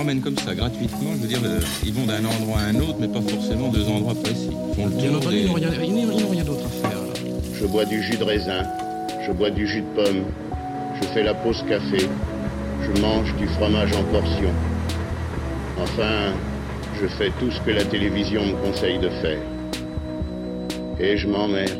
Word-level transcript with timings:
Promènent 0.00 0.22
comme 0.22 0.38
ça, 0.38 0.54
gratuitement. 0.54 1.10
Je 1.14 1.20
veux 1.20 1.28
dire, 1.28 1.40
euh, 1.44 1.60
ils 1.84 1.92
vont 1.92 2.06
d'un 2.06 2.24
endroit 2.24 2.60
à 2.60 2.68
un 2.70 2.74
autre, 2.76 2.96
mais 2.98 3.06
pas 3.08 3.20
forcément 3.20 3.68
deux 3.68 3.86
endroits 3.86 4.14
précis. 4.14 4.48
Ils 4.78 4.84
le 4.84 4.90
Bien 4.92 5.14
entendu, 5.14 5.34
des- 5.36 5.42
ils 5.42 5.46
n'ont 6.06 6.30
rien, 6.30 6.42
d'autre 6.42 6.64
à 6.64 6.88
faire. 6.88 6.98
Je 7.60 7.66
bois 7.66 7.84
du 7.84 8.02
jus 8.02 8.16
de 8.16 8.24
raisin, 8.24 8.62
je 9.26 9.30
bois 9.32 9.50
du 9.50 9.66
jus 9.66 9.82
de 9.82 10.02
pomme, 10.02 10.22
je 11.02 11.06
fais 11.08 11.22
la 11.22 11.34
pause 11.34 11.62
café, 11.68 12.08
je 12.82 12.98
mange 13.02 13.36
du 13.36 13.46
fromage 13.48 13.90
en 13.92 14.02
portions. 14.04 14.54
Enfin, 15.82 16.32
je 16.98 17.06
fais 17.06 17.30
tout 17.38 17.50
ce 17.50 17.60
que 17.60 17.70
la 17.70 17.84
télévision 17.84 18.40
me 18.46 18.54
conseille 18.66 18.98
de 19.00 19.10
faire. 19.10 19.38
Et 20.98 21.18
je 21.18 21.26
m'emmerde. 21.28 21.76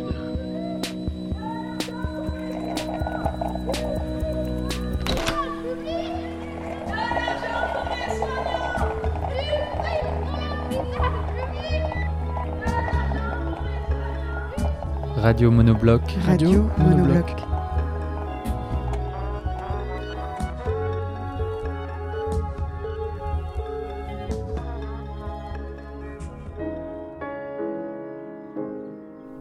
Radio 15.31 15.49
Monobloc. 15.53 16.03
Radio 16.27 16.65
Monobloc. 16.77 17.37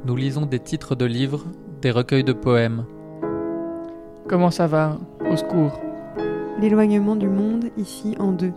Nous 0.05 0.15
lisons 0.15 0.45
des 0.45 0.59
titres 0.59 0.93
de 0.93 1.05
livres, 1.05 1.45
des 1.81 1.89
recueils 1.89 2.23
de 2.23 2.33
poèmes. 2.33 2.85
Comment 4.27 4.51
ça 4.51 4.67
va 4.67 4.99
Au 5.31 5.35
secours? 5.35 5.79
L'éloignement 6.61 7.15
du 7.15 7.27
monde 7.27 7.65
ici 7.77 8.15
en 8.19 8.31
deux. 8.31 8.53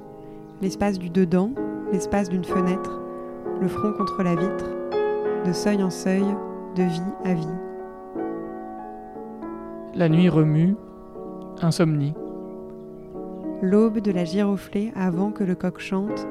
L'espace 0.61 0.99
du 0.99 1.09
dedans, 1.09 1.53
l'espace 1.95 2.29
d'une 2.29 2.45
fenêtre, 2.45 3.01
le 3.63 3.69
front 3.69 3.95
contre 3.95 4.23
la 4.23 4.37
vitre, 4.37 4.67
de 5.47 5.53
seuil 5.55 5.83
en 5.83 5.89
seuil, 5.89 6.27
de 6.75 6.83
vie 6.83 7.01
à 7.25 7.35
vie. 7.35 7.47
La 9.95 10.09
nuit 10.09 10.29
remue. 10.29 10.75
Insomnie. 11.61 12.15
L'aube 13.61 14.01
de 14.01 14.11
la 14.11 14.25
giroflée 14.25 14.93
avant 14.97 15.31
que 15.31 15.45
le 15.45 15.55
coq 15.55 15.79
chante. 15.79 16.27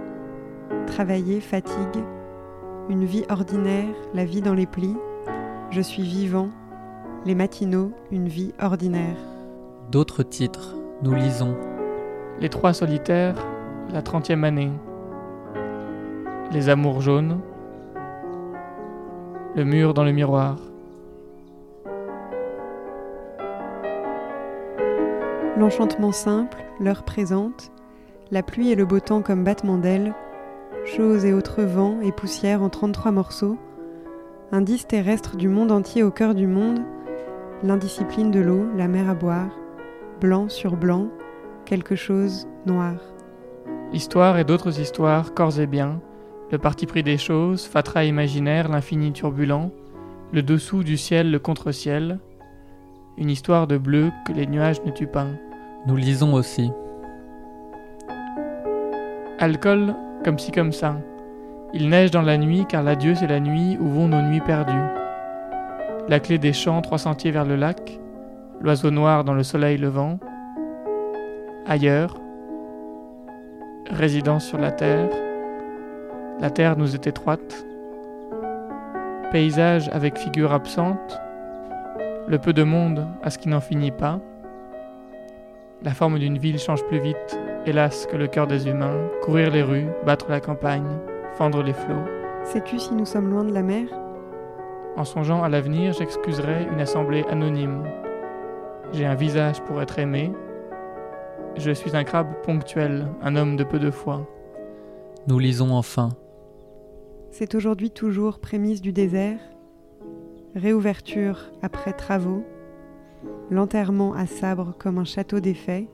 Travailler, 0.88 1.40
fatigue. 1.40 2.04
Une 2.90 3.06
vie 3.06 3.24
ordinaire, 3.30 3.94
la 4.14 4.26
vie 4.26 4.42
dans 4.42 4.56
les 4.56 4.66
plis. 4.66 4.98
Je 5.70 5.82
suis 5.82 6.04
vivant. 6.04 6.50
Les 7.26 7.36
matinaux, 7.36 7.92
une 8.12 8.28
vie 8.28 8.54
ordinaire. 8.60 9.18
D'autres 9.92 10.24
titres. 10.24 10.76
Nous 11.04 11.14
lisons. 11.14 11.56
Les 12.40 12.50
trois 12.50 12.74
solitaires. 12.74 13.36
La 13.94 14.02
trentième 14.02 14.44
année. 14.44 14.72
Les 16.52 16.68
amours 16.70 17.02
jaunes. 17.02 17.40
Le 19.54 19.66
mur 19.66 19.94
dans 19.94 20.06
le 20.06 20.14
miroir. 20.14 20.58
L'enchantement 25.58 26.14
simple, 26.14 26.64
l'heure 26.80 27.04
présente, 27.04 27.70
la 28.32 28.44
pluie 28.44 28.72
et 28.72 28.76
le 28.76 28.86
beau 28.86 29.02
temps 29.02 29.22
comme 29.22 29.44
battement 29.44 29.78
d'ailes, 29.78 30.14
choses 30.86 31.26
et 31.26 31.34
autres 31.34 31.64
vents 31.64 32.00
et 32.02 32.14
poussières 32.14 32.64
en 32.64 32.70
33 32.70 33.12
morceaux, 33.12 33.58
indice 34.54 34.88
terrestre 34.88 35.36
du 35.36 35.50
monde 35.50 35.74
entier 35.74 36.02
au 36.02 36.12
cœur 36.12 36.34
du 36.34 36.48
monde, 36.48 36.80
l'indiscipline 37.62 38.32
de 38.32 38.40
l'eau, 38.40 38.66
la 38.78 38.88
mer 38.88 39.10
à 39.10 39.16
boire, 39.16 39.52
blanc 40.22 40.48
sur 40.48 40.78
blanc, 40.78 41.10
quelque 41.66 41.96
chose 41.96 42.48
noir. 42.66 42.96
Histoire 43.92 44.38
et 44.38 44.46
d'autres 44.46 44.80
histoires, 44.80 45.34
corps 45.34 45.60
et 45.60 45.68
biens. 45.68 46.00
Le 46.52 46.58
parti 46.58 46.86
pris 46.86 47.02
des 47.02 47.18
choses, 47.18 47.66
fatras 47.66 48.04
imaginaire, 48.04 48.68
l'infini 48.68 49.14
turbulent. 49.14 49.72
Le 50.34 50.44
dessous 50.44 50.84
du 50.84 50.98
ciel, 50.98 51.32
le 51.32 51.40
contre-ciel. 51.40 52.20
Une 53.18 53.30
histoire 53.30 53.68
de 53.68 53.78
bleu 53.78 54.12
que 54.28 54.34
les 54.34 54.48
nuages 54.48 54.84
ne 54.84 54.92
tuent 54.92 55.08
pas. 55.08 55.28
Nous 55.88 55.96
lisons 55.96 56.34
aussi. 56.34 56.70
Alcool, 59.40 59.96
comme 60.26 60.38
ci 60.38 60.52
comme 60.52 60.74
ça. 60.74 60.98
Il 61.74 61.88
neige 61.88 62.12
dans 62.12 62.22
la 62.22 62.38
nuit, 62.38 62.66
car 62.68 62.84
l'adieu 62.84 63.16
c'est 63.16 63.28
la 63.28 63.40
nuit 63.40 63.78
où 63.80 63.88
vont 63.88 64.10
nos 64.10 64.22
nuits 64.22 64.42
perdues. 64.42 64.74
La 66.10 66.20
clé 66.20 66.38
des 66.38 66.52
champs, 66.52 66.82
trois 66.82 66.98
sentiers 66.98 67.32
vers 67.32 67.46
le 67.46 67.56
lac. 67.56 67.98
L'oiseau 68.60 68.92
noir 68.92 69.24
dans 69.24 69.34
le 69.34 69.44
soleil 69.44 69.78
levant. 69.78 70.20
Ailleurs. 71.66 72.20
Résidence 73.90 74.46
sur 74.46 74.58
la 74.58 74.72
terre. 74.72 75.08
La 76.42 76.50
terre 76.50 76.78
nous 76.78 76.96
est 76.96 77.08
étroite. 77.08 77.66
Paysage 79.32 79.90
avec 79.94 80.18
figure 80.18 80.52
absente. 80.52 81.22
Le 82.28 82.38
peu 82.40 82.52
de 82.52 82.64
monde 82.64 83.08
à 83.24 83.30
ce 83.30 83.38
qui 83.38 83.48
n'en 83.48 83.62
finit 83.62 83.92
pas. 83.92 84.20
La 85.84 85.92
forme 85.92 86.20
d'une 86.20 86.38
ville 86.38 86.60
change 86.60 86.84
plus 86.86 87.00
vite 87.00 87.40
hélas, 87.66 88.08
que 88.08 88.18
le 88.18 88.28
cœur 88.28 88.48
des 88.48 88.68
humains, 88.68 88.98
courir 89.22 89.52
les 89.52 89.62
rues, 89.62 89.88
battre 90.06 90.30
la 90.30 90.40
campagne, 90.40 90.98
fendre 91.34 91.62
les 91.62 91.74
flots. 91.74 92.06
Sais-tu 92.44 92.80
si 92.80 92.94
nous 92.94 93.06
sommes 93.06 93.30
loin 93.30 93.44
de 93.44 93.54
la 93.54 93.62
mer? 93.62 93.88
En 94.98 95.06
songeant 95.06 95.44
à 95.44 95.50
l'avenir, 95.50 95.94
j'excuserai 95.94 96.68
une 96.72 96.82
assemblée 96.82 97.24
anonyme. 97.30 97.84
J'ai 98.94 99.06
un 99.06 99.16
visage 99.16 99.62
pour 99.62 99.82
être 99.82 100.00
aimé. 100.00 100.32
Je 101.56 101.72
suis 101.72 101.96
un 101.96 102.04
crabe 102.04 102.34
ponctuel, 102.44 103.08
un 103.22 103.36
homme 103.36 103.56
de 103.56 103.64
peu 103.64 103.80
de 103.80 103.92
foi. 103.92 104.26
Nous 105.28 105.40
lisons 105.40 105.74
enfin. 105.74 106.10
C'est 107.32 107.56
aujourd'hui 107.56 107.90
toujours 107.90 108.40
prémisse 108.40 108.82
du 108.82 108.92
désert, 108.92 109.40
réouverture 110.54 111.50
après 111.62 111.94
travaux, 111.94 112.44
l'enterrement 113.50 114.14
à 114.14 114.26
sabre 114.28 114.76
comme 114.78 114.98
un 114.98 115.06
château 115.06 115.40
défait, 115.40 115.88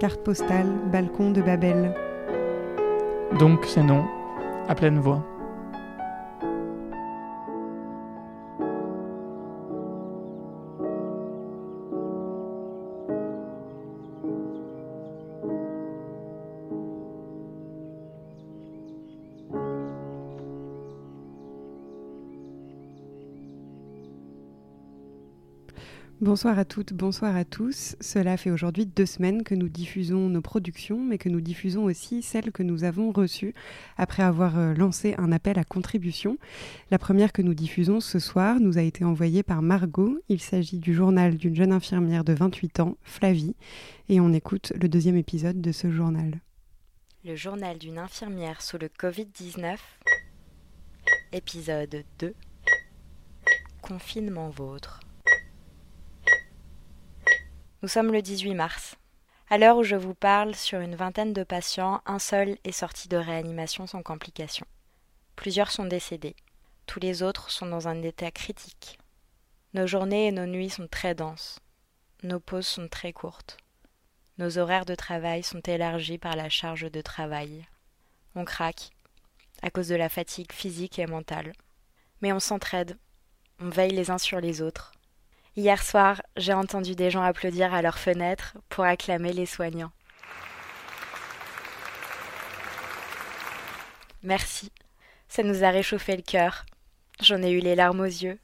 carte 0.00 0.24
postale, 0.24 0.72
balcon 0.90 1.30
de 1.30 1.42
Babel. 1.42 1.94
Donc 3.38 3.66
c'est 3.66 3.82
non, 3.82 4.06
à 4.66 4.74
pleine 4.74 4.98
voix. 4.98 5.22
Bonsoir 26.20 26.58
à 26.58 26.66
toutes, 26.66 26.92
bonsoir 26.92 27.34
à 27.34 27.46
tous. 27.46 27.96
Cela 27.98 28.36
fait 28.36 28.50
aujourd'hui 28.50 28.84
deux 28.84 29.06
semaines 29.06 29.42
que 29.42 29.54
nous 29.54 29.70
diffusons 29.70 30.28
nos 30.28 30.42
productions, 30.42 31.02
mais 31.02 31.16
que 31.16 31.30
nous 31.30 31.40
diffusons 31.40 31.84
aussi 31.84 32.20
celles 32.20 32.52
que 32.52 32.62
nous 32.62 32.84
avons 32.84 33.10
reçues 33.10 33.54
après 33.96 34.22
avoir 34.22 34.58
euh, 34.58 34.74
lancé 34.74 35.14
un 35.16 35.32
appel 35.32 35.58
à 35.58 35.64
contribution. 35.64 36.36
La 36.90 36.98
première 36.98 37.32
que 37.32 37.40
nous 37.40 37.54
diffusons 37.54 38.00
ce 38.00 38.18
soir 38.18 38.60
nous 38.60 38.76
a 38.76 38.82
été 38.82 39.02
envoyée 39.02 39.42
par 39.42 39.62
Margot. 39.62 40.18
Il 40.28 40.42
s'agit 40.42 40.78
du 40.78 40.92
journal 40.92 41.38
d'une 41.38 41.56
jeune 41.56 41.72
infirmière 41.72 42.22
de 42.22 42.34
28 42.34 42.80
ans, 42.80 42.98
Flavie, 43.02 43.56
et 44.10 44.20
on 44.20 44.34
écoute 44.34 44.74
le 44.78 44.90
deuxième 44.90 45.16
épisode 45.16 45.62
de 45.62 45.72
ce 45.72 45.90
journal. 45.90 46.38
Le 47.24 47.34
journal 47.34 47.78
d'une 47.78 47.98
infirmière 47.98 48.60
sous 48.60 48.76
le 48.76 48.88
Covid-19, 48.88 49.78
épisode 51.32 52.04
2, 52.18 52.34
Confinement 53.80 54.50
vôtre. 54.50 55.00
Nous 57.82 57.88
sommes 57.88 58.12
le 58.12 58.20
18 58.20 58.54
mars. 58.54 58.96
À 59.48 59.56
l'heure 59.56 59.78
où 59.78 59.82
je 59.84 59.96
vous 59.96 60.12
parle, 60.12 60.54
sur 60.54 60.80
une 60.80 60.96
vingtaine 60.96 61.32
de 61.32 61.44
patients, 61.44 62.02
un 62.04 62.18
seul 62.18 62.58
est 62.64 62.72
sorti 62.72 63.08
de 63.08 63.16
réanimation 63.16 63.86
sans 63.86 64.02
complications. 64.02 64.66
Plusieurs 65.34 65.70
sont 65.70 65.86
décédés. 65.86 66.36
Tous 66.84 67.00
les 67.00 67.22
autres 67.22 67.50
sont 67.50 67.64
dans 67.64 67.88
un 67.88 68.02
état 68.02 68.30
critique. 68.30 68.98
Nos 69.72 69.86
journées 69.86 70.26
et 70.26 70.32
nos 70.32 70.44
nuits 70.44 70.68
sont 70.68 70.88
très 70.88 71.14
denses. 71.14 71.58
Nos 72.22 72.38
pauses 72.38 72.66
sont 72.66 72.88
très 72.88 73.14
courtes. 73.14 73.56
Nos 74.36 74.58
horaires 74.58 74.84
de 74.84 74.94
travail 74.94 75.42
sont 75.42 75.60
élargis 75.60 76.18
par 76.18 76.36
la 76.36 76.50
charge 76.50 76.90
de 76.90 77.00
travail. 77.00 77.66
On 78.34 78.44
craque, 78.44 78.90
à 79.62 79.70
cause 79.70 79.88
de 79.88 79.94
la 79.94 80.10
fatigue 80.10 80.52
physique 80.52 80.98
et 80.98 81.06
mentale. 81.06 81.54
Mais 82.20 82.34
on 82.34 82.40
s'entraide, 82.40 82.98
on 83.58 83.70
veille 83.70 83.92
les 83.92 84.10
uns 84.10 84.18
sur 84.18 84.38
les 84.38 84.60
autres. 84.60 84.92
Hier 85.60 85.82
soir, 85.82 86.22
j'ai 86.38 86.54
entendu 86.54 86.94
des 86.94 87.10
gens 87.10 87.20
applaudir 87.20 87.74
à 87.74 87.82
leurs 87.82 87.98
fenêtres 87.98 88.56
pour 88.70 88.84
acclamer 88.84 89.34
les 89.34 89.44
soignants. 89.44 89.92
Merci, 94.22 94.72
ça 95.28 95.42
nous 95.42 95.62
a 95.62 95.68
réchauffé 95.68 96.16
le 96.16 96.22
cœur. 96.22 96.64
J'en 97.20 97.42
ai 97.42 97.50
eu 97.50 97.58
les 97.58 97.74
larmes 97.74 98.00
aux 98.00 98.04
yeux. 98.04 98.38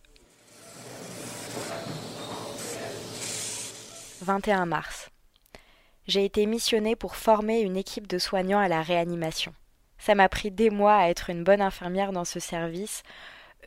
21 4.21 4.67
mars. 4.67 5.09
J'ai 6.07 6.27
été 6.27 6.45
missionnée 6.45 6.97
pour 6.97 7.17
former 7.17 7.61
une 7.61 7.79
équipe 7.79 8.09
de 8.09 8.19
soignants 8.19 8.61
à 8.61 8.69
la 8.69 8.83
réanimation. 8.83 9.55
Ça 9.97 10.15
m'a 10.15 10.29
pris 10.29 10.51
des 10.51 10.69
mois 10.69 10.97
à 10.97 11.09
être 11.09 11.31
une 11.31 11.45
bonne 11.45 11.63
infirmière 11.63 12.13
dans 12.13 12.27
ce 12.27 12.41
service. 12.41 13.05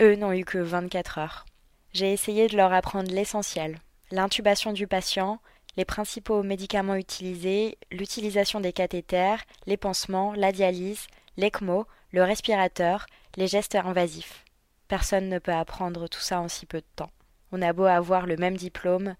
Eux 0.02 0.16
n'ont 0.18 0.34
eu 0.34 0.46
que 0.46 0.60
24 0.60 1.18
heures. 1.18 1.46
J'ai 1.94 2.14
essayé 2.14 2.48
de 2.48 2.58
leur 2.58 2.74
apprendre 2.74 3.12
l'essentiel 3.12 3.80
l'intubation 4.12 4.74
du 4.74 4.88
patient, 4.88 5.40
les 5.78 5.86
principaux 5.86 6.44
médicaments 6.44 6.96
utilisés, 6.96 7.78
l'utilisation 7.92 8.60
des 8.60 8.74
cathéters, 8.74 9.44
les 9.66 9.78
pansements, 9.78 10.34
la 10.34 10.52
dialyse, 10.52 11.08
l'ECMO, 11.38 11.86
le 12.12 12.24
respirateur, 12.24 13.06
les 13.38 13.48
gestes 13.48 13.76
invasifs. 13.76 14.44
Personne 14.88 15.30
ne 15.30 15.40
peut 15.40 15.54
apprendre 15.54 16.08
tout 16.08 16.20
ça 16.20 16.42
en 16.42 16.48
si 16.48 16.66
peu 16.66 16.80
de 16.80 16.88
temps. 16.96 17.12
On 17.52 17.62
a 17.62 17.74
beau 17.74 17.86
avoir 17.86 18.26
le 18.26 18.36
même 18.36 18.58
diplôme, 18.58 19.16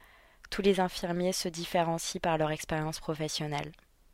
tous 0.50 0.62
les 0.64 0.80
infirmiers 0.80 1.34
se 1.34 1.48
différencient 1.48 2.20
par 2.20 2.38
leur 2.38 2.52
expérience 2.52 3.00
professionnelle. 3.00 3.72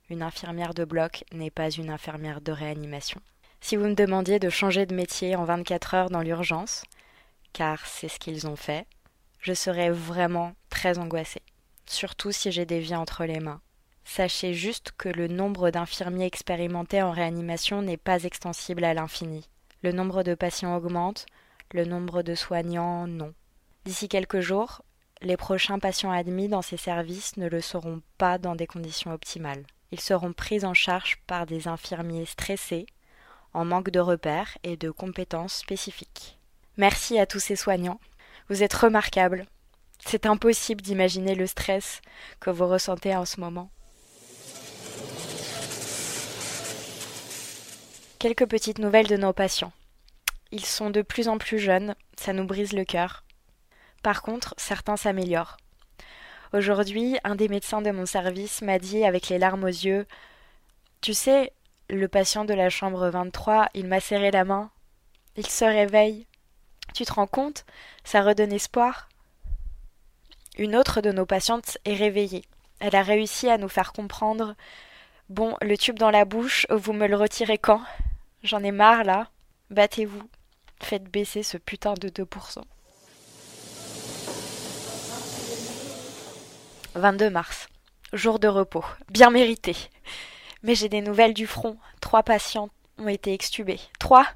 Une 0.10 0.22
infirmière 0.22 0.74
de 0.74 0.86
bloc 0.86 1.24
n'est 1.31 1.50
pas 1.50 1.69
une 1.69 1.90
infirmière 1.90 2.42
de 2.42 2.51
réanimation. 2.51 3.22
Si 3.62 3.78
vous 3.78 3.86
me 3.86 3.96
demandiez 3.96 4.38
de 4.38 4.50
changer 4.50 4.86
de 4.86 4.94
métier 4.94 5.36
en 5.36 5.46
24 5.46 5.94
heures 5.96 6.10
dans 6.10 6.22
l'urgence, 6.22 6.84
car 7.56 7.86
c'est 7.86 8.10
ce 8.10 8.19
qu'ils 8.19 8.48
ont 8.48 8.57
fait, 8.57 8.86
je 9.40 9.54
serais 9.54 9.90
vraiment 9.90 10.52
très 10.69 11.00
angoissée, 11.00 11.42
surtout 11.86 12.34
si 12.34 12.52
j'ai 12.52 12.66
des 12.66 12.81
vies 12.81 12.98
entre 12.98 13.24
les 13.24 13.40
mains. 13.40 13.62
Sachez 14.04 14.54
juste 14.54 14.92
que 14.98 15.07
le 15.07 15.30
nombre 15.30 15.69
d'infirmiers 15.69 16.25
expérimentés 16.25 17.02
en 17.02 17.12
réanimation 17.12 17.81
n'est 17.81 17.96
pas 17.96 18.24
extensible 18.25 18.84
à 18.84 18.94
l'infini. 18.94 19.48
Le 19.84 19.94
nombre 19.94 20.22
de 20.22 20.36
patients 20.36 20.75
augmente, 20.75 21.28
le 21.72 21.86
nombre 21.86 22.24
de 22.24 22.36
soignants 22.36 23.07
non. 23.07 23.34
D'ici 23.86 24.10
quelques 24.10 24.42
jours, 24.42 24.81
les 25.22 25.38
prochains 25.38 25.80
patients 25.80 26.12
admis 26.12 26.50
dans 26.50 26.62
ces 26.62 26.78
services 26.78 27.38
ne 27.38 27.48
le 27.48 27.62
seront 27.62 28.01
pas 28.18 28.38
dans 28.38 28.56
des 28.56 28.68
conditions 28.68 29.13
optimales. 29.13 29.63
Ils 29.92 30.01
seront 30.01 30.34
pris 30.34 30.66
en 30.66 30.74
charge 30.74 31.22
par 31.25 31.46
des 31.46 31.69
infirmiers 31.69 32.25
stressés, 32.25 32.86
en 33.54 33.63
manque 33.63 33.92
de 33.92 34.01
repères 34.01 34.58
et 34.63 34.75
de 34.75 34.92
compétences 34.92 35.56
spécifiques. 35.56 36.38
Merci 36.77 37.18
à 37.19 37.25
tous 37.25 37.39
ces 37.39 37.56
soignants. 37.56 38.00
Vous 38.50 38.62
êtes 38.62 38.74
remarquables. 38.74 39.45
C'est 40.06 40.25
impossible 40.25 40.81
d'imaginer 40.81 41.33
le 41.33 41.48
stress 41.48 42.01
que 42.39 42.50
vous 42.50 42.68
ressentez 42.68 43.16
en 43.16 43.25
ce 43.25 43.39
moment. 43.39 43.69
Quelques 48.19 48.45
petites 48.45 48.80
nouvelles 48.80 49.07
de 49.07 49.18
nos 49.18 49.33
patients. 49.33 49.72
Ils 50.51 50.66
sont 50.66 50.89
de 50.89 51.01
plus 51.01 51.27
en 51.27 51.38
plus 51.38 51.60
jeunes, 51.60 51.95
ça 52.18 52.33
nous 52.33 52.45
brise 52.45 52.74
le 52.74 52.83
cœur. 52.83 53.24
Par 54.04 54.22
contre, 54.22 54.54
certains 54.57 54.98
s'améliorent. 54.98 55.57
Aujourd'hui, 56.54 57.18
un 57.24 57.36
des 57.36 57.48
médecins 57.48 57.81
de 57.81 57.92
mon 57.92 58.06
service 58.06 58.62
m'a 58.62 58.80
dit 58.80 59.04
avec 59.04 59.30
les 59.30 59.38
larmes 59.38 59.63
aux 59.63 59.68
yeux 59.68 60.06
Tu 61.01 61.13
sais, 61.13 61.51
le 61.89 62.07
patient 62.07 62.45
de 62.45 62.54
la 62.54 62.69
chambre 62.69 63.10
23, 63.10 63.69
il 63.74 63.88
m'a 63.88 64.00
serré 64.00 64.31
la 64.31 64.44
main. 64.44 64.72
Il 65.38 65.48
se 65.48 65.66
réveille. 65.66 66.27
Tu 66.94 67.06
te 67.06 67.14
rends 67.14 67.28
compte 67.28 67.66
Ça 68.04 68.22
redonne 68.22 68.54
espoir. 68.54 69.10
Une 70.58 70.76
autre 70.76 71.02
de 71.02 71.12
nos 71.12 71.26
patientes 71.26 71.78
est 71.86 71.96
réveillée. 71.96 72.46
Elle 72.80 72.96
a 72.96 73.04
réussi 73.04 73.50
à 73.50 73.58
nous 73.58 73.70
faire 73.70 73.94
comprendre 73.94 74.56
Bon, 75.30 75.58
le 75.62 75.76
tube 75.76 75.98
dans 75.98 76.12
la 76.12 76.24
bouche, 76.24 76.68
vous 76.70 76.94
me 76.94 77.08
le 77.08 77.16
retirez 77.16 77.58
quand? 77.58 77.82
J'en 78.44 78.64
ai 78.64 78.72
marre 78.72 79.04
là. 79.04 79.30
Battez-vous. 79.72 80.30
Faites 80.82 81.06
baisser 81.06 81.42
ce 81.42 81.58
putain 81.58 81.96
de 81.96 82.10
2%. 82.10 82.62
22 86.94 87.30
mars. 87.30 87.68
Jour 88.14 88.40
de 88.40 88.48
repos. 88.48 88.86
Bien 89.10 89.32
mérité. 89.32 89.76
Mais 90.64 90.76
j'ai 90.76 90.90
des 90.90 91.02
nouvelles 91.02 91.34
du 91.34 91.48
front. 91.48 91.78
Trois 92.02 92.24
patients 92.24 92.70
ont 93.00 93.08
été 93.08 93.34
extubés. 93.34 93.80
Trois? 94.00 94.28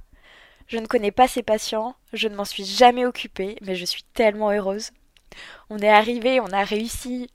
Je 0.69 0.77
ne 0.77 0.85
connais 0.85 1.09
pas 1.09 1.27
ces 1.27 1.41
patients, 1.41 1.95
je 2.13 2.27
ne 2.27 2.35
m'en 2.35 2.45
suis 2.45 2.63
jamais 2.63 3.03
occupée, 3.03 3.57
mais 3.63 3.73
je 3.73 3.85
suis 3.85 4.03
tellement 4.13 4.51
heureuse. 4.51 4.91
On 5.71 5.79
est 5.79 5.89
arrivé, 5.89 6.39
on 6.39 6.53
a 6.53 6.63
réussi. 6.63 7.27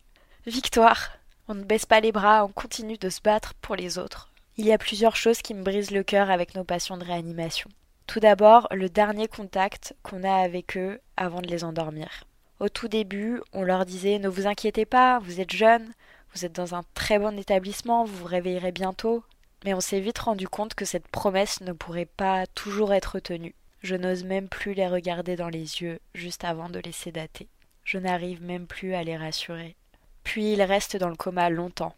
Victoire. 0.47 1.11
On 1.49 1.55
ne 1.55 1.65
baisse 1.65 1.85
pas 1.85 2.01
les 2.01 2.13
bras, 2.13 2.45
on 2.45 2.53
continue 2.53 2.97
de 2.97 3.11
se 3.11 3.21
battre 3.21 3.55
pour 3.55 3.75
les 3.75 3.99
autres. 3.99 4.31
Il 4.57 4.65
y 4.65 4.73
a 4.73 4.79
plusieurs 4.79 5.17
choses 5.17 5.43
qui 5.43 5.53
me 5.53 5.65
brisent 5.65 5.91
le 5.91 6.05
cœur 6.05 6.31
avec 6.31 6.55
nos 6.55 6.63
patients 6.63 6.97
de 6.97 7.05
réanimation. 7.05 7.69
Tout 8.07 8.21
d'abord, 8.21 8.69
le 8.71 8.89
dernier 8.89 9.27
contact 9.27 9.97
qu'on 10.05 10.23
a 10.23 10.37
avec 10.37 10.77
eux 10.77 11.01
avant 11.17 11.41
de 11.41 11.49
les 11.49 11.65
endormir. 11.65 12.23
Au 12.61 12.69
tout 12.69 12.87
début, 12.87 13.43
on 13.53 13.65
leur 13.65 13.85
disait 13.85 14.21
Ne 14.21 14.29
vous 14.29 14.47
inquiétez 14.47 14.85
pas, 14.85 15.19
vous 15.19 15.41
êtes 15.41 15.53
jeunes, 15.53 15.93
vous 16.33 16.45
êtes 16.45 16.53
dans 16.53 16.77
un 16.77 16.85
très 16.95 17.19
bon 17.19 17.37
établissement, 17.37 18.05
vous 18.05 18.17
vous 18.17 18.27
réveillerez 18.27 18.71
bientôt. 18.71 19.25
Mais 19.65 19.73
on 19.73 19.81
s'est 19.81 20.01
vite 20.01 20.19
rendu 20.19 20.47
compte 20.47 20.75
que 20.75 20.85
cette 20.85 21.09
promesse 21.09 21.63
ne 21.63 21.73
pourrait 21.73 22.05
pas 22.05 22.47
toujours 22.47 22.93
être 22.93 23.19
tenue. 23.19 23.55
Je 23.83 23.97
n'ose 23.97 24.23
même 24.23 24.49
plus 24.49 24.75
les 24.75 24.87
regarder 24.87 25.37
dans 25.37 25.49
les 25.49 25.83
yeux 25.83 26.01
juste 26.15 26.45
avant 26.45 26.69
de 26.69 26.79
les 26.79 26.93
sédater. 26.93 27.49
Je 27.83 27.99
n'arrive 27.99 28.43
même 28.43 28.67
plus 28.67 28.95
à 28.95 29.03
les 29.03 29.17
rassurer. 29.17 29.75
Puis 30.23 30.53
ils 30.53 30.63
restent 30.63 30.97
dans 30.97 31.09
le 31.09 31.17
coma 31.17 31.49
longtemps. 31.49 31.95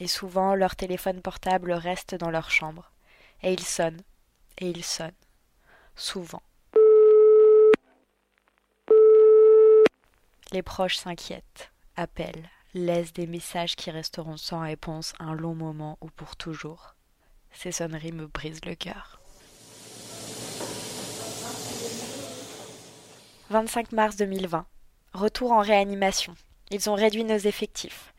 Et 0.00 0.06
souvent 0.06 0.54
leur 0.54 0.76
téléphone 0.76 1.22
portable 1.22 1.72
reste 1.72 2.14
dans 2.14 2.30
leur 2.30 2.50
chambre. 2.50 2.92
Et 3.42 3.52
ils 3.52 3.64
sonnent. 3.64 4.02
Et 4.58 4.68
ils 4.68 4.84
sonnent. 4.84 5.12
Souvent. 5.96 6.42
Les 10.52 10.62
proches 10.62 10.96
s'inquiètent, 10.96 11.70
appellent, 11.96 12.48
laissent 12.74 13.12
des 13.12 13.26
messages 13.26 13.76
qui 13.76 13.90
resteront 13.90 14.36
sans 14.36 14.60
réponse 14.60 15.12
un 15.18 15.34
long 15.34 15.54
moment 15.54 15.98
ou 16.00 16.08
pour 16.08 16.36
toujours. 16.36 16.94
Ces 17.52 17.72
sonneries 17.72 18.12
me 18.12 18.26
brisent 18.26 18.64
le 18.64 18.74
cœur. 18.74 19.20
25 23.50 23.92
mars 23.92 24.16
2020. 24.16 24.66
Retour 25.14 25.52
en 25.52 25.60
réanimation. 25.60 26.34
Ils 26.70 26.90
ont 26.90 26.94
réduit 26.94 27.24
nos 27.24 27.38
effectifs. 27.38 28.12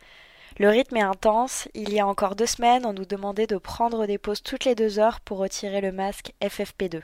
Le 0.57 0.69
rythme 0.69 0.97
est 0.97 1.01
intense. 1.01 1.67
Il 1.73 1.93
y 1.93 1.99
a 1.99 2.07
encore 2.07 2.35
deux 2.35 2.47
semaines, 2.47 2.85
on 2.85 2.93
nous 2.93 3.05
demandait 3.05 3.47
de 3.47 3.57
prendre 3.57 4.07
des 4.07 4.17
pauses 4.17 4.41
toutes 4.41 4.65
les 4.65 4.75
deux 4.75 4.99
heures 4.99 5.21
pour 5.21 5.37
retirer 5.37 5.81
le 5.81 5.91
masque 5.91 6.33
FFP2. 6.41 7.01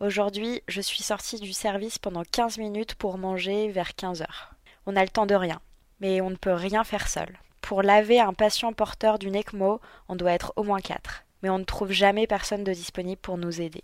Aujourd'hui, 0.00 0.62
je 0.68 0.80
suis 0.80 1.02
sortie 1.02 1.38
du 1.40 1.52
service 1.52 1.98
pendant 1.98 2.22
15 2.22 2.58
minutes 2.58 2.94
pour 2.96 3.16
manger 3.16 3.70
vers 3.70 3.94
15 3.94 4.22
heures. 4.22 4.54
On 4.86 4.96
a 4.96 5.02
le 5.02 5.08
temps 5.08 5.26
de 5.26 5.34
rien, 5.34 5.60
mais 6.00 6.20
on 6.20 6.30
ne 6.30 6.36
peut 6.36 6.52
rien 6.52 6.84
faire 6.84 7.08
seul. 7.08 7.38
Pour 7.62 7.82
laver 7.82 8.20
un 8.20 8.32
patient 8.32 8.72
porteur 8.72 9.18
d'une 9.18 9.36
ECMO, 9.36 9.80
on 10.08 10.16
doit 10.16 10.32
être 10.32 10.52
au 10.56 10.62
moins 10.62 10.80
quatre, 10.80 11.24
mais 11.42 11.50
on 11.50 11.58
ne 11.58 11.64
trouve 11.64 11.92
jamais 11.92 12.26
personne 12.26 12.64
de 12.64 12.72
disponible 12.72 13.20
pour 13.20 13.38
nous 13.38 13.60
aider. 13.60 13.82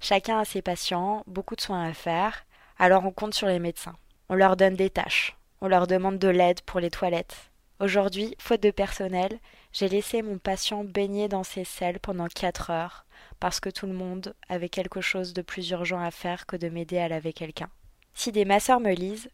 Chacun 0.00 0.38
a 0.38 0.44
ses 0.44 0.62
patients, 0.62 1.24
beaucoup 1.26 1.56
de 1.56 1.60
soins 1.60 1.84
à 1.84 1.92
faire, 1.92 2.44
alors 2.78 3.04
on 3.04 3.10
compte 3.10 3.34
sur 3.34 3.48
les 3.48 3.58
médecins. 3.58 3.96
On 4.28 4.34
leur 4.34 4.56
donne 4.56 4.74
des 4.74 4.90
tâches, 4.90 5.36
on 5.60 5.68
leur 5.68 5.86
demande 5.86 6.18
de 6.18 6.28
l'aide 6.28 6.60
pour 6.62 6.80
les 6.80 6.90
toilettes. 6.90 7.50
Aujourd'hui, 7.80 8.34
faute 8.38 8.62
de 8.62 8.70
personnel, 8.70 9.38
j'ai 9.72 9.88
laissé 9.88 10.22
mon 10.22 10.38
patient 10.38 10.82
baigner 10.82 11.28
dans 11.28 11.44
ses 11.44 11.64
selles 11.64 12.00
pendant 12.00 12.26
quatre 12.26 12.70
heures, 12.70 13.04
parce 13.38 13.60
que 13.60 13.70
tout 13.70 13.86
le 13.86 13.92
monde 13.92 14.34
avait 14.48 14.68
quelque 14.68 15.00
chose 15.00 15.32
de 15.32 15.42
plus 15.42 15.70
urgent 15.70 16.00
à 16.00 16.10
faire 16.10 16.46
que 16.46 16.56
de 16.56 16.68
m'aider 16.68 16.98
à 16.98 17.08
laver 17.08 17.32
quelqu'un. 17.32 17.68
Si 18.14 18.32
des 18.32 18.44
masseurs 18.44 18.80
me 18.80 18.92
lisent, 18.92 19.30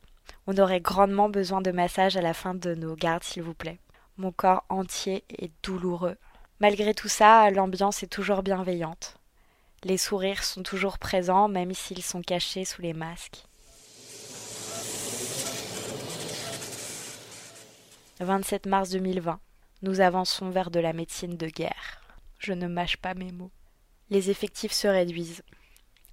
on 0.47 0.59
aurait 0.59 0.81
grandement 0.81 1.31
besoin 1.31 1.63
de 1.63 1.71
massage 1.71 2.17
à 2.19 2.21
la 2.21 2.35
fin 2.35 2.55
de 2.55 2.75
nos 2.75 2.95
gardes, 2.97 3.25
s'il 3.25 3.43
vous 3.43 3.55
plaît. 3.55 3.79
Mon 4.19 4.31
corps 4.31 4.65
entier 4.69 5.25
est 5.31 5.51
douloureux. 5.63 6.17
Malgré 6.61 6.95
tout 6.95 7.09
ça, 7.09 7.51
l'ambiance 7.51 8.03
est 8.03 8.09
toujours 8.09 8.43
bienveillante. 8.43 9.17
Les 9.83 9.99
sourires 9.99 10.45
sont 10.45 10.63
toujours 10.63 10.99
présents, 10.99 11.49
même 11.49 11.75
s'ils 11.75 12.03
sont 12.03 12.23
cachés 12.23 12.65
sous 12.65 12.81
les 12.81 12.95
masques. 12.95 13.45
27 18.21 18.67
mars 18.67 18.91
2020. 18.91 19.41
Nous 19.83 20.01
avançons 20.01 20.49
vers 20.49 20.71
de 20.71 20.79
la 20.79 20.93
médecine 20.93 21.37
de 21.37 21.49
guerre. 21.49 22.01
Je 22.39 22.53
ne 22.53 22.69
mâche 22.69 22.97
pas 22.97 23.15
mes 23.15 23.33
mots. 23.33 23.51
Les 24.09 24.31
effectifs 24.31 24.73
se 24.73 24.87
réduisent. 24.87 25.43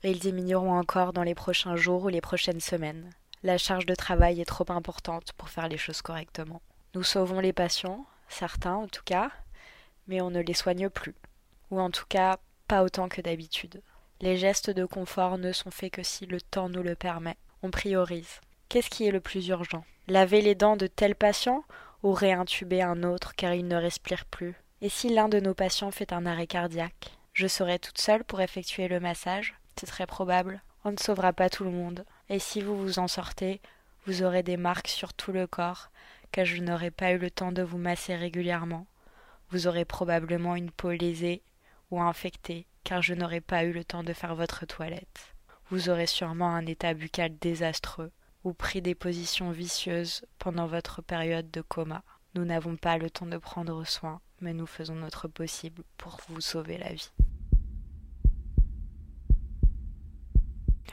Ils 0.04 0.20
diminueront 0.20 0.74
encore 0.78 1.14
dans 1.14 1.24
les 1.24 1.36
prochains 1.36 1.76
jours 1.76 2.06
ou 2.06 2.08
les 2.08 2.22
prochaines 2.22 2.60
semaines. 2.60 3.12
La 3.44 3.60
charge 3.60 3.86
de 3.86 3.96
travail 3.96 4.42
est 4.42 4.46
trop 4.46 4.66
importante 4.70 5.34
pour 5.34 5.50
faire 5.50 5.68
les 5.68 5.78
choses 5.78 6.02
correctement. 6.02 6.62
Nous 6.96 7.04
sauvons 7.04 7.40
les 7.40 7.54
patients, 7.54 8.06
certains 8.28 8.74
en 8.74 8.88
tout 8.88 9.04
cas, 9.06 9.32
mais 10.08 10.22
on 10.22 10.30
ne 10.30 10.42
les 10.42 10.54
soigne 10.54 10.90
plus. 10.90 11.16
Ou 11.70 11.80
en 11.80 11.90
tout 11.90 12.06
cas, 12.08 12.38
pas 12.68 12.84
autant 12.84 13.10
que 13.10 13.22
d'habitude. 13.22 13.82
Les 14.20 14.38
gestes 14.38 14.70
de 14.70 14.86
confort 14.86 15.38
ne 15.38 15.52
sont 15.52 15.72
faits 15.72 15.94
que 15.94 16.04
si 16.04 16.26
le 16.26 16.40
temps 16.40 16.70
nous 16.70 16.84
le 16.84 16.96
permet. 16.96 17.38
On 17.64 17.72
priorise. 17.72 18.40
Qu'est-ce 18.70 18.90
qui 18.90 19.06
est 19.06 19.12
le 19.12 19.20
plus 19.20 19.48
urgent? 19.48 19.84
Laver 20.08 20.42
les 20.42 20.56
dents 20.56 20.78
de 20.78 20.88
tel 20.88 21.16
patient 21.16 21.64
ou 22.04 22.14
réintuber 22.14 22.82
un 22.82 23.04
autre 23.04 23.36
car 23.36 23.54
il 23.54 23.68
ne 23.68 23.76
respire 23.76 24.26
plus? 24.26 24.56
Et 24.82 24.90
si 24.90 25.10
l'un 25.10 25.30
de 25.30 25.40
nos 25.40 25.54
patients 25.54 25.92
fait 25.92 26.14
un 26.14 26.26
arrêt 26.26 26.48
cardiaque? 26.48 27.18
Je 27.34 27.48
serai 27.48 27.80
toute 27.80 28.00
seule 28.00 28.24
pour 28.24 28.42
effectuer 28.42 28.88
le 28.88 29.00
massage? 29.00 29.56
C'est 29.80 29.88
très 29.88 30.08
probable. 30.08 30.62
On 30.84 30.92
ne 30.92 30.98
sauvera 30.98 31.34
pas 31.34 31.50
tout 31.50 31.64
le 31.64 31.72
monde 31.72 32.06
et 32.30 32.40
si 32.40 32.62
vous 32.62 32.78
vous 32.78 33.00
en 33.00 33.08
sortez, 33.08 33.62
vous 34.06 34.24
aurez 34.24 34.42
des 34.42 34.58
marques 34.58 34.88
sur 34.88 35.14
tout 35.14 35.32
le 35.32 35.48
corps, 35.48 35.92
car 36.32 36.46
je 36.46 36.62
n'aurai 36.62 36.92
pas 36.92 37.12
eu 37.12 37.18
le 37.18 37.30
temps 37.30 37.52
de 37.52 37.62
vous 37.62 37.78
masser 37.78 38.16
régulièrement, 38.16 38.88
Vous 39.52 39.68
aurez 39.68 39.84
probablement 39.84 40.56
une 40.56 40.72
peau 40.72 40.92
lésée 40.92 41.42
ou 41.92 42.02
infectée, 42.02 42.68
car 42.86 43.02
je 43.02 43.14
n'aurai 43.14 43.42
pas 43.42 43.66
eu 43.66 43.74
le 43.74 43.84
temps 43.84 44.04
de 44.04 44.14
faire 44.14 44.34
votre 44.34 44.66
toilette. 44.66 45.36
Vous 45.70 45.90
aurez 45.90 46.08
sûrement 46.08 46.56
un 46.56 46.66
état 46.66 46.94
buccal 46.94 47.38
désastreux, 47.38 48.12
ou 48.46 48.54
pris 48.54 48.82
des 48.82 48.96
positions 48.96 49.52
vicieuses 49.52 50.26
pendant 50.40 50.68
votre 50.68 51.02
période 51.02 51.52
de 51.52 51.62
coma. 51.62 52.02
Nous 52.34 52.46
n'avons 52.46 52.78
pas 52.78 52.98
le 52.98 53.10
temps 53.10 53.26
de 53.26 53.38
prendre 53.38 53.86
soin, 53.86 54.22
mais 54.40 54.54
nous 54.54 54.66
faisons 54.66 54.96
notre 54.96 55.28
possible 55.28 55.84
pour 55.98 56.20
vous 56.30 56.40
sauver 56.40 56.78
la 56.78 56.94
vie. 56.94 57.12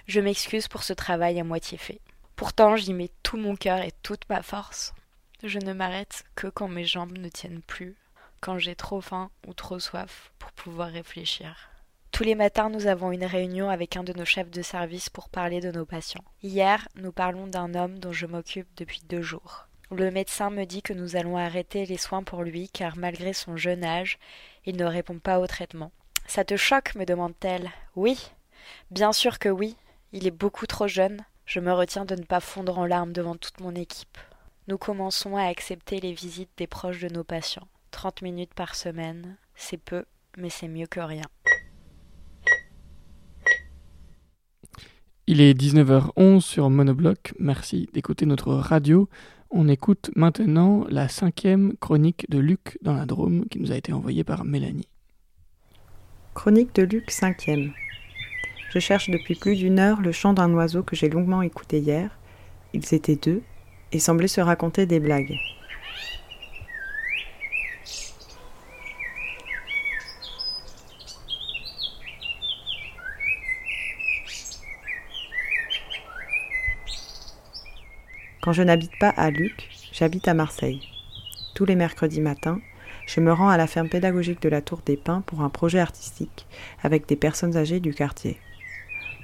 Je 0.07 0.21
m'excuse 0.21 0.67
pour 0.67 0.83
ce 0.83 0.95
travail 0.95 1.39
à 1.39 1.45
moitié 1.45 1.79
fait. 1.79 2.01
Pourtant, 2.35 2.77
j'y 2.77 2.93
mets 2.93 3.11
tout 3.23 3.37
mon 3.37 3.55
cœur 3.55 3.81
et 3.83 3.93
toute 4.03 4.29
ma 4.29 4.43
force. 4.43 4.95
Je 5.45 5.59
ne 5.61 5.73
m'arrête 5.73 6.25
que 6.35 6.49
quand 6.49 6.69
mes 6.69 6.85
jambes 6.85 7.17
ne 7.17 7.29
tiennent 7.29 7.63
plus, 7.63 7.97
quand 8.41 8.59
j'ai 8.59 8.75
trop 8.75 9.01
faim 9.01 9.31
ou 9.47 9.55
trop 9.55 9.79
soif 9.79 10.33
pour 10.39 10.53
pouvoir 10.53 10.91
réfléchir. 10.91 11.71
Tous 12.11 12.25
les 12.25 12.35
matins, 12.35 12.71
nous 12.71 12.87
avons 12.87 13.13
une 13.13 13.25
réunion 13.25 13.69
avec 13.69 13.97
un 13.97 14.03
de 14.03 14.13
nos 14.13 14.25
chefs 14.25 14.51
de 14.51 14.63
service 14.63 15.09
pour 15.09 15.29
parler 15.29 15.61
de 15.61 15.71
nos 15.71 15.85
patients. 15.85 16.25
Hier, 16.43 16.89
nous 16.97 17.13
parlons 17.13 17.47
d'un 17.47 17.75
homme 17.75 17.99
dont 17.99 18.13
je 18.13 18.27
m'occupe 18.27 18.69
depuis 18.77 19.03
deux 19.09 19.23
jours. 19.23 19.69
Le 19.91 20.11
médecin 20.11 20.51
me 20.51 20.65
dit 20.65 20.83
que 20.83 20.93
nous 20.93 21.17
allons 21.17 21.37
arrêter 21.37 21.87
les 21.87 21.97
soins 21.97 22.23
pour 22.23 22.43
lui 22.43 22.69
car 22.69 22.97
malgré 22.97 23.33
son 23.33 23.57
jeune 23.57 23.85
âge, 23.85 24.19
il 24.65 24.77
ne 24.77 24.85
répond 24.85 25.19
pas 25.19 25.39
au 25.39 25.47
traitement. 25.47 25.93
Ça 26.27 26.45
te 26.45 26.57
choque 26.57 26.95
me 26.95 27.05
demande-t-elle. 27.05 27.71
Oui. 27.97 28.33
Bien 28.91 29.13
sûr 29.13 29.39
que 29.39 29.49
oui. 29.49 29.77
Il 30.13 30.27
est 30.27 30.33
beaucoup 30.33 30.67
trop 30.67 30.89
jeune. 30.89 31.25
Je 31.47 31.61
me 31.61 31.73
retiens 31.73 32.05
de 32.05 32.15
ne 32.15 32.25
pas 32.25 32.41
fondre 32.41 32.79
en 32.79 32.85
larmes 32.85 33.13
devant 33.13 33.37
toute 33.37 33.61
mon 33.61 33.75
équipe. 33.75 34.19
Nous 34.67 34.77
commençons 34.77 35.37
à 35.37 35.45
accepter 35.45 36.01
les 36.01 36.13
visites 36.13 36.51
des 36.59 36.67
proches 36.67 37.01
de 37.01 37.09
nos 37.09 37.25
patients. 37.25 37.69
Trente 37.91 38.23
minutes 38.23 38.55
par 38.55 38.75
semaine, 38.75 39.37
c'est 39.55 39.77
peu, 39.77 40.05
mais 40.37 40.51
c'est 40.51 40.69
mieux 40.69 40.87
que 40.87 41.01
rien. 41.01 41.25
Il 45.27 45.41
est 45.41 45.53
19h11 45.53 46.41
sur 46.41 46.71
Monobloc. 46.71 47.35
Merci 47.39 47.89
d'écouter 47.93 48.25
notre 48.25 48.55
radio. 48.55 49.09
On 49.51 49.69
écoute 49.69 50.11
maintenant 50.17 50.87
la 50.89 51.09
cinquième 51.09 51.75
chronique 51.77 52.29
de 52.31 52.39
Luc 52.39 52.79
dans 52.83 52.95
la 52.95 53.07
Drôme 53.07 53.47
qui 53.51 53.59
nous 53.59 53.73
a 53.73 53.77
été 53.77 53.93
envoyée 53.93 54.25
par 54.25 54.45
Mélanie. 54.45 54.89
Chronique 56.35 56.75
de 56.75 56.83
Luc 56.83 57.11
cinquième. 57.11 57.73
Je 58.71 58.79
cherche 58.79 59.11
depuis 59.11 59.35
plus 59.35 59.57
d'une 59.57 59.79
heure 59.79 60.01
le 60.01 60.13
chant 60.13 60.35
d'un 60.35 60.53
oiseau 60.53 60.83
que 60.83 60.95
j'ai 60.95 61.09
longuement 61.09 61.43
écouté 61.43 61.81
hier. 61.81 62.19
Ils 62.75 62.95
étaient 62.95 63.17
deux 63.17 63.43
et 63.93 63.99
semblaient 63.99 64.29
se 64.29 64.41
raconter 64.41 64.87
des 64.87 65.01
blagues. 65.01 65.35
Quand 78.49 78.55
je 78.55 78.63
n'habite 78.63 78.99
pas 78.99 79.11
à 79.11 79.29
Luc, 79.29 79.69
j'habite 79.93 80.27
à 80.27 80.33
Marseille. 80.33 80.81
Tous 81.55 81.67
les 81.67 81.77
mercredis 81.77 82.23
matins, 82.23 82.61
je 83.07 83.21
me 83.21 83.31
rends 83.31 83.51
à 83.51 83.59
la 83.59 83.67
ferme 83.67 83.91
pédagogique 83.91 84.41
de 84.41 84.49
la 84.49 84.63
Tour 84.63 84.81
des 84.87 84.97
Pins 84.97 85.21
pour 85.27 85.43
un 85.43 85.51
projet 85.51 85.81
artistique 85.81 86.47
avec 86.83 87.07
des 87.07 87.15
personnes 87.15 87.59
âgées 87.59 87.79
du 87.79 87.93
quartier. 87.93 88.39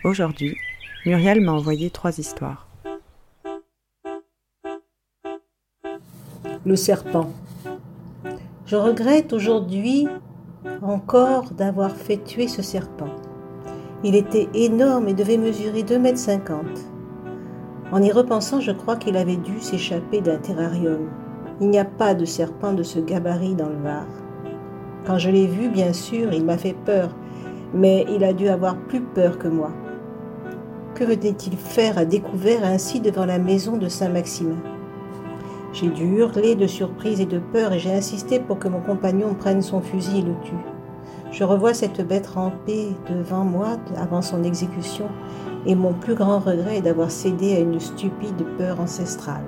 Aujourd'hui, 0.05 0.59
Muriel 1.07 1.41
m'a 1.41 1.53
envoyé 1.53 1.89
trois 1.89 2.19
histoires. 2.19 2.69
Le 6.67 6.77
serpent. 6.77 7.33
Je 8.67 8.77
regrette 8.77 9.33
aujourd'hui 9.33 10.07
encore 10.83 11.53
d'avoir 11.53 11.97
fait 11.97 12.23
tuer 12.23 12.47
ce 12.47 12.61
serpent. 12.61 13.17
Il 14.03 14.17
était 14.17 14.51
énorme 14.53 15.09
et 15.09 15.15
devait 15.15 15.39
mesurer 15.39 15.81
2,50 15.81 16.01
mètres. 16.01 16.94
En 17.95 18.03
y 18.03 18.11
repensant, 18.11 18.59
je 18.59 18.73
crois 18.73 18.97
qu'il 18.97 19.17
avait 19.17 19.37
dû 19.37 19.61
s'échapper 19.61 20.21
d'un 20.21 20.39
terrarium. 20.39 21.11
Il 21.61 21.71
n'y 21.71 21.79
a 21.79 21.85
pas 21.85 22.15
de 22.15 22.25
serpent 22.25 22.73
de 22.73 22.83
ce 22.83 22.99
gabarit 22.99 23.55
dans 23.55 23.69
le 23.69 23.81
Var. 23.81 24.09
Quand 25.07 25.17
je 25.17 25.31
l'ai 25.31 25.47
vu, 25.47 25.69
bien 25.69 25.93
sûr, 25.93 26.33
il 26.33 26.45
m'a 26.45 26.59
fait 26.59 26.75
peur, 26.85 27.11
mais 27.73 28.05
il 28.11 28.25
a 28.25 28.33
dû 28.33 28.49
avoir 28.49 28.77
plus 28.77 29.01
peur 29.01 29.39
que 29.39 29.47
moi. 29.47 29.71
Que 30.97 31.05
venait-il 31.05 31.57
faire 31.57 31.97
à 31.97 32.05
découvert 32.05 32.65
ainsi 32.65 32.99
devant 32.99 33.27
la 33.27 33.39
maison 33.39 33.77
de 33.77 33.87
Saint-Maximin? 33.87 34.59
J'ai 35.73 35.89
dû 35.89 36.17
hurler 36.17 36.57
de 36.57 36.67
surprise 36.67 37.21
et 37.21 37.27
de 37.27 37.39
peur 37.39 37.73
et 37.73 37.79
j'ai 37.79 37.95
insisté 37.95 38.41
pour 38.41 38.59
que 38.59 38.67
mon 38.67 38.81
compagnon 38.81 39.35
prenne 39.35 39.63
son 39.63 39.81
fusil 39.81 40.19
et 40.19 40.23
le 40.23 40.35
tue. 40.43 40.55
Je 41.31 41.45
revois 41.45 41.75
cette 41.75 42.05
bête 42.05 42.27
ramper 42.27 42.89
devant 43.09 43.45
moi 43.45 43.77
avant 43.97 44.21
son 44.21 44.43
exécution 44.43 45.07
et 45.67 45.75
mon 45.75 45.93
plus 45.93 46.15
grand 46.15 46.39
regret 46.39 46.79
est 46.79 46.83
d'avoir 46.83 47.11
cédé 47.11 47.55
à 47.55 47.61
une 47.61 47.81
stupide 47.81 48.45
peur 48.59 48.81
ancestrale. 48.81 49.45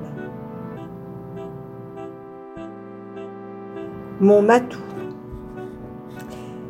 Mon 4.21 4.41
matou. 4.41 4.79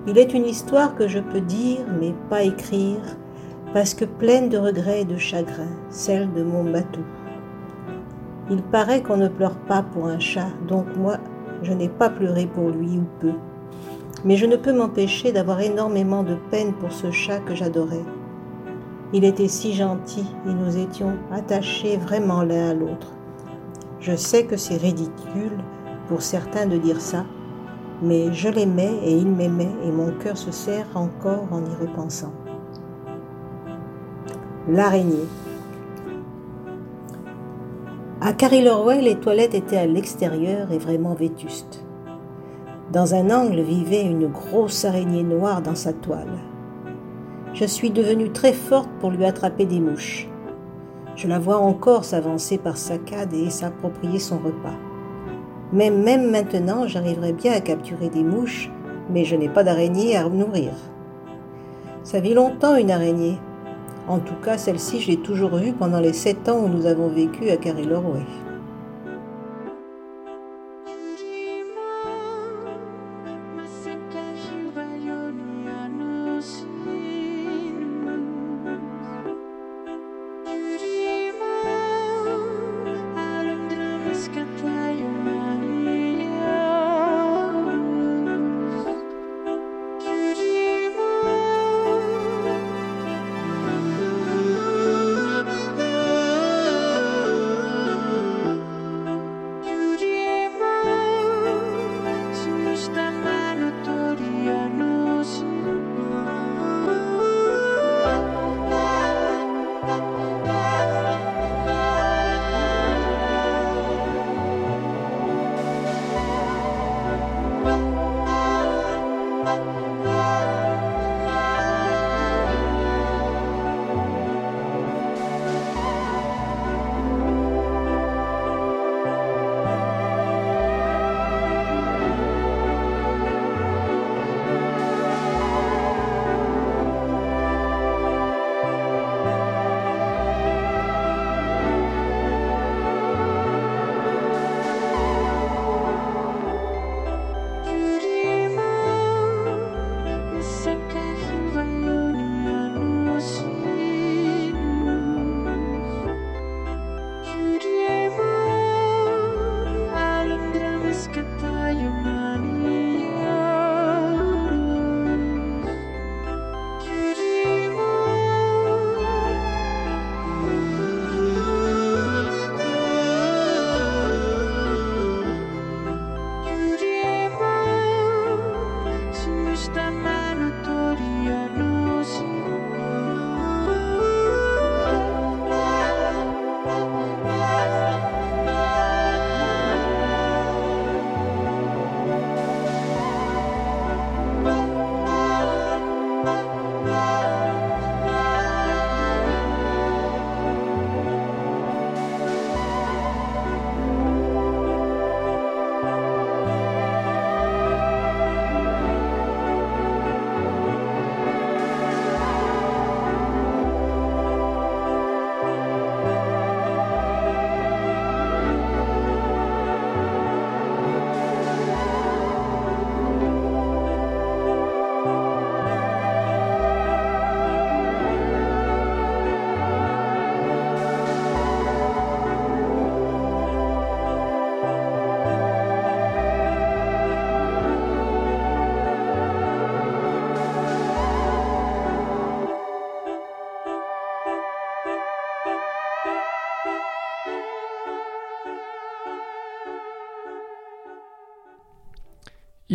Il 0.08 0.18
est 0.18 0.34
une 0.34 0.46
histoire 0.46 0.94
que 0.96 1.06
je 1.06 1.20
peux 1.20 1.40
dire 1.40 1.84
mais 2.00 2.14
pas 2.28 2.42
écrire 2.42 3.00
parce 3.72 3.94
que 3.94 4.04
pleine 4.04 4.48
de 4.48 4.58
regrets 4.58 5.02
et 5.02 5.04
de 5.04 5.16
chagrin, 5.16 5.68
celle 5.90 6.32
de 6.32 6.42
mon 6.42 6.62
matou. 6.62 7.04
Il 8.50 8.62
paraît 8.62 9.02
qu'on 9.02 9.16
ne 9.16 9.28
pleure 9.28 9.56
pas 9.56 9.82
pour 9.82 10.06
un 10.06 10.18
chat, 10.18 10.48
donc 10.66 10.86
moi 10.96 11.18
je 11.62 11.72
n'ai 11.72 11.88
pas 11.88 12.08
pleuré 12.08 12.46
pour 12.46 12.70
lui 12.70 12.98
ou 12.98 13.04
peu. 13.20 13.32
Mais 14.24 14.36
je 14.36 14.46
ne 14.46 14.56
peux 14.56 14.72
m'empêcher 14.72 15.32
d'avoir 15.32 15.60
énormément 15.60 16.22
de 16.22 16.36
peine 16.50 16.72
pour 16.74 16.92
ce 16.92 17.10
chat 17.10 17.38
que 17.40 17.54
j'adorais. 17.54 18.04
Il 19.12 19.24
était 19.24 19.48
si 19.48 19.72
gentil 19.72 20.26
et 20.46 20.52
nous 20.52 20.78
étions 20.78 21.12
attachés 21.30 21.96
vraiment 21.96 22.42
l'un 22.42 22.70
à 22.70 22.74
l'autre. 22.74 23.12
Je 24.00 24.16
sais 24.16 24.44
que 24.44 24.56
c'est 24.56 24.76
ridicule 24.76 25.58
pour 26.08 26.22
certains 26.22 26.66
de 26.66 26.76
dire 26.76 27.00
ça, 27.00 27.24
mais 28.02 28.32
je 28.32 28.48
l'aimais 28.48 28.98
et 29.04 29.16
il 29.16 29.28
m'aimait 29.28 29.74
et 29.84 29.92
mon 29.92 30.10
cœur 30.10 30.36
se 30.36 30.50
serre 30.50 30.88
encore 30.96 31.46
en 31.52 31.64
y 31.64 31.74
repensant. 31.80 32.32
L'araignée. 34.68 35.28
À 38.20 38.32
Carrie-Lorway, 38.32 39.02
les 39.02 39.16
toilettes 39.16 39.54
étaient 39.54 39.76
à 39.76 39.86
l'extérieur 39.86 40.72
et 40.72 40.78
vraiment 40.78 41.14
vétustes. 41.14 41.84
Dans 42.92 43.14
un 43.14 43.30
angle 43.30 43.60
vivait 43.60 44.02
une 44.02 44.26
grosse 44.26 44.84
araignée 44.84 45.22
noire 45.22 45.62
dans 45.62 45.76
sa 45.76 45.92
toile 45.92 46.40
je 47.56 47.64
suis 47.64 47.90
devenue 47.90 48.28
très 48.28 48.52
forte 48.52 48.90
pour 49.00 49.10
lui 49.10 49.24
attraper 49.24 49.64
des 49.64 49.80
mouches. 49.80 50.28
Je 51.16 51.26
la 51.26 51.38
vois 51.38 51.56
encore 51.56 52.04
s'avancer 52.04 52.58
par 52.58 52.76
saccades 52.76 53.32
et 53.32 53.48
s'approprier 53.48 54.18
son 54.18 54.36
repas. 54.36 54.76
Mais 55.72 55.88
même 55.90 56.30
maintenant, 56.30 56.86
j'arriverai 56.86 57.32
bien 57.32 57.54
à 57.54 57.60
capturer 57.60 58.10
des 58.10 58.22
mouches, 58.22 58.70
mais 59.10 59.24
je 59.24 59.36
n'ai 59.36 59.48
pas 59.48 59.64
d'araignée 59.64 60.18
à 60.18 60.28
nourrir. 60.28 60.72
Ça 62.02 62.20
vit 62.20 62.34
longtemps 62.34 62.76
une 62.76 62.90
araignée. 62.90 63.38
En 64.06 64.18
tout 64.18 64.36
cas, 64.44 64.58
celle-ci, 64.58 65.00
je 65.00 65.12
l'ai 65.12 65.16
toujours 65.16 65.56
vue 65.56 65.72
pendant 65.72 65.98
les 65.98 66.12
sept 66.12 66.50
ans 66.50 66.60
où 66.62 66.68
nous 66.68 66.84
avons 66.84 67.08
vécu 67.08 67.48
à 67.48 67.56
Carrie-Lorway. 67.56 68.20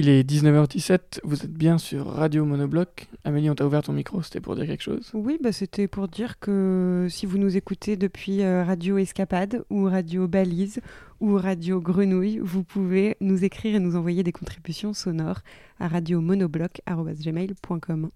Il 0.01 0.09
est 0.09 0.27
19h17, 0.27 1.19
vous 1.23 1.43
êtes 1.43 1.53
bien 1.53 1.77
sur 1.77 2.07
Radio 2.07 2.43
Monobloc. 2.43 3.07
Amélie, 3.23 3.51
on 3.51 3.55
t'a 3.55 3.67
ouvert 3.67 3.83
ton 3.83 3.93
micro, 3.93 4.23
c'était 4.23 4.41
pour 4.41 4.55
dire 4.55 4.65
quelque 4.65 4.81
chose? 4.81 5.11
Oui, 5.13 5.37
bah, 5.39 5.51
c'était 5.51 5.87
pour 5.87 6.07
dire 6.07 6.39
que 6.39 7.05
si 7.07 7.27
vous 7.27 7.37
nous 7.37 7.55
écoutez 7.55 7.97
depuis 7.97 8.41
euh, 8.41 8.63
Radio 8.63 8.97
Escapade 8.97 9.63
ou 9.69 9.83
Radio 9.83 10.27
Balise 10.27 10.81
ou 11.19 11.35
Radio 11.35 11.79
Grenouille, 11.79 12.39
vous 12.39 12.63
pouvez 12.63 13.15
nous 13.21 13.45
écrire 13.45 13.75
et 13.75 13.79
nous 13.79 13.95
envoyer 13.95 14.23
des 14.23 14.31
contributions 14.31 14.93
sonores 14.93 15.41
à 15.79 15.87
radiomonobloc.gmail.com. 15.87 18.09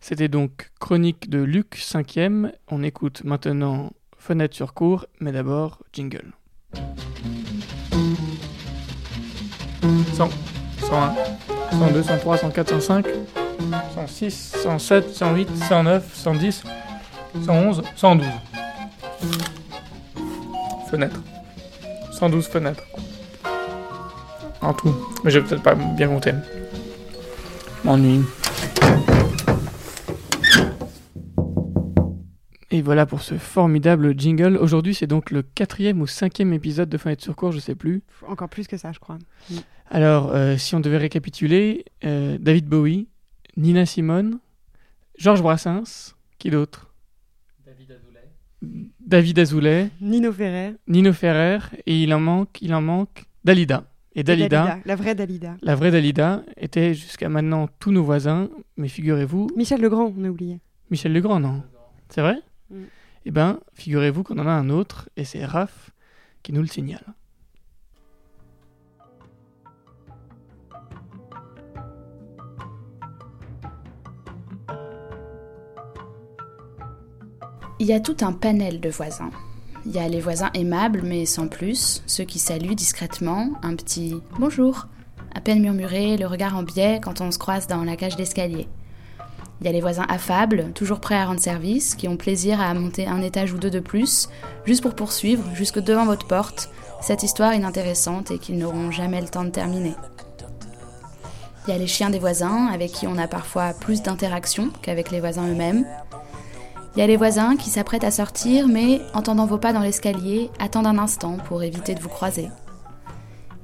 C'était 0.00 0.28
donc 0.28 0.70
Chronique 0.80 1.28
de 1.28 1.42
Luc 1.42 1.76
5e. 1.76 2.50
On 2.68 2.82
écoute 2.82 3.24
maintenant 3.24 3.92
Fenêtre 4.16 4.56
sur 4.56 4.72
cours, 4.72 5.04
mais 5.20 5.32
d'abord 5.32 5.82
jingle. 5.92 6.32
100, 10.14 10.30
101, 10.88 11.14
102, 11.72 12.02
103, 12.02 12.36
104, 12.36 12.80
105, 12.80 13.06
106, 13.94 14.56
107, 14.62 15.08
108, 15.14 15.48
109, 15.68 16.14
110, 16.14 16.62
111, 17.44 17.82
112. 17.96 18.26
Fenêtre. 20.88 21.20
112 22.12 22.46
fenêtres. 22.46 22.84
En 24.60 24.72
tout. 24.72 24.94
Mais 25.24 25.32
je 25.32 25.40
vais 25.40 25.48
peut-être 25.48 25.62
pas 25.62 25.74
bien 25.74 26.06
compter. 26.06 26.32
M'ennuie. 27.82 28.22
Et 32.70 32.80
voilà 32.80 33.06
pour 33.06 33.22
ce 33.22 33.38
formidable 33.38 34.14
jingle. 34.16 34.56
Aujourd'hui, 34.56 34.94
c'est 34.94 35.08
donc 35.08 35.32
le 35.32 35.42
quatrième 35.42 36.00
ou 36.00 36.06
cinquième 36.06 36.52
épisode 36.52 36.88
de 36.88 36.98
Fenêtre 36.98 37.24
sur 37.24 37.34
cours, 37.34 37.50
je 37.50 37.58
sais 37.58 37.74
plus. 37.74 38.02
Encore 38.28 38.48
plus 38.48 38.68
que 38.68 38.76
ça, 38.76 38.92
je 38.92 39.00
crois. 39.00 39.18
Mm. 39.50 39.56
Alors, 39.90 40.32
euh, 40.34 40.56
si 40.56 40.74
on 40.74 40.80
devait 40.80 40.96
récapituler, 40.98 41.84
euh, 42.04 42.38
David 42.38 42.66
Bowie, 42.66 43.08
Nina 43.56 43.86
Simone, 43.86 44.38
Georges 45.16 45.42
Brassens, 45.42 46.14
qui 46.38 46.50
d'autre? 46.50 46.92
David 47.64 47.92
Azoulay. 47.92 48.90
David 49.00 49.38
Azoulay, 49.38 49.90
Nino 50.00 50.32
Ferrer. 50.32 50.74
Nino 50.88 51.12
Ferrer, 51.12 51.58
et 51.86 52.02
il 52.02 52.12
en 52.12 52.20
manque, 52.20 52.60
il 52.60 52.74
en 52.74 52.82
manque 52.82 53.24
Dalida. 53.44 53.84
Et 54.14 54.22
Dalida, 54.22 54.78
La 54.86 54.96
vraie 54.96 55.14
Dalida. 55.14 55.56
la 55.62 55.74
vraie 55.74 55.90
Dalida, 55.90 56.42
était 56.56 56.94
jusqu'à 56.94 57.28
maintenant 57.28 57.68
tous 57.78 57.92
nos 57.92 58.02
voisins, 58.02 58.48
mais 58.76 58.88
figurez-vous, 58.88 59.48
Michel 59.56 59.80
Legrand, 59.80 60.12
on 60.16 60.24
a 60.24 60.28
oublié. 60.28 60.60
Michel 60.90 61.12
Legrand, 61.12 61.38
non 61.38 61.62
C'est 62.08 62.22
vrai? 62.22 62.38
Mm. 62.70 62.76
Eh 63.26 63.30
ben, 63.30 63.60
figurez-vous 63.74 64.22
qu'on 64.22 64.38
en 64.38 64.46
a 64.46 64.52
un 64.52 64.70
autre, 64.70 65.10
et 65.16 65.24
c'est 65.24 65.44
Raph 65.44 65.90
qui 66.42 66.52
nous 66.52 66.62
le 66.62 66.68
signale. 66.68 67.04
Il 77.78 77.86
y 77.86 77.92
a 77.92 78.00
tout 78.00 78.16
un 78.22 78.32
panel 78.32 78.80
de 78.80 78.88
voisins. 78.88 79.30
Il 79.84 79.92
y 79.92 79.98
a 79.98 80.08
les 80.08 80.20
voisins 80.20 80.50
aimables 80.54 81.02
mais 81.04 81.26
sans 81.26 81.46
plus, 81.46 82.02
ceux 82.06 82.24
qui 82.24 82.38
saluent 82.38 82.74
discrètement, 82.74 83.50
un 83.62 83.76
petit 83.76 84.14
bonjour, 84.38 84.86
à 85.34 85.42
peine 85.42 85.60
murmuré, 85.60 86.16
le 86.16 86.26
regard 86.26 86.56
en 86.56 86.62
biais 86.62 87.00
quand 87.04 87.20
on 87.20 87.30
se 87.30 87.38
croise 87.38 87.66
dans 87.66 87.84
la 87.84 87.96
cage 87.96 88.16
d'escalier. 88.16 88.66
Il 89.60 89.66
y 89.66 89.68
a 89.68 89.72
les 89.72 89.82
voisins 89.82 90.06
affables, 90.08 90.72
toujours 90.74 91.00
prêts 91.00 91.16
à 91.16 91.26
rendre 91.26 91.40
service, 91.40 91.94
qui 91.94 92.08
ont 92.08 92.16
plaisir 92.16 92.62
à 92.62 92.72
monter 92.72 93.06
un 93.06 93.20
étage 93.20 93.52
ou 93.52 93.58
deux 93.58 93.70
de 93.70 93.80
plus, 93.80 94.30
juste 94.64 94.80
pour 94.80 94.94
poursuivre, 94.94 95.44
jusque 95.54 95.78
devant 95.78 96.06
votre 96.06 96.26
porte, 96.26 96.70
cette 97.02 97.22
histoire 97.22 97.52
inintéressante 97.52 98.30
et 98.30 98.38
qu'ils 98.38 98.56
n'auront 98.56 98.90
jamais 98.90 99.20
le 99.20 99.28
temps 99.28 99.44
de 99.44 99.50
terminer. 99.50 99.94
Il 101.66 101.72
y 101.72 101.74
a 101.74 101.78
les 101.78 101.86
chiens 101.86 102.10
des 102.10 102.20
voisins, 102.20 102.68
avec 102.72 102.92
qui 102.92 103.06
on 103.06 103.18
a 103.18 103.26
parfois 103.28 103.74
plus 103.74 104.00
d'interaction 104.00 104.70
qu'avec 104.82 105.10
les 105.10 105.20
voisins 105.20 105.48
eux-mêmes. 105.48 105.84
Il 106.96 107.00
y 107.00 107.02
a 107.02 107.06
les 107.06 107.18
voisins 107.18 107.56
qui 107.56 107.68
s'apprêtent 107.68 108.04
à 108.04 108.10
sortir, 108.10 108.68
mais, 108.68 109.02
entendant 109.12 109.44
vos 109.44 109.58
pas 109.58 109.74
dans 109.74 109.80
l'escalier, 109.80 110.50
attendent 110.58 110.86
un 110.86 110.96
instant 110.96 111.36
pour 111.36 111.62
éviter 111.62 111.94
de 111.94 112.00
vous 112.00 112.08
croiser. 112.08 112.48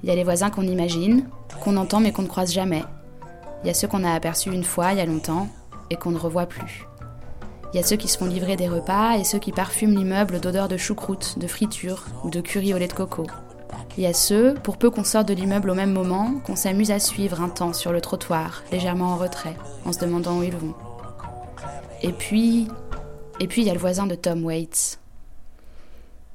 Il 0.02 0.10
y 0.10 0.12
a 0.12 0.14
les 0.14 0.22
voisins 0.22 0.50
qu'on 0.50 0.66
imagine, 0.66 1.24
qu'on 1.64 1.78
entend 1.78 2.00
mais 2.00 2.12
qu'on 2.12 2.22
ne 2.22 2.28
croise 2.28 2.52
jamais. 2.52 2.84
Il 3.64 3.68
y 3.68 3.70
a 3.70 3.74
ceux 3.74 3.88
qu'on 3.88 4.04
a 4.04 4.12
aperçus 4.12 4.52
une 4.52 4.64
fois, 4.64 4.92
il 4.92 4.98
y 4.98 5.00
a 5.00 5.06
longtemps, 5.06 5.48
et 5.88 5.96
qu'on 5.96 6.10
ne 6.10 6.18
revoit 6.18 6.44
plus. 6.44 6.86
Il 7.72 7.78
y 7.78 7.80
a 7.80 7.86
ceux 7.86 7.96
qui 7.96 8.08
se 8.08 8.18
font 8.18 8.26
livrer 8.26 8.56
des 8.56 8.68
repas 8.68 9.16
et 9.16 9.24
ceux 9.24 9.38
qui 9.38 9.50
parfument 9.50 9.96
l'immeuble 9.96 10.38
d'odeur 10.38 10.68
de 10.68 10.76
choucroute, 10.76 11.38
de 11.38 11.46
friture 11.46 12.04
ou 12.24 12.28
de 12.28 12.42
curry 12.42 12.74
au 12.74 12.78
lait 12.78 12.86
de 12.86 12.92
coco. 12.92 13.26
Il 13.96 14.02
y 14.02 14.06
a 14.06 14.12
ceux, 14.12 14.52
pour 14.62 14.76
peu 14.76 14.90
qu'on 14.90 15.04
sorte 15.04 15.28
de 15.28 15.32
l'immeuble 15.32 15.70
au 15.70 15.74
même 15.74 15.92
moment, 15.92 16.34
qu'on 16.44 16.56
s'amuse 16.56 16.90
à 16.90 16.98
suivre 16.98 17.40
un 17.40 17.48
temps 17.48 17.72
sur 17.72 17.92
le 17.92 18.02
trottoir, 18.02 18.62
légèrement 18.70 19.12
en 19.12 19.16
retrait, 19.16 19.56
en 19.86 19.92
se 19.92 20.00
demandant 20.00 20.40
où 20.40 20.42
ils 20.42 20.54
vont. 20.54 20.74
Et 22.02 22.12
puis, 22.12 22.68
et 23.40 23.48
puis 23.48 23.62
il 23.62 23.66
y 23.66 23.70
a 23.70 23.74
le 23.74 23.80
voisin 23.80 24.06
de 24.06 24.14
Tom 24.14 24.44
Waits. 24.44 24.98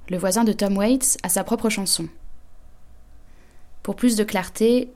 Le 0.10 0.17
voisin 0.17 0.43
de 0.43 0.53
Tom 0.53 0.77
Waits 0.77 1.17
a 1.23 1.29
sa 1.29 1.43
propre 1.43 1.69
chanson. 1.69 2.07
Pour 3.83 3.95
plus 3.95 4.15
de 4.15 4.23
clarté, 4.23 4.91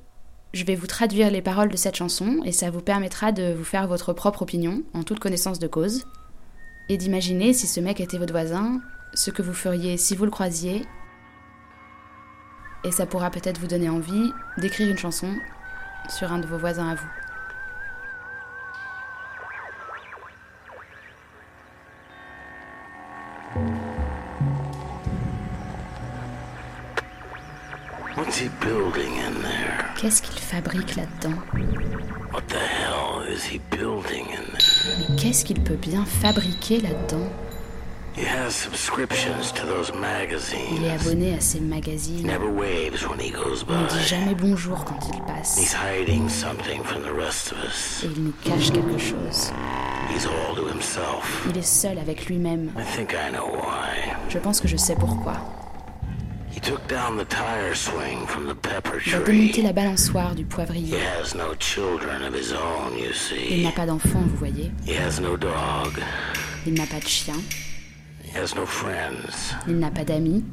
je 0.54 0.66
vais 0.66 0.76
vous 0.76 0.88
traduire 0.88 1.32
les 1.32 1.42
paroles 1.42 1.70
de 1.70 1.78
cette 1.78 1.96
chanson 1.96 2.42
et 2.44 2.52
ça 2.52 2.72
vous 2.72 2.82
permettra 2.82 3.32
de 3.32 3.54
vous 3.54 3.64
faire 3.64 3.88
votre 3.88 4.14
propre 4.14 4.42
opinion 4.42 4.84
en 4.94 5.04
toute 5.04 5.20
connaissance 5.20 5.60
de 5.60 5.68
cause 5.68 6.06
et 6.90 6.98
d'imaginer 6.98 7.54
si 7.54 7.68
ce 7.68 7.80
mec 7.80 8.02
était 8.02 8.18
votre 8.18 8.34
voisin, 8.34 8.82
ce 9.14 9.32
que 9.32 9.42
vous 9.42 9.54
feriez 9.54 9.98
si 9.98 10.16
vous 10.16 10.26
le 10.26 10.32
croisiez. 10.32 10.86
Et 12.84 12.92
ça 12.92 13.06
pourra 13.06 13.30
peut-être 13.30 13.60
vous 13.60 13.68
donner 13.68 13.90
envie 13.90 14.32
d'écrire 14.58 14.90
une 14.90 14.98
chanson 14.98 15.34
sur 16.10 16.32
un 16.32 16.40
de 16.40 16.48
vos 16.48 16.58
voisins 16.58 16.90
à 16.90 16.96
vous. 16.96 17.21
Qu'est-ce 30.00 30.22
qu'il 30.24 30.40
fabrique 30.40 30.96
là-dedans? 30.96 31.38
What 32.34 32.42
the 32.48 32.56
hell 32.56 33.22
is 33.32 33.44
he 33.46 33.60
building 33.70 34.26
in 34.32 34.58
there? 34.58 35.10
Mais 35.10 35.16
qu'est-ce 35.16 35.46
qu'il 35.46 35.62
peut 35.62 35.76
bien 35.76 36.06
fabriquer 36.06 36.80
là-dedans? 36.82 37.28
He 38.16 38.26
has 38.26 38.50
subscriptions 38.52 39.52
to 39.54 39.66
those 39.68 39.94
magazines. 39.94 40.76
Il 40.76 40.86
est 40.86 40.92
abonné 40.92 41.36
à 41.36 41.40
ces 41.40 41.60
magazines. 41.60 42.26
never 42.26 42.48
waves 42.50 43.08
when 43.08 43.20
he 43.20 43.32
goes 43.32 43.64
Il 43.70 43.76
ne 43.76 43.88
dit 43.88 43.96
by. 44.00 44.04
jamais 44.08 44.36
bonjour 44.36 44.84
quand 44.86 45.00
il 45.08 45.16
He's 45.16 45.26
passe. 45.28 45.76
hiding 45.76 46.28
something 46.28 46.84
from 46.84 47.04
the 47.04 47.14
rest 47.16 47.52
of 47.52 47.60
us. 47.64 48.04
Et 48.04 48.08
il 48.08 48.24
nous 48.24 48.34
cache 48.44 48.72
quelque 48.72 48.98
chose. 48.98 49.52
He's 50.10 50.26
all 50.26 50.56
to 50.56 50.68
himself. 50.68 51.46
Il 51.50 51.58
est 51.58 51.62
seul 51.62 52.00
avec 52.00 52.26
lui-même. 52.26 52.72
I 52.78 52.84
think 52.98 53.14
I 53.14 53.32
know 53.32 53.46
why. 53.54 54.14
Je 54.30 54.40
pense 54.40 54.60
que 54.60 54.68
je 54.68 54.78
sais 54.78 54.96
pourquoi. 54.96 55.38
Il 56.54 56.60
a 59.16 59.20
démonté 59.26 59.62
la 59.62 59.72
balançoire 59.74 60.36
du 60.36 60.44
He 60.44 60.46
poivrier. 60.46 60.96
has 60.98 61.34
no 61.36 61.54
children 61.60 62.22
of 62.24 62.34
his 62.36 62.52
own, 62.54 62.98
you 62.98 63.06
Il 63.10 63.16
see. 63.16 63.64
n'a 63.64 63.72
pas 63.72 63.86
d'enfant, 63.86 64.20
vous 64.20 64.38
voyez. 64.38 64.72
He 64.86 64.96
has 64.98 65.20
no 65.22 65.38
dog. 65.38 66.02
Il 66.68 66.74
n'a 66.74 66.86
pas 66.86 67.00
de 67.00 67.08
chien. 67.08 67.36
He 68.24 68.36
has 68.38 68.54
no 68.56 68.66
friends. 68.66 69.56
Il 69.68 69.80
n'a 69.80 69.92
pas 69.92 70.04
d'amis. 70.04 70.44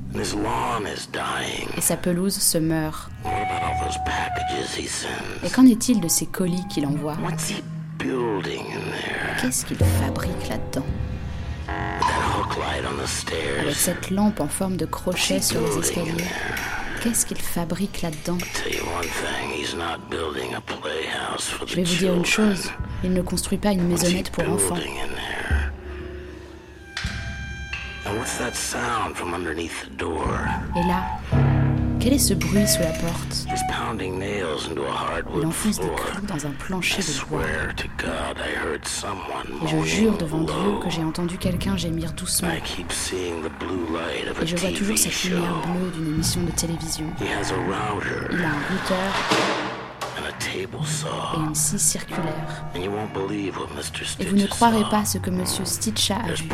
Et 1.76 1.80
sa 1.80 1.96
pelouse 1.96 2.34
se 2.34 2.58
meurt. 2.58 3.11
What 3.24 3.30
about 3.32 3.64
all 3.64 3.84
those 3.87 3.98
packages 4.04 4.76
he 4.78 4.87
sends? 4.88 5.44
Et 5.44 5.50
qu'en 5.50 5.66
est-il 5.66 6.00
de 6.00 6.08
ces 6.08 6.26
colis 6.26 6.64
qu'il 6.70 6.87
envoie? 6.87 7.16
What's 7.22 7.50
he 7.50 7.62
building 7.98 8.64
in 8.72 8.80
there? 8.92 9.37
Qu'est-ce 9.40 9.64
qu'il 9.66 9.76
fabrique 9.76 10.48
là-dedans? 10.48 10.87
Avec 13.61 13.74
cette 13.74 14.11
lampe 14.11 14.40
en 14.40 14.48
forme 14.48 14.76
de 14.76 14.87
crochet 14.87 15.40
sur 15.40 15.61
les 15.61 15.78
escaliers. 15.78 16.24
Qu'est-ce 17.02 17.26
qu'il 17.26 17.38
fabrique 17.38 18.02
là-dedans 18.02 18.38
Je 21.66 21.74
vais 21.76 21.83
vous 21.83 21.96
dire 21.96 22.14
une 22.14 22.24
chose. 22.24 22.70
Il 23.04 23.12
ne 23.12 23.22
construit 23.22 23.59
pas 23.59 23.72
une 23.72 23.87
maisonnette 23.87 24.31
pour 24.31 24.48
enfants. 24.48 24.74
building 24.74 24.98
in 24.98 25.09
there? 25.14 25.72
And 28.07 28.18
what's 28.18 28.38
that 28.38 28.54
sound 28.54 29.14
from 29.16 29.35
underneath 29.35 29.85
the 29.85 29.96
door? 29.96 30.38
Et 30.76 30.83
là, 30.87 31.04
quel 32.00 32.12
est 32.12 32.18
ce 32.18 32.34
bruit 32.34 32.66
sous 32.66 32.80
la 32.80 32.90
porte 32.90 33.46
Il 35.37 35.46
enfonce 35.46 35.80
des 35.80 35.87
clous 35.88 36.26
dans 36.26 36.46
un 36.46 36.50
plancher 36.50 37.02
de 37.02 37.28
bois. 37.28 37.42
Et 39.62 39.68
je 39.68 39.82
jure 39.84 40.16
devant 40.16 40.42
Dieu 40.42 40.78
que 40.82 40.90
j'ai 40.90 41.04
entendu 41.04 41.38
quelqu'un 41.38 41.76
gémir 41.76 42.12
doucement. 42.12 42.48
Et 42.50 42.62
je 44.46 44.56
vois 44.56 44.70
toujours 44.70 44.98
cette 44.98 45.24
lumière 45.24 45.62
bleue 45.62 45.90
d'une 45.90 46.14
émission 46.14 46.42
de 46.42 46.50
télévision. 46.50 47.06
Il 47.20 47.26
a 47.28 48.48
un 48.48 48.61
routeur 48.70 49.12
et 50.56 50.66
saw. 50.84 51.08
une 51.37 51.54
scie 51.54 51.78
circulaire. 51.78 52.64
Et 52.74 52.88
vous 52.88 54.37
ne 54.37 54.46
croirez 54.46 54.84
pas 54.90 55.04
ce 55.04 55.18
que 55.18 55.30
Monsieur 55.30 55.64
Stitcha 55.64 56.16
a 56.16 56.32
vu. 56.32 56.44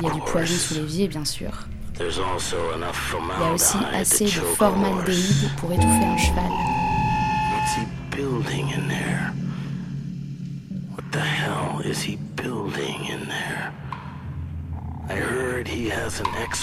Il 0.00 0.06
y 0.06 0.06
a 0.06 0.12
du 0.12 0.20
poison 0.20 0.54
sous 0.54 0.74
l'évier, 0.74 1.08
bien 1.08 1.24
sûr. 1.24 1.50
Il 1.98 2.06
y 2.06 3.44
a 3.44 3.52
aussi 3.52 3.76
assez 3.92 4.24
de 4.24 4.30
formaldéhyde 4.30 5.50
pour 5.58 5.72
étouffer 5.72 6.04
un 6.04 6.16
cheval. 6.16 6.50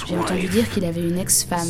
J'ai 0.08 0.18
entendu 0.18 0.48
dire 0.48 0.70
qu'il 0.70 0.86
avait 0.86 1.08
une 1.08 1.18
ex-femme. 1.20 1.68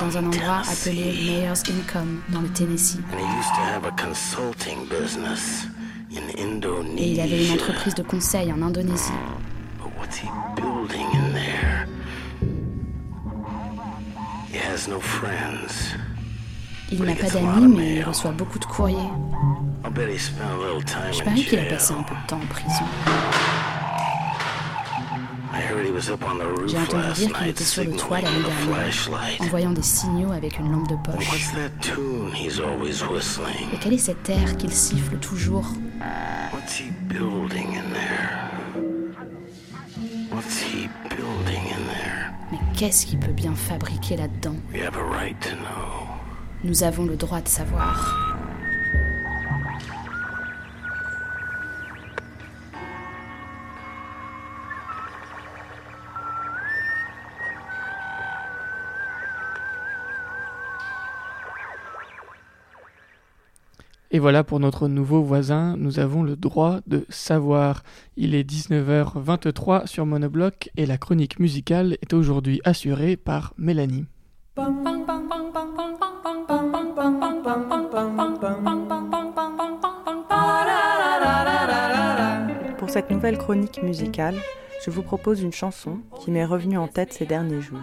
Dans 0.00 0.18
un 0.18 0.26
endroit 0.26 0.62
appelé 0.70 1.14
Mayor's 1.26 1.62
Income 1.68 2.20
dans 2.28 2.40
le 2.40 2.48
Tennessee. 2.48 2.98
Et 6.98 7.12
il 7.12 7.20
avait 7.20 7.46
une 7.46 7.52
entreprise 7.52 7.94
de 7.94 8.02
conseil 8.02 8.52
en 8.52 8.60
Indonésie. 8.62 9.12
Il 16.90 17.02
n'a 17.02 17.14
pas 17.14 17.30
d'amis, 17.30 17.74
mais 17.74 17.94
il 17.96 18.02
reçoit 18.02 18.32
beaucoup 18.32 18.58
de 18.58 18.64
courriers. 18.66 18.96
Je 19.84 21.22
parie 21.22 21.44
qu'il 21.44 21.58
a 21.58 21.64
passé 21.64 21.94
un 21.94 22.02
peu 22.02 22.14
de 22.14 22.26
temps 22.26 22.36
en 22.36 22.46
prison. 22.46 22.84
J'ai 26.66 26.78
entendu 26.78 27.12
dire 27.14 27.32
qu'il 27.32 27.48
était 27.48 27.64
sur 27.64 27.84
le 27.84 27.92
toit 27.92 28.20
la 28.20 28.30
nuit 28.30 28.42
dernière, 28.42 29.10
envoyant 29.40 29.70
des 29.72 29.82
signaux 29.82 30.32
avec 30.32 30.58
une 30.58 30.72
lampe 30.72 30.88
de 30.88 30.96
poche. 30.96 31.54
Et 33.72 33.76
quel 33.80 33.92
est 33.92 33.98
cet 33.98 34.28
air 34.30 34.56
qu'il 34.56 34.72
siffle 34.72 35.16
toujours? 35.18 35.66
Qu'est-ce 42.76 43.06
qu'il 43.06 43.18
peut 43.18 43.32
bien 43.32 43.54
fabriquer 43.54 44.16
là-dedans 44.16 44.56
right. 45.12 45.54
Nous 46.64 46.84
avons 46.84 47.04
le 47.04 47.16
droit 47.16 47.40
de 47.40 47.48
savoir. 47.48 48.31
Et 64.14 64.18
voilà 64.18 64.44
pour 64.44 64.60
notre 64.60 64.88
nouveau 64.88 65.22
voisin, 65.22 65.74
nous 65.78 65.98
avons 65.98 66.22
le 66.22 66.36
droit 66.36 66.80
de 66.86 67.06
savoir. 67.08 67.82
Il 68.18 68.34
est 68.34 68.48
19h23 68.48 69.86
sur 69.86 70.04
Monobloc 70.04 70.68
et 70.76 70.84
la 70.84 70.98
chronique 70.98 71.40
musicale 71.40 71.96
est 72.02 72.12
aujourd'hui 72.12 72.60
assurée 72.64 73.16
par 73.16 73.54
Mélanie. 73.56 74.04
Pour 82.76 82.90
cette 82.90 83.10
nouvelle 83.10 83.38
chronique 83.38 83.82
musicale, 83.82 84.36
je 84.84 84.90
vous 84.90 85.02
propose 85.02 85.40
une 85.40 85.52
chanson 85.52 86.00
qui 86.20 86.30
m'est 86.30 86.44
revenue 86.44 86.76
en 86.76 86.86
tête 86.86 87.14
ces 87.14 87.24
derniers 87.24 87.62
jours. 87.62 87.78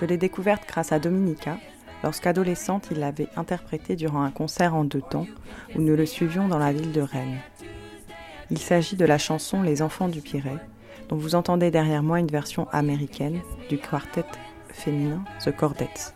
Je 0.00 0.06
l'ai 0.06 0.16
découverte 0.16 0.66
grâce 0.66 0.92
à 0.92 0.98
Dominica, 0.98 1.58
lorsqu'adolescente 2.06 2.86
il 2.92 3.00
l'avait 3.00 3.28
interprétée 3.34 3.96
durant 3.96 4.22
un 4.22 4.30
concert 4.30 4.76
en 4.76 4.84
deux 4.84 5.00
temps 5.00 5.26
où 5.74 5.80
nous 5.80 5.96
le 5.96 6.06
suivions 6.06 6.46
dans 6.46 6.56
la 6.56 6.72
ville 6.72 6.92
de 6.92 7.00
Rennes. 7.00 7.40
Il 8.48 8.58
s'agit 8.58 8.94
de 8.94 9.04
la 9.04 9.18
chanson 9.18 9.60
Les 9.60 9.82
Enfants 9.82 10.06
du 10.06 10.20
Pirée, 10.20 10.60
dont 11.08 11.16
vous 11.16 11.34
entendez 11.34 11.72
derrière 11.72 12.04
moi 12.04 12.20
une 12.20 12.28
version 12.28 12.68
américaine 12.70 13.40
du 13.68 13.78
quartet 13.78 14.24
féminin 14.68 15.24
The 15.44 15.50
Chordettes. 15.50 16.14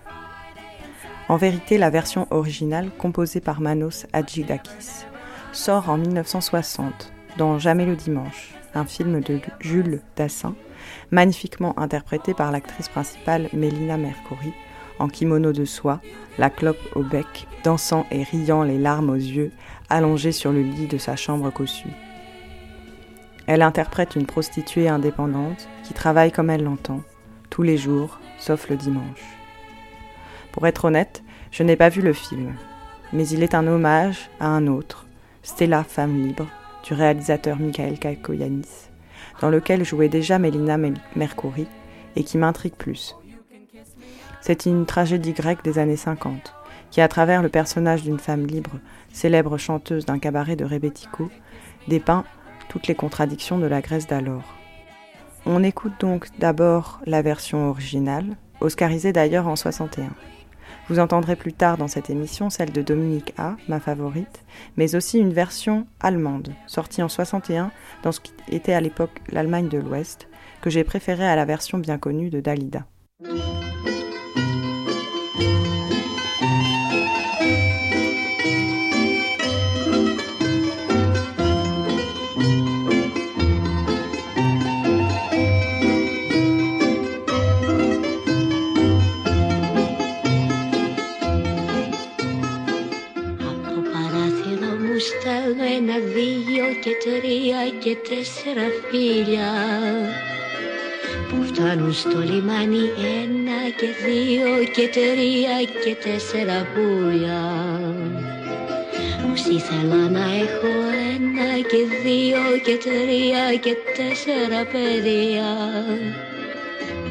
En 1.29 1.37
vérité, 1.37 1.77
la 1.77 1.91
version 1.91 2.29
originale, 2.31 2.91
composée 2.97 3.41
par 3.41 3.61
Manos 3.61 4.07
Hadjidakis, 4.13 5.07
sort 5.51 5.91
en 5.91 5.99
1960 5.99 7.13
dans 7.37 7.59
Jamais 7.59 7.85
le 7.85 7.97
dimanche, 7.97 8.55
un 8.75 8.85
film 8.85 9.23
de 9.23 9.41
Jules 9.59 10.03
Dassin, 10.15 10.55
magnifiquement 11.11 11.77
interprété 11.81 12.33
par 12.33 12.53
l'actrice 12.53 12.89
principale 12.89 13.49
Mélina 13.53 13.97
Mercouri, 13.97 14.53
en 15.01 15.09
kimono 15.09 15.53
de 15.53 15.65
soie, 15.65 16.01
la 16.39 16.51
clope 16.51 16.79
au 16.95 17.03
bec, 17.03 17.49
dansant 17.65 18.07
et 18.11 18.23
riant 18.23 18.63
les 18.63 18.79
larmes 18.79 19.11
aux 19.11 19.15
yeux, 19.15 19.51
allongée 19.89 20.33
sur 20.33 20.53
le 20.53 20.63
lit 20.63 20.87
de 20.87 20.99
sa 20.99 21.17
chambre 21.17 21.51
cossue. 21.51 21.89
Elle 23.47 23.63
interprète 23.63 24.15
une 24.15 24.27
prostituée 24.27 24.89
indépendante 24.89 25.69
qui 25.83 25.95
travaille 25.95 26.31
comme 26.31 26.51
elle 26.51 26.63
l'entend, 26.63 27.01
tous 27.49 27.63
les 27.63 27.77
jours, 27.77 28.21
sauf 28.39 28.69
le 28.69 28.77
dimanche. 28.77 29.25
Pour 30.53 30.67
être 30.67 30.85
honnête, 30.85 31.25
je 31.51 31.63
n'ai 31.63 31.77
pas 31.77 31.89
vu 31.89 32.03
le 32.03 32.13
film, 32.13 32.55
mais 33.13 33.27
il 33.27 33.43
est 33.43 33.55
un 33.55 33.67
hommage 33.67 34.31
à 34.39 34.47
un 34.47 34.67
autre, 34.67 35.07
Stella 35.43 35.83
Femme 35.83 36.23
Libre, 36.23 36.47
du 36.85 36.95
réalisateur 36.95 37.59
Michael 37.59 37.99
Kakoyanis, 37.99 38.89
dans 39.41 39.51
lequel 39.51 39.85
jouait 39.85 40.09
déjà 40.09 40.39
Mélina 40.39 40.79
Mercouri 41.17 41.67
et 42.17 42.25
qui 42.25 42.39
m'intrigue 42.39 42.75
plus. 42.75 43.17
C'est 44.41 44.67
une 44.67 44.87
tragédie 44.87 45.33
grecque 45.33 45.63
des 45.63 45.79
années 45.79 45.97
50, 45.97 46.55
qui, 46.91 47.01
à 47.01 47.09
travers 47.09 47.43
le 47.43 47.49
personnage 47.49 48.03
d'une 48.03 48.19
femme 48.19 48.47
libre, 48.47 48.79
célèbre 49.13 49.59
chanteuse 49.59 50.07
d'un 50.07 50.19
cabaret 50.19 50.57
de 50.57 50.65
Rebetiko, 50.65 51.31
dépeint 51.89 52.25
toutes 52.69 52.87
les 52.87 52.95
contradictions 52.95 53.59
de 53.59 53.67
la 53.67 53.81
Grèce 53.81 54.07
d'alors. 54.07 54.55
On 55.47 55.63
écoute 55.63 55.95
donc 56.01 56.29
d'abord 56.39 57.01
la 57.07 57.23
version 57.23 57.69
originale, 57.71 58.37
oscarisée 58.61 59.13
d'ailleurs 59.13 59.49
en 59.49 59.57
61. 59.57 60.11
Vous 60.89 60.99
entendrez 60.99 61.37
plus 61.37 61.53
tard 61.53 61.77
dans 61.77 61.89
cette 61.89 62.11
émission 62.11 62.51
celle 62.51 62.73
de 62.73 62.83
Dominique 62.83 63.33
A, 63.39 63.57
ma 63.69 63.79
favorite, 63.79 64.45
mais 64.77 64.95
aussi 64.95 65.19
une 65.19 65.33
version 65.33 65.87
allemande, 66.01 66.53
sortie 66.67 67.03
en 67.03 67.09
61 67.09 67.71
dans 68.03 68.13
ce 68.13 68.21
qui 68.21 68.33
était 68.51 68.73
à 68.73 68.81
l'époque 68.81 69.21
l'Allemagne 69.31 69.69
de 69.69 69.79
l'Ouest, 69.79 70.29
que 70.61 70.71
j'ai 70.71 70.85
préférée 70.85 71.29
à 71.29 71.37
la 71.37 71.45
version 71.45 71.79
bien 71.79 71.97
connue 71.97 72.31
de 72.31 72.41
Dalida. 72.41 72.87
Στέλνω 95.51 95.65
ένα, 95.77 95.99
δύο 96.15 96.67
και 96.83 96.93
τρία 97.05 97.61
και 97.79 97.97
τέσσερα 98.09 98.67
φίλια 98.89 99.53
που 101.29 101.43
φτάνουν 101.43 101.93
στο 101.93 102.19
λιμάνι 102.19 102.85
ένα 103.23 103.61
και 103.79 103.89
δύο 104.05 104.53
και 104.75 104.89
τρία 104.97 105.57
και 105.83 105.95
τέσσερα 106.05 106.67
πουλιά. 106.75 107.47
Πως 109.23 109.45
ήθελα 109.45 110.09
να 110.09 110.25
έχω 110.45 110.73
ένα 111.15 111.51
και 111.71 111.83
δύο 112.05 112.43
και 112.65 112.77
τρία 112.85 113.45
και 113.61 113.77
τέσσερα 113.97 114.61
παιδιά 114.73 115.53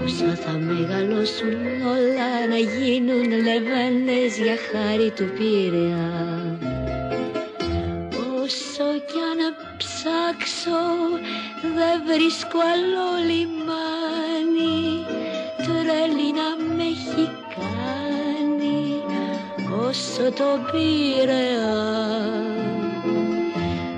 Όσο 0.06 0.26
θα 0.26 0.52
μεγαλώσουν 0.52 1.56
όλα 1.96 2.32
να 2.50 2.58
γίνουν 2.58 3.30
λεβένες 3.30 4.38
για 4.38 4.58
χάρη 4.72 5.12
του 5.16 5.26
Πειραιά 5.38 6.79
ψάξω 10.00 10.82
δεν 11.76 12.02
βρίσκω 12.06 12.60
άλλο 12.74 13.08
λιμάνι 13.30 15.06
Τρέλη 15.58 16.32
να 16.40 16.50
με 16.76 16.84
έχει 16.84 17.30
κάνει 17.56 19.02
όσο 19.88 20.32
το 20.32 20.50
Πειραιά 20.72 21.84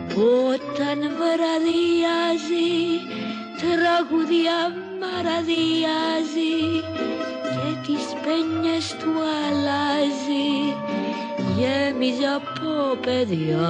Που 0.07 0.23
όταν 0.53 0.99
βραδιάζει 1.19 2.71
τραγουδιά 3.61 4.61
μαραδιάζει 5.01 6.57
και 7.51 7.69
τις 7.85 8.05
πένιες 8.23 8.95
του 8.99 9.13
αλλάζει 9.47 10.75
γέμιζε 11.57 12.27
από 12.35 12.97
παιδιά. 13.01 13.69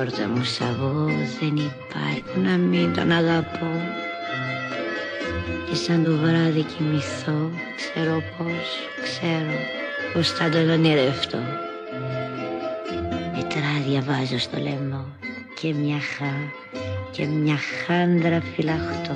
Από 0.00 0.08
την 0.08 0.18
πόρτα 0.18 0.38
μου 0.38 0.44
σ' 0.44 0.60
αγώ 0.60 1.04
δεν 1.40 1.56
υπάρχει 1.56 2.38
να 2.44 2.56
μην 2.56 2.94
τον 2.94 3.10
αγαπώ. 3.10 3.70
Και 5.68 5.74
σαν 5.74 6.04
το 6.04 6.16
βράδυ 6.16 6.62
κοιμηθώ 6.62 7.50
ξέρω 7.76 8.22
πως, 8.38 8.68
ξέρω 9.02 9.56
πως 10.12 10.30
θα 10.30 10.48
τον 10.48 10.70
ονειρευτώ. 10.70 11.38
Μετρά 13.34 13.74
διαβάζω 13.88 14.38
στο 14.38 14.58
λαιμό 14.58 15.04
και 15.60 15.74
μια 15.74 15.98
χά 16.16 16.34
και 17.10 17.26
μια 17.26 17.58
χάντρα 17.86 18.42
φυλαχτώ. 18.54 19.14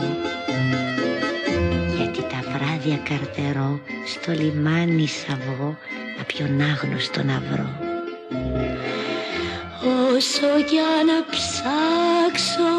Γιατί 1.96 2.20
τα 2.20 2.40
βράδια 2.52 2.96
καρτερώ 2.96 3.80
στο 4.06 4.32
λιμάνι 4.32 5.06
σαβώ 5.06 5.76
να 6.18 6.24
ποιον 6.24 6.60
άγνωστο 6.60 7.22
να 7.22 7.42
βρω 7.50 7.84
Όσο 10.16 10.64
κι 10.68 10.78
αν 10.78 11.08
ψάξω 11.30 12.74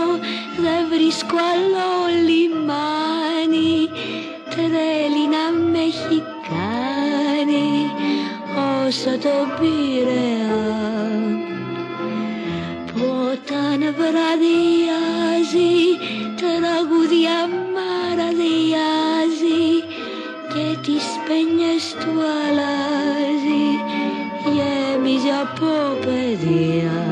δεν 0.57 0.81
βρίσκω 0.89 1.35
άλλο 1.53 1.91
λιμάνι. 2.27 3.89
Τρέλη 4.49 5.25
να 5.35 5.69
με 5.71 5.79
έχει 5.79 6.23
κάνει 6.49 7.91
όσο 8.87 9.17
το 9.17 9.35
Πειραιά 9.59 10.55
που 12.85 13.05
όταν 13.31 13.79
βραδιάζει 13.97 15.75
τραγούδια 16.35 17.37
μαραδιάζει 17.75 19.63
και 20.53 20.77
τις 20.85 21.05
πένιες 21.27 21.95
του 21.99 22.13
αλλάζει. 22.43 23.65
Γέμιζε 24.55 25.33
από 25.41 25.71
παιδεία 26.05 27.04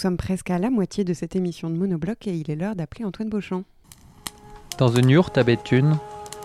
sommes 0.00 0.16
presque 0.16 0.50
à 0.50 0.58
la 0.58 0.70
moitié 0.70 1.04
de 1.04 1.12
cette 1.12 1.36
émission 1.36 1.68
de 1.68 1.74
Monobloc 1.76 2.26
et 2.26 2.32
il 2.32 2.50
est 2.50 2.56
l'heure 2.56 2.74
d'appeler 2.74 3.04
Antoine 3.04 3.28
Beauchamp. 3.28 3.64
Dans 4.78 4.88
une 4.88 5.10
yourte 5.10 5.36
à 5.36 5.44
Béthune, 5.44 5.98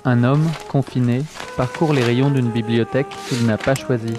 un 0.03 0.25
homme, 0.25 0.45
confiné, 0.67 1.21
parcourt 1.55 1.93
les 1.93 2.03
rayons 2.03 2.29
d'une 2.29 2.51
bibliothèque 2.51 3.07
qu'il 3.29 3.45
n'a 3.45 3.57
pas 3.57 3.73
choisie. 3.73 4.13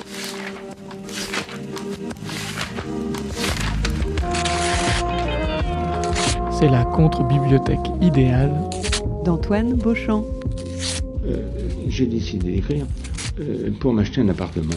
C'est 6.58 6.70
la 6.70 6.84
contre-bibliothèque 6.86 7.86
idéale. 8.00 8.54
D'Antoine 9.22 9.74
Beauchamp. 9.74 10.24
Euh, 11.26 11.46
J'ai 11.88 12.06
décidé 12.06 12.52
d'écrire 12.52 12.86
euh, 13.40 13.70
pour 13.80 13.92
m'acheter 13.92 14.22
un 14.22 14.28
appartement. 14.30 14.72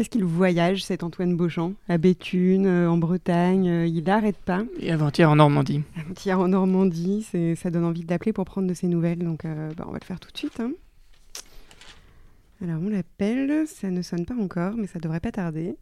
Qu'est-ce 0.00 0.08
qu'il 0.08 0.24
voyage, 0.24 0.82
cet 0.82 1.02
Antoine 1.02 1.36
Beauchamp? 1.36 1.74
À 1.86 1.98
Béthune, 1.98 2.64
euh, 2.64 2.90
en 2.90 2.96
Bretagne, 2.96 3.68
euh, 3.68 3.86
il 3.86 4.02
n'arrête 4.02 4.38
pas. 4.38 4.62
Et 4.78 4.90
avant-hier 4.90 5.28
en 5.30 5.36
Normandie. 5.36 5.82
Avant-hier 5.94 6.40
en 6.40 6.48
Normandie, 6.48 7.22
ça 7.54 7.70
donne 7.70 7.84
envie 7.84 8.02
de 8.02 8.08
l'appeler 8.10 8.32
pour 8.32 8.46
prendre 8.46 8.66
de 8.66 8.72
ses 8.72 8.86
nouvelles, 8.86 9.18
donc 9.18 9.44
euh, 9.44 9.70
bah, 9.76 9.84
on 9.86 9.92
va 9.92 9.98
le 10.00 10.06
faire 10.06 10.18
tout 10.18 10.30
de 10.32 10.38
suite. 10.38 10.58
hein. 10.58 10.72
Alors 12.62 12.80
on 12.82 12.88
l'appelle, 12.88 13.66
ça 13.66 13.90
ne 13.90 14.00
sonne 14.00 14.24
pas 14.24 14.36
encore, 14.40 14.72
mais 14.74 14.86
ça 14.86 14.98
devrait 15.00 15.20
pas 15.20 15.32
tarder. 15.32 15.76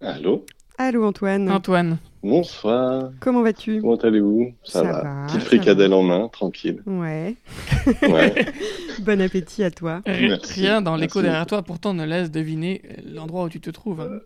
Allô? 0.00 0.46
Allô 0.78 1.04
Antoine, 1.04 1.50
Antoine, 1.50 1.98
Bonsoir. 2.22 3.10
comment 3.20 3.42
vas-tu? 3.42 3.80
Comment 3.80 3.96
allez-vous? 3.96 4.52
Ça 4.64 4.82
va, 4.84 5.26
Petite 5.26 5.42
fricadelle 5.42 5.92
en 5.92 6.02
main, 6.04 6.28
tranquille. 6.28 6.80
Ouais. 6.86 7.34
Ouais. 8.02 8.34
bon 9.00 9.20
appétit 9.20 9.64
à 9.64 9.70
toi. 9.72 10.02
Merci, 10.06 10.60
rien 10.60 10.82
dans 10.82 10.94
l'écho 10.96 11.20
derrière 11.20 11.46
toi 11.46 11.62
pourtant 11.62 11.94
ne 11.94 12.04
laisse 12.04 12.30
deviner 12.30 12.82
euh, 12.84 12.94
l'endroit 13.14 13.44
où 13.44 13.48
tu 13.48 13.60
te 13.60 13.70
trouves. 13.70 14.00
hein. 14.02 14.20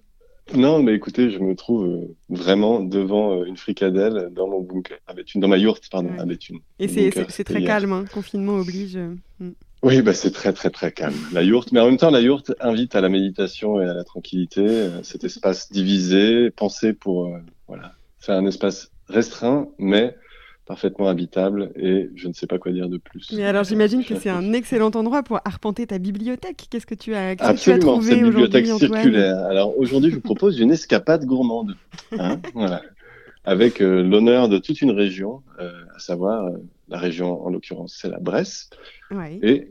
Non, 0.55 0.81
mais 0.83 0.95
écoutez, 0.95 1.31
je 1.31 1.39
me 1.39 1.57
trouve 1.57 1.87
euh, 1.87 2.15
vraiment 2.29 2.81
devant 2.81 3.33
euh, 3.41 3.45
une 3.47 3.57
fricadelle 3.57 4.29
dans 4.31 4.47
mon 4.47 4.61
bunker, 4.61 4.99
à 5.09 5.15
Béthune, 5.15 5.41
dans 5.41 5.49
ma 5.49 5.57
yourte, 5.59 5.89
pardon, 5.91 6.11
Ouais. 6.11 6.21
à 6.21 6.25
Béthune. 6.27 6.59
Et 6.79 6.87
c'est- 6.89 7.45
très 7.45 7.65
calme, 7.65 7.93
hein, 7.93 8.05
confinement 8.13 8.57
oblige. 8.57 8.97
Mm. 9.41 9.51
Oui, 9.83 10.03
bah, 10.03 10.13
c'est 10.15 10.31
très, 10.31 10.53
très, 10.53 10.71
très 10.71 10.93
calme, 10.93 11.17
la 11.33 11.43
yourte. 11.43 11.73
Mais 11.73 11.81
en 11.81 11.87
même 11.87 11.97
temps, 11.97 12.11
la 12.11 12.21
yourte 12.21 12.53
invite 12.61 12.95
à 12.95 13.01
la 13.01 13.09
méditation 13.09 13.81
et 13.81 13.85
à 13.87 13.95
la 13.95 14.05
tranquillité. 14.05 14.61
euh, 14.65 15.03
Cet 15.03 15.25
espace 15.25 15.73
divisé, 15.73 16.51
pensé 16.51 16.93
pour, 16.93 17.27
euh, 17.27 17.39
voilà, 17.69 17.93
faire 18.19 18.37
un 18.37 18.47
espace 18.47 18.91
restreint, 19.09 19.69
mais 19.79 20.17
parfaitement 20.67 21.09
habitable. 21.09 21.71
Et 21.77 22.11
je 22.17 22.27
ne 22.29 22.33
sais 22.33 22.47
pas 22.47 22.59
quoi 22.59 22.73
dire 22.73 22.89
de 22.89 22.99
plus. 22.99 23.33
Mais 23.37 23.45
alors 23.45 23.63
j'imagine 23.65 24.05
que 24.05 24.17
c'est 24.17 24.31
un 24.31 24.53
excellent 24.53 24.91
endroit 24.95 25.23
pour 25.23 25.39
arpenter 25.45 25.87
ta 25.87 25.99
bibliothèque. 25.99 26.67
Qu'est-ce 26.71 26.87
que 26.87 26.95
tu 26.97 27.15
as, 27.15 27.37
que 27.37 27.41
tu 27.41 27.45
as 27.47 27.51
Absolument, 27.51 27.93
trouvé 27.93 28.11
cette 28.15 28.23
bibliothèque 28.25 28.67
circulaire. 28.67 29.39
Alors 29.45 29.79
aujourd'hui, 29.79 30.11
je 30.11 30.17
vous 30.17 30.23
propose 30.23 30.59
une 30.59 30.71
escapade 30.73 31.25
gourmande, 31.25 31.77
hein, 32.19 32.41
voilà, 32.55 32.83
avec 33.45 33.81
euh, 33.81 34.03
l'honneur 34.03 34.49
de 34.49 34.59
toute 34.59 34.83
une 34.83 34.91
région, 34.91 35.43
euh, 35.61 35.71
à 35.95 35.99
savoir 36.01 36.47
euh, 36.47 36.57
la 36.89 36.99
région, 36.99 37.45
en 37.47 37.51
l'occurrence, 37.51 37.97
c'est 38.01 38.09
la 38.11 38.19
Bresse. 38.19 38.69
Ouais. 39.13 39.39
Et, 39.43 39.71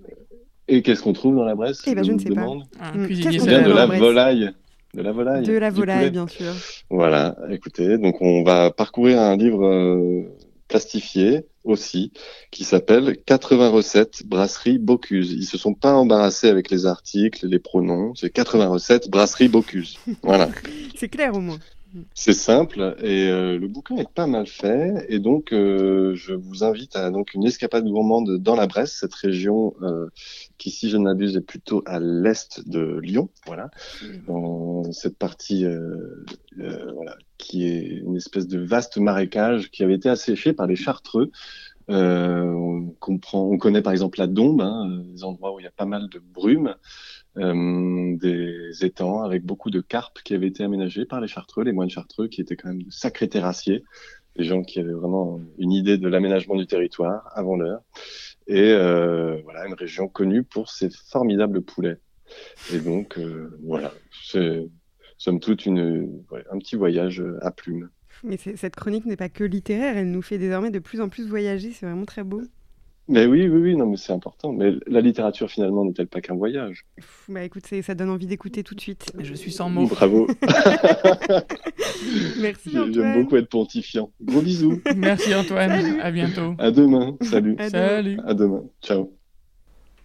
et 0.69 0.81
qu'est-ce 0.81 1.03
qu'on 1.03 1.13
trouve 1.13 1.35
dans 1.35 1.43
la 1.45 1.55
Bresse 1.55 1.81
Eh 1.87 1.93
ben, 1.93 2.03
je 2.05 2.11
ne 2.13 2.19
sais 2.19 2.29
pas. 2.29 2.35
demande 2.41 2.63
Un 2.79 2.97
Mm. 2.97 3.05
cuisinier 3.05 3.31
Qu'est-ce 3.31 3.43
qu'on 3.43 3.49
fait 3.51 3.63
de 3.63 3.71
la 3.73 3.85
volaille. 3.85 4.51
De 4.95 5.01
la 5.01 5.11
volaille. 5.11 5.43
De 5.43 5.53
la 5.53 5.69
volaille, 5.69 6.09
bien 6.09 6.27
sûr. 6.27 6.53
Voilà, 6.89 7.35
écoutez, 7.49 7.97
donc 7.97 8.21
on 8.21 8.43
va 8.43 8.71
parcourir 8.71 9.19
un 9.19 9.35
livre 9.35 9.65
euh, 9.65 10.23
plastifié 10.69 11.45
aussi 11.65 12.13
qui 12.49 12.63
s'appelle 12.63 13.17
80 13.25 13.69
recettes 13.69 14.25
brasserie 14.25 14.77
Bocuse. 14.77 15.33
Ils 15.33 15.43
se 15.43 15.57
sont 15.57 15.73
pas 15.73 15.93
embarrassés 15.93 16.47
avec 16.47 16.69
les 16.69 16.85
articles, 16.85 17.45
les 17.45 17.59
pronoms, 17.59 18.15
c'est 18.15 18.29
80 18.29 18.67
recettes 18.67 19.09
brasserie 19.09 19.49
Bocuse. 19.49 19.97
Voilà. 20.23 20.47
C'est 20.95 21.09
clair 21.09 21.35
au 21.35 21.41
moins. 21.41 21.59
C'est 22.13 22.33
simple 22.33 22.95
et 23.01 23.29
euh, 23.29 23.57
le 23.57 23.67
bouquin 23.67 23.95
est 23.97 24.09
pas 24.09 24.27
mal 24.27 24.47
fait 24.47 25.05
et 25.09 25.19
donc 25.19 25.53
euh, 25.53 26.13
je 26.15 26.33
vous 26.33 26.63
invite 26.63 26.95
à 26.95 27.09
donc 27.11 27.33
une 27.33 27.45
escapade 27.45 27.85
gourmande 27.85 28.37
dans 28.37 28.55
la 28.55 28.67
Bresse, 28.67 28.97
cette 28.99 29.13
région 29.13 29.75
euh, 29.81 30.09
qui, 30.57 30.71
si 30.71 30.89
je 30.89 30.97
ne 30.97 31.03
m'abuse, 31.03 31.37
est 31.37 31.41
plutôt 31.41 31.83
à 31.85 31.99
l'est 31.99 32.67
de 32.67 32.99
Lyon, 32.99 33.29
voilà, 33.45 33.69
dans 34.27 34.91
cette 34.91 35.17
partie 35.17 35.65
voilà 36.55 37.17
qui 37.37 37.65
est 37.65 38.01
une 38.05 38.15
espèce 38.15 38.47
de 38.47 38.59
vaste 38.59 38.97
marécage 38.97 39.69
qui 39.71 39.83
avait 39.83 39.95
été 39.95 40.09
asséché 40.09 40.53
par 40.53 40.67
les 40.67 40.75
Chartreux. 40.75 41.31
On 41.87 42.95
comprend, 42.99 43.43
on 43.43 43.57
connaît 43.57 43.81
par 43.81 43.93
exemple 43.93 44.19
la 44.19 44.27
Dombe, 44.27 44.61
hein, 44.61 45.01
des 45.13 45.23
endroits 45.23 45.53
où 45.53 45.59
il 45.59 45.63
y 45.63 45.67
a 45.67 45.71
pas 45.71 45.85
mal 45.85 46.09
de 46.09 46.19
brume 46.19 46.75
euh, 47.37 48.15
des 48.17 48.85
étangs 48.85 49.23
avec 49.23 49.43
beaucoup 49.43 49.69
de 49.69 49.81
carpes 49.81 50.19
qui 50.23 50.33
avaient 50.33 50.47
été 50.47 50.63
aménagés 50.63 51.05
par 51.05 51.19
les 51.21 51.27
Chartreux, 51.27 51.63
les 51.63 51.73
moines 51.73 51.89
Chartreux, 51.89 52.27
qui 52.27 52.41
étaient 52.41 52.55
quand 52.55 52.69
même 52.69 52.83
de 52.83 52.91
sacrés 52.91 53.27
terrassiers, 53.27 53.83
des 54.37 54.43
gens 54.43 54.61
qui 54.63 54.79
avaient 54.79 54.93
vraiment 54.93 55.41
une 55.57 55.71
idée 55.71 55.97
de 55.97 56.07
l'aménagement 56.07 56.55
du 56.55 56.67
territoire 56.67 57.29
avant 57.33 57.55
l'heure, 57.55 57.81
et 58.47 58.71
euh, 58.71 59.41
voilà 59.43 59.67
une 59.67 59.73
région 59.73 60.07
connue 60.07 60.43
pour 60.43 60.69
ses 60.69 60.89
formidables 60.89 61.61
poulets. 61.61 61.97
Et 62.73 62.79
donc 62.79 63.17
euh, 63.17 63.57
voilà, 63.63 63.93
c'est 64.23 64.67
somme 65.17 65.39
toute 65.39 65.65
une, 65.65 66.23
un 66.51 66.57
petit 66.57 66.75
voyage 66.75 67.23
à 67.41 67.51
plumes. 67.51 67.89
Mais 68.23 68.37
cette 68.37 68.75
chronique 68.75 69.05
n'est 69.05 69.17
pas 69.17 69.29
que 69.29 69.43
littéraire, 69.43 69.97
elle 69.97 70.09
nous 70.09 70.21
fait 70.21 70.37
désormais 70.37 70.71
de 70.71 70.79
plus 70.79 71.01
en 71.01 71.09
plus 71.09 71.27
voyager, 71.27 71.71
c'est 71.71 71.85
vraiment 71.85 72.05
très 72.05 72.23
beau. 72.23 72.41
Mais 73.07 73.27
oui, 73.27 73.47
oui, 73.47 73.61
oui, 73.61 73.75
non, 73.75 73.85
mais 73.85 73.97
c'est 73.97 74.13
important. 74.13 74.51
Mais 74.51 74.73
la 74.87 74.99
littérature 74.99 75.49
finalement 75.51 75.85
n'est-elle 75.85 76.07
pas 76.07 76.21
qu'un 76.21 76.33
voyage? 76.35 76.85
Pff, 76.95 77.25
Bah 77.29 77.43
écoute, 77.43 77.67
ça 77.67 77.93
donne 77.93 78.09
envie 78.09 78.25
d'écouter 78.25 78.63
tout 78.63 78.73
de 78.73 78.81
suite. 78.81 79.11
Je 79.19 79.33
suis 79.35 79.51
sans 79.51 79.69
mots. 79.69 79.85
Bravo. 79.87 80.27
Merci 82.39 82.71
J'aime 82.91 83.21
beaucoup 83.21 83.35
être 83.35 83.49
pontifiant. 83.49 84.09
Gros 84.21 84.41
bisous. 84.41 84.81
Merci 84.95 85.35
Antoine, 85.35 85.69
Salut. 85.81 86.01
à 86.01 86.11
bientôt. 86.11 86.55
À 86.57 86.71
demain. 86.71 87.15
Salut. 87.21 87.55
À 87.59 87.69
demain. 87.69 87.71
Salut. 87.89 88.19
À 88.25 88.33
demain. 88.33 88.63
Ciao. 88.81 89.11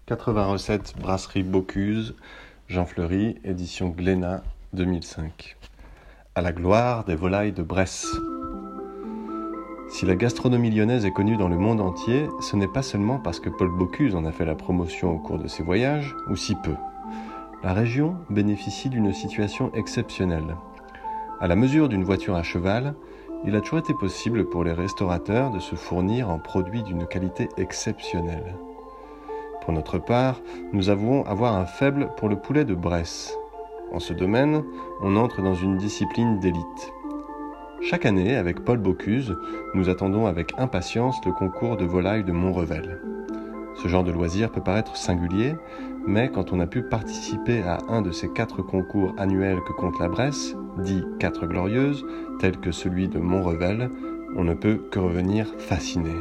80 0.06 0.46
recettes 0.46 0.94
brasserie 1.00 1.42
Bocuse, 1.42 2.14
Jean 2.68 2.84
Fleury, 2.84 3.36
édition 3.44 3.88
Glénat 3.88 4.42
2005. 4.74 5.56
À 6.34 6.42
la 6.42 6.52
gloire 6.52 7.04
des 7.04 7.14
volailles 7.14 7.52
de 7.52 7.62
Bresse. 7.62 8.06
Si 9.90 10.06
la 10.06 10.14
gastronomie 10.14 10.70
lyonnaise 10.70 11.04
est 11.04 11.10
connue 11.10 11.36
dans 11.36 11.48
le 11.48 11.58
monde 11.58 11.80
entier, 11.80 12.28
ce 12.38 12.54
n'est 12.54 12.68
pas 12.68 12.80
seulement 12.80 13.18
parce 13.18 13.40
que 13.40 13.50
Paul 13.50 13.70
Bocuse 13.70 14.14
en 14.14 14.24
a 14.24 14.30
fait 14.30 14.44
la 14.44 14.54
promotion 14.54 15.10
au 15.10 15.18
cours 15.18 15.36
de 15.36 15.48
ses 15.48 15.64
voyages, 15.64 16.14
ou 16.30 16.36
si 16.36 16.54
peu. 16.54 16.76
La 17.64 17.72
région 17.72 18.14
bénéficie 18.30 18.88
d'une 18.88 19.12
situation 19.12 19.72
exceptionnelle. 19.74 20.56
À 21.40 21.48
la 21.48 21.56
mesure 21.56 21.88
d'une 21.88 22.04
voiture 22.04 22.36
à 22.36 22.44
cheval, 22.44 22.94
il 23.44 23.56
a 23.56 23.60
toujours 23.60 23.80
été 23.80 23.92
possible 23.92 24.48
pour 24.48 24.62
les 24.62 24.72
restaurateurs 24.72 25.50
de 25.50 25.58
se 25.58 25.74
fournir 25.74 26.30
en 26.30 26.38
produits 26.38 26.84
d'une 26.84 27.06
qualité 27.06 27.48
exceptionnelle. 27.56 28.54
Pour 29.62 29.72
notre 29.72 29.98
part, 29.98 30.40
nous 30.72 30.88
avouons 30.88 31.24
avoir 31.24 31.56
un 31.56 31.66
faible 31.66 32.10
pour 32.16 32.28
le 32.28 32.36
poulet 32.36 32.64
de 32.64 32.74
Bresse. 32.74 33.36
En 33.92 33.98
ce 33.98 34.12
domaine, 34.12 34.62
on 35.02 35.16
entre 35.16 35.42
dans 35.42 35.56
une 35.56 35.78
discipline 35.78 36.38
d'élite. 36.38 36.92
Chaque 37.82 38.04
année, 38.04 38.36
avec 38.36 38.60
Paul 38.60 38.78
Bocuse, 38.78 39.34
nous 39.74 39.88
attendons 39.88 40.26
avec 40.26 40.52
impatience 40.58 41.16
le 41.24 41.32
concours 41.32 41.78
de 41.78 41.86
volaille 41.86 42.24
de 42.24 42.32
Montrevel. 42.32 43.00
Ce 43.82 43.88
genre 43.88 44.04
de 44.04 44.12
loisir 44.12 44.52
peut 44.52 44.62
paraître 44.62 44.96
singulier, 44.96 45.54
mais 46.06 46.30
quand 46.30 46.52
on 46.52 46.60
a 46.60 46.66
pu 46.66 46.82
participer 46.82 47.62
à 47.62 47.78
un 47.88 48.02
de 48.02 48.12
ces 48.12 48.30
quatre 48.32 48.62
concours 48.62 49.14
annuels 49.16 49.60
que 49.66 49.72
compte 49.72 49.98
la 49.98 50.08
Bresse, 50.08 50.54
dit 50.84 51.02
quatre 51.18 51.46
glorieuses, 51.46 52.04
tels 52.38 52.58
que 52.58 52.70
celui 52.70 53.08
de 53.08 53.18
Montrevel, 53.18 53.88
on 54.36 54.44
ne 54.44 54.54
peut 54.54 54.82
que 54.90 54.98
revenir 54.98 55.46
fasciné. 55.58 56.14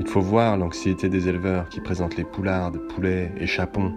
Il 0.00 0.08
faut 0.08 0.20
voir 0.20 0.56
l'anxiété 0.56 1.08
des 1.08 1.28
éleveurs 1.28 1.68
qui 1.68 1.80
présentent 1.80 2.16
les 2.16 2.24
poulardes, 2.24 2.78
poulets 2.88 3.32
et 3.38 3.46
chapons, 3.46 3.94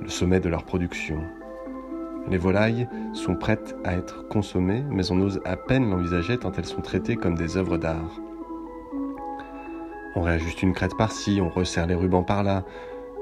le 0.00 0.08
sommet 0.08 0.40
de 0.40 0.48
leur 0.48 0.64
production. 0.64 1.20
Les 2.30 2.38
volailles 2.38 2.88
sont 3.14 3.34
prêtes 3.34 3.74
à 3.84 3.94
être 3.94 4.28
consommées, 4.28 4.84
mais 4.90 5.10
on 5.10 5.20
ose 5.20 5.40
à 5.44 5.56
peine 5.56 5.88
l'envisager 5.88 6.36
tant 6.38 6.52
elles 6.52 6.66
sont 6.66 6.82
traitées 6.82 7.16
comme 7.16 7.36
des 7.36 7.56
œuvres 7.56 7.78
d'art. 7.78 8.20
On 10.14 10.22
réajuste 10.22 10.62
une 10.62 10.74
crête 10.74 10.96
par-ci, 10.96 11.40
on 11.42 11.48
resserre 11.48 11.86
les 11.86 11.94
rubans 11.94 12.24
par-là. 12.24 12.64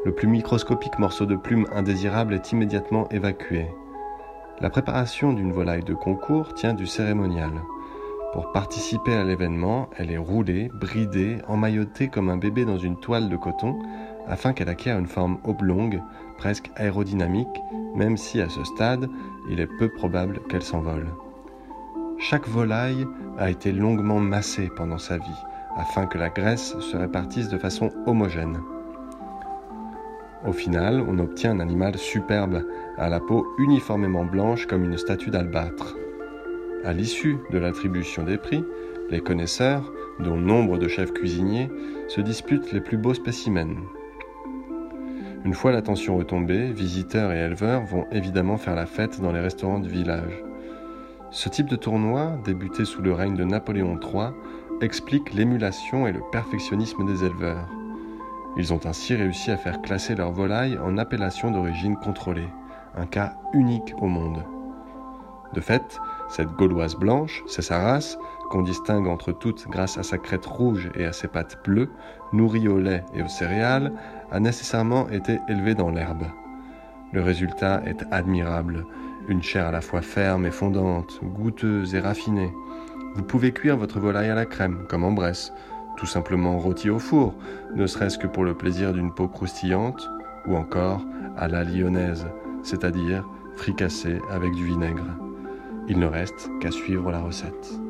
Le 0.04 0.12
plus 0.12 0.26
microscopique 0.26 0.98
morceau 0.98 1.26
de 1.26 1.36
plume 1.36 1.66
indésirable 1.72 2.34
est 2.34 2.52
immédiatement 2.52 3.08
évacué. 3.10 3.66
La 4.60 4.70
préparation 4.70 5.32
d'une 5.32 5.52
volaille 5.52 5.84
de 5.84 5.94
concours 5.94 6.54
tient 6.54 6.74
du 6.74 6.86
cérémonial. 6.86 7.50
Pour 8.32 8.50
participer 8.52 9.14
à 9.14 9.24
l'événement, 9.24 9.88
elle 9.96 10.10
est 10.10 10.18
roulée, 10.18 10.70
bridée, 10.80 11.38
emmaillotée 11.48 12.08
comme 12.08 12.28
un 12.28 12.36
bébé 12.36 12.64
dans 12.64 12.78
une 12.78 12.96
toile 12.96 13.28
de 13.28 13.36
coton, 13.36 13.78
afin 14.26 14.52
qu'elle 14.52 14.68
acquiert 14.68 14.98
une 14.98 15.06
forme 15.06 15.38
oblongue, 15.44 16.02
presque 16.38 16.70
aérodynamique, 16.76 17.62
même 17.94 18.16
si 18.16 18.40
à 18.40 18.48
ce 18.48 18.62
stade, 18.64 19.08
il 19.50 19.60
est 19.60 19.68
peu 19.78 19.88
probable 19.88 20.40
qu'elle 20.48 20.62
s'envole. 20.62 21.08
Chaque 22.18 22.48
volaille 22.48 23.06
a 23.38 23.50
été 23.50 23.72
longuement 23.72 24.20
massée 24.20 24.70
pendant 24.76 24.98
sa 24.98 25.18
vie, 25.18 25.42
afin 25.76 26.06
que 26.06 26.18
la 26.18 26.30
graisse 26.30 26.78
se 26.80 26.96
répartisse 26.96 27.48
de 27.48 27.58
façon 27.58 27.90
homogène. 28.06 28.58
Au 30.46 30.52
final, 30.52 31.04
on 31.08 31.18
obtient 31.18 31.52
un 31.52 31.60
animal 31.60 31.98
superbe, 31.98 32.62
à 32.98 33.08
la 33.08 33.20
peau 33.20 33.46
uniformément 33.58 34.24
blanche 34.24 34.66
comme 34.66 34.84
une 34.84 34.96
statue 34.96 35.30
d'albâtre. 35.30 35.96
À 36.84 36.92
l'issue 36.92 37.38
de 37.50 37.58
l'attribution 37.58 38.22
des 38.22 38.38
prix, 38.38 38.64
les 39.10 39.20
connaisseurs, 39.20 39.92
dont 40.20 40.36
nombre 40.36 40.78
de 40.78 40.88
chefs 40.88 41.12
cuisiniers, 41.12 41.70
se 42.08 42.20
disputent 42.20 42.72
les 42.72 42.80
plus 42.80 42.96
beaux 42.96 43.14
spécimens. 43.14 43.82
Une 45.46 45.54
fois 45.54 45.70
l'attention 45.70 46.16
retombée, 46.16 46.72
visiteurs 46.72 47.30
et 47.30 47.38
éleveurs 47.38 47.84
vont 47.84 48.04
évidemment 48.10 48.56
faire 48.56 48.74
la 48.74 48.84
fête 48.84 49.20
dans 49.20 49.30
les 49.30 49.38
restaurants 49.38 49.78
du 49.78 49.88
village. 49.88 50.42
Ce 51.30 51.48
type 51.48 51.68
de 51.68 51.76
tournoi, 51.76 52.36
débuté 52.44 52.84
sous 52.84 53.00
le 53.00 53.12
règne 53.12 53.36
de 53.36 53.44
Napoléon 53.44 53.96
III, 54.02 54.30
explique 54.80 55.32
l'émulation 55.34 56.08
et 56.08 56.12
le 56.12 56.20
perfectionnisme 56.32 57.06
des 57.06 57.24
éleveurs. 57.24 57.68
Ils 58.56 58.74
ont 58.74 58.84
ainsi 58.86 59.14
réussi 59.14 59.52
à 59.52 59.56
faire 59.56 59.82
classer 59.82 60.16
leurs 60.16 60.32
volailles 60.32 60.78
en 60.78 60.98
appellation 60.98 61.52
d'origine 61.52 61.94
contrôlée, 61.94 62.48
un 62.96 63.06
cas 63.06 63.34
unique 63.52 63.94
au 64.00 64.06
monde. 64.06 64.42
De 65.52 65.60
fait, 65.60 66.00
cette 66.28 66.50
gauloise 66.54 66.96
blanche, 66.96 67.44
c'est 67.46 67.62
sa 67.62 67.78
race, 67.78 68.18
qu'on 68.50 68.62
distingue 68.62 69.06
entre 69.06 69.30
toutes 69.30 69.68
grâce 69.68 69.96
à 69.96 70.02
sa 70.02 70.18
crête 70.18 70.44
rouge 70.44 70.90
et 70.96 71.04
à 71.04 71.12
ses 71.12 71.28
pattes 71.28 71.58
bleues, 71.64 71.90
nourrie 72.32 72.66
au 72.66 72.80
lait 72.80 73.04
et 73.14 73.22
aux 73.22 73.28
céréales, 73.28 73.92
a 74.30 74.40
nécessairement 74.40 75.08
été 75.08 75.40
élevée 75.48 75.74
dans 75.74 75.90
l'herbe. 75.90 76.24
Le 77.12 77.22
résultat 77.22 77.82
est 77.86 78.04
admirable, 78.10 78.84
une 79.28 79.42
chair 79.42 79.66
à 79.66 79.72
la 79.72 79.80
fois 79.80 80.02
ferme 80.02 80.46
et 80.46 80.50
fondante, 80.50 81.20
goûteuse 81.22 81.94
et 81.94 82.00
raffinée. 82.00 82.52
Vous 83.14 83.22
pouvez 83.22 83.52
cuire 83.52 83.76
votre 83.76 84.00
volaille 84.00 84.30
à 84.30 84.34
la 84.34 84.46
crème, 84.46 84.84
comme 84.88 85.04
en 85.04 85.12
Bresse, 85.12 85.52
tout 85.96 86.06
simplement 86.06 86.58
rôti 86.58 86.90
au 86.90 86.98
four, 86.98 87.34
ne 87.74 87.86
serait-ce 87.86 88.18
que 88.18 88.26
pour 88.26 88.44
le 88.44 88.54
plaisir 88.54 88.92
d'une 88.92 89.12
peau 89.12 89.28
croustillante, 89.28 90.08
ou 90.46 90.54
encore 90.54 91.02
à 91.36 91.48
la 91.48 91.64
lyonnaise, 91.64 92.26
c'est-à-dire 92.62 93.24
fricassée 93.56 94.20
avec 94.30 94.52
du 94.52 94.64
vinaigre. 94.64 95.06
Il 95.88 95.98
ne 95.98 96.06
reste 96.06 96.50
qu'à 96.60 96.70
suivre 96.70 97.10
la 97.10 97.20
recette. 97.20 97.85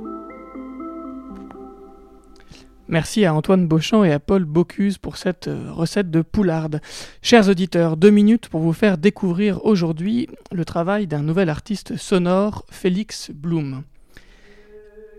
Merci 2.89 3.25
à 3.25 3.35
Antoine 3.35 3.67
Beauchamp 3.67 4.05
et 4.05 4.13
à 4.13 4.21
Paul 4.21 4.45
Bocuse 4.45 4.99
pour 4.99 5.17
cette 5.17 5.49
euh, 5.49 5.73
recette 5.73 6.09
de 6.09 6.23
poularde. 6.23 6.81
Chers 7.21 7.49
auditeurs, 7.49 7.97
deux 7.97 8.11
minutes 8.11 8.49
pour 8.49 8.61
vous 8.61 8.73
faire 8.73 8.97
découvrir 8.97 9.65
aujourd'hui 9.65 10.29
le 10.53 10.65
travail 10.65 11.09
d'un 11.09 11.23
nouvel 11.23 11.49
artiste 11.49 11.97
sonore, 11.97 12.65
Félix 12.71 13.33
Blum. 13.35 13.83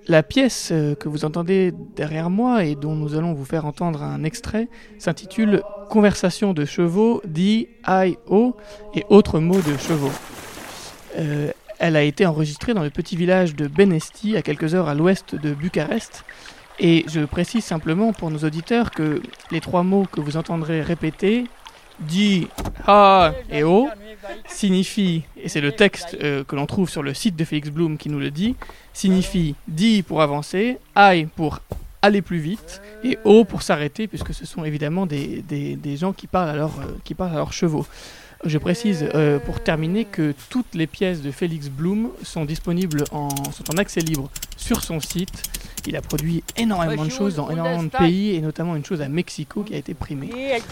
La 0.08 0.24
pièce 0.24 0.70
euh, 0.72 0.96
que 0.96 1.10
vous 1.10 1.26
entendez 1.26 1.74
derrière 1.98 2.30
moi 2.30 2.64
et 2.64 2.76
dont 2.76 2.96
nous 2.96 3.16
allons 3.16 3.34
vous 3.34 3.44
faire 3.44 3.66
entendre 3.66 4.02
un 4.02 4.24
extrait 4.24 4.70
s'intitule 4.98 5.62
Conversation 5.90 6.54
de 6.54 6.64
chevaux, 6.64 7.22
D-I-O 7.26 8.56
et 8.96 9.04
autres 9.10 9.42
mots 9.42 9.62
de 9.62 9.76
chevaux. 9.78 10.12
Euh, 11.18 11.52
elle 11.80 11.98
a 11.98 12.04
été 12.04 12.26
enregistrée 12.26 12.74
dans 12.74 12.84
le 12.84 12.90
petit 12.92 13.18
village 13.18 13.56
de 13.56 13.68
Benesti, 13.68 14.38
à 14.38 14.42
quelques 14.42 14.74
heures 14.74 14.88
à 14.88 14.96
l'ouest 14.96 15.36
de 15.36 15.54
Bucarest. 15.54 16.24
Et 16.80 17.06
je 17.08 17.22
précise 17.22 17.66
simplement 17.66 18.14
pour 18.14 18.30
nos 18.30 18.40
auditeurs 18.40 18.92
que 18.92 19.22
les 19.52 19.62
trois 19.62 19.84
mots 19.84 20.06
que 20.12 20.22
vous 20.22 20.38
entendrez 20.38 20.82
répéter, 20.82 21.46
di, 22.00 22.48
ha 22.86 23.34
et 23.50 23.64
o, 23.64 23.88
signifient, 24.48 25.24
et 25.42 25.50
c'est 25.50 25.62
le 25.62 25.72
texte 25.72 26.18
euh, 26.22 26.44
que 26.44 26.56
l'on 26.56 26.68
trouve 26.68 26.90
sur 26.90 27.02
le 27.02 27.14
site 27.14 27.36
de 27.36 27.44
Félix 27.44 27.70
Bloom 27.70 27.98
qui 27.98 28.10
nous 28.10 28.20
le 28.20 28.30
dit, 28.30 28.56
signifie 28.94 29.56
di 29.68 30.04
pour 30.04 30.22
avancer, 30.22 30.78
I 30.96 31.28
pour 31.36 31.60
aller 32.04 32.22
plus 32.22 32.38
vite, 32.38 32.82
et 33.04 33.18
o 33.24 33.44
pour 33.44 33.64
s'arrêter, 33.64 34.08
puisque 34.08 34.34
ce 34.34 34.46
sont 34.46 34.64
évidemment 34.64 35.08
des, 35.08 35.98
gens 35.98 36.14
qui 36.14 36.28
parlent, 36.28 36.60
à 36.60 36.64
euh, 36.64 36.68
qui 37.04 37.16
parlent 37.16 37.34
à 37.34 37.38
leurs 37.38 37.54
chevaux. 37.54 37.88
Je 38.46 38.58
précise 38.58 39.10
euh, 39.16 39.40
pour 39.40 39.62
terminer 39.62 40.06
que 40.06 40.34
toutes 40.50 40.76
les 40.76 40.88
pièces 40.88 41.22
de 41.22 41.32
Félix 41.32 41.70
Bloom 41.70 42.10
sont 42.24 42.46
disponibles 42.46 43.04
en, 43.12 43.30
sont 43.52 43.74
en 43.74 43.78
accès 43.78 44.02
libre 44.02 44.30
sur 44.56 44.84
son 44.84 45.00
site. 45.00 45.44
Il 45.88 45.96
a 45.96 46.02
produit 46.02 46.44
énormément 46.58 47.06
de 47.06 47.10
choses 47.10 47.36
dans 47.36 47.50
énormément 47.50 47.84
de 47.84 47.90
pays 47.90 48.36
et 48.36 48.42
notamment 48.42 48.76
une 48.76 48.84
chose 48.84 49.02
à 49.02 49.08
Mexico 49.08 49.64
qui 49.64 49.74
a 49.74 49.78
été 49.78 49.94
primée. 49.94 50.30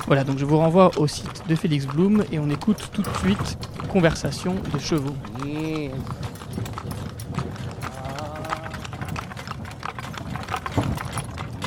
Voilà, 0.07 0.23
donc 0.23 0.37
je 0.37 0.45
vous 0.45 0.57
renvoie 0.57 0.91
au 0.97 1.07
site 1.07 1.43
de 1.47 1.55
Félix 1.55 1.85
Bloom 1.85 2.25
et 2.31 2.39
on 2.39 2.49
écoute 2.49 2.89
tout 2.93 3.01
de 3.01 3.09
suite 3.19 3.57
Conversation 3.89 4.55
de 4.73 4.79
chevaux. 4.79 5.15
Yeah. 5.45 5.91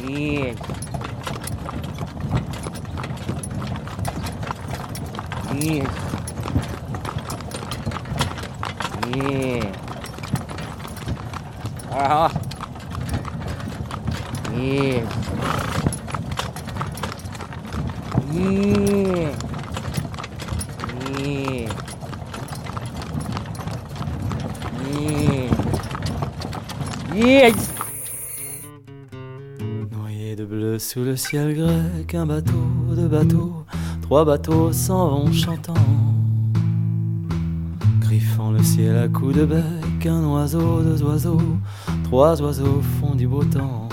Yeah. 0.07 0.55
Ah. 11.91 12.31
Yeah. 14.55 15.03
Yeah. 18.33 19.35
Yeah. 21.19 21.73
Yeah. 24.87 25.51
Yeah. 27.15 27.53
Noyé 29.91 30.37
de 30.37 30.45
bleu 30.45 30.79
sous 30.79 31.03
le 31.03 31.17
ciel 31.17 31.57
grec, 31.57 32.15
un 32.15 32.27
bateau, 32.27 32.53
deux 32.95 33.09
bateaux, 33.09 33.65
trois 34.09 34.25
bateaux 34.25 34.73
s'en 34.73 35.11
vont 35.11 35.33
chantant. 35.33 35.75
Griffant 38.01 38.53
le 38.53 38.63
ciel 38.63 38.97
à 38.97 39.07
coups 39.07 39.37
de 39.37 39.45
bec, 39.45 40.07
un 40.07 40.25
oiseau, 40.25 40.81
deux 40.81 41.03
oiseaux, 41.03 41.43
trois 42.05 42.41
oiseaux 42.41 42.81
font 42.99 43.15
du 43.15 43.29
beau 43.29 43.45
temps. 43.45 43.87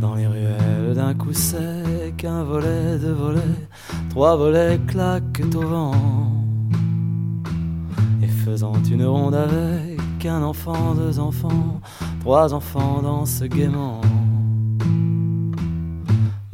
Dans 0.00 0.16
les 0.16 0.26
ruelles 0.26 0.94
d'un 0.96 1.14
coup 1.14 1.32
sec, 1.32 2.24
un 2.24 2.42
volet, 2.42 2.98
deux 2.98 3.12
volets, 3.12 3.68
trois 4.10 4.34
volets 4.34 4.80
claquent 4.88 5.42
au 5.54 5.60
vent. 5.60 5.92
Et 8.20 8.26
faisant 8.26 8.74
une 8.90 9.04
ronde 9.04 9.36
avec 9.36 10.26
un 10.26 10.42
enfant, 10.42 10.96
deux 10.96 11.20
enfants, 11.20 11.80
trois 12.18 12.52
enfants 12.52 13.02
dansent 13.02 13.44
gaiement. 13.44 14.00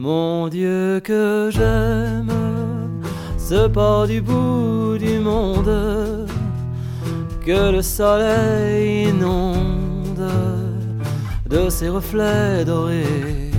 Mon 0.03 0.48
Dieu 0.48 0.98
que 1.05 1.51
j'aime 1.53 2.32
ce 3.36 3.68
port 3.68 4.07
du 4.07 4.22
bout 4.22 4.96
du 4.98 5.18
monde 5.18 6.26
que 7.44 7.70
le 7.70 7.82
soleil 7.82 9.11
inonde 9.11 10.26
de 11.51 11.68
ses 11.68 11.90
reflets 11.90 12.64
dorés. 12.64 13.51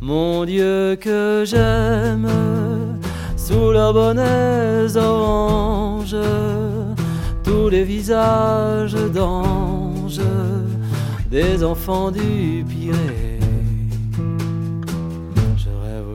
Mon 0.00 0.46
Dieu 0.46 0.96
que 0.98 1.44
j'aime 1.46 2.30
sous 3.36 3.72
leurs 3.72 3.92
bonnets 3.92 4.96
oranges 4.96 6.16
tous 7.44 7.68
les 7.68 7.84
visages 7.84 8.96
d'anges 9.12 10.22
des 11.30 11.62
enfants 11.62 12.10
du 12.10 12.64
Pirée. 12.66 13.27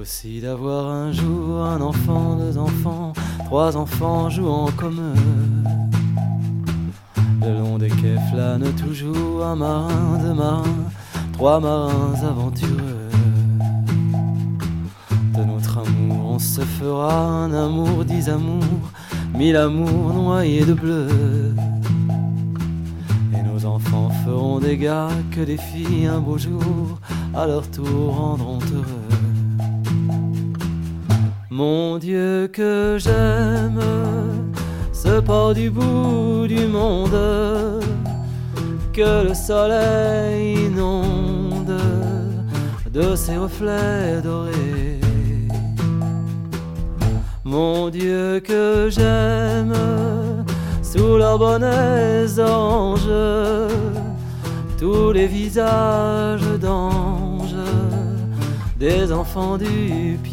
Aussi 0.03 0.41
d'avoir 0.41 0.87
un 0.91 1.13
jour 1.13 1.63
un 1.63 1.79
enfant, 1.79 2.35
deux 2.35 2.57
enfants, 2.57 3.13
trois 3.45 3.77
enfants 3.77 4.29
jouant 4.29 4.69
comme 4.75 4.99
eux. 4.99 5.63
Le 7.41 7.57
long 7.57 7.77
des 7.77 7.87
quais 7.87 8.17
flâne 8.29 8.65
toujours 8.75 9.45
un 9.45 9.55
marin, 9.55 10.19
deux 10.21 10.33
marins, 10.33 10.89
trois 11.31 11.61
marins 11.61 12.15
aventureux. 12.21 13.07
De 15.37 15.43
notre 15.45 15.77
amour, 15.77 16.31
on 16.31 16.39
se 16.39 16.59
fera 16.59 17.45
un 17.45 17.53
amour, 17.53 18.03
dix 18.03 18.27
amours, 18.27 18.91
mille 19.33 19.55
amours 19.55 20.13
noyés 20.13 20.65
de 20.65 20.73
bleu. 20.73 21.07
Et 23.33 23.41
nos 23.41 23.65
enfants 23.65 24.09
feront 24.25 24.59
des 24.59 24.77
gars 24.77 25.07
que 25.31 25.39
des 25.39 25.55
filles 25.55 26.07
un 26.07 26.19
beau 26.19 26.37
jour, 26.37 26.99
à 27.33 27.47
leur 27.47 27.71
tour 27.71 28.17
rendront 28.17 28.59
heureux. 28.73 29.02
Mon 31.55 31.99
Dieu 31.99 32.49
que 32.51 32.97
j'aime, 32.97 33.79
ce 34.91 35.19
port 35.19 35.53
du 35.53 35.69
bout 35.69 36.47
du 36.47 36.65
monde, 36.65 37.15
que 38.91 39.27
le 39.27 39.35
soleil 39.35 40.65
inonde 40.65 41.77
de 42.91 43.15
ses 43.15 43.37
reflets 43.37 44.19
dorés. 44.23 44.99
Mon 47.43 47.89
Dieu 47.89 48.39
que 48.39 48.89
j'aime, 48.89 49.75
sous 50.81 51.17
leurs 51.17 51.37
bonnets 51.37 52.39
anges, 52.39 53.19
tous 54.79 55.11
les 55.11 55.27
visages 55.27 56.59
d'anges, 56.59 57.61
des 58.79 59.11
enfants 59.13 59.59
du 59.59 60.17
Pirée. 60.23 60.32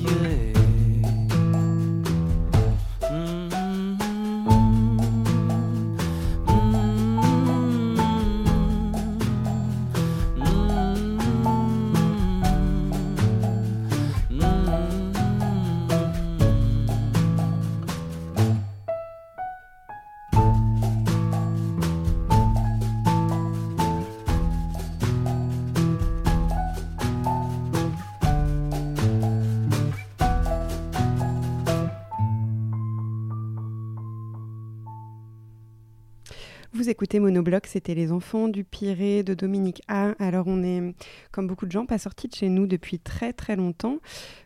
Écoutez 37.00 37.18
Monobloc, 37.18 37.66
c'était 37.66 37.94
Les 37.94 38.12
Enfants 38.12 38.46
du 38.46 38.62
Pirée 38.62 39.22
de 39.22 39.32
Dominique 39.32 39.80
A. 39.88 40.10
Alors 40.18 40.46
on 40.48 40.62
est, 40.62 40.94
comme 41.32 41.46
beaucoup 41.46 41.64
de 41.64 41.72
gens, 41.72 41.86
pas 41.86 41.96
sortis 41.96 42.28
de 42.28 42.34
chez 42.34 42.50
nous 42.50 42.66
depuis 42.66 42.98
très 42.98 43.32
très 43.32 43.56
longtemps. 43.56 44.00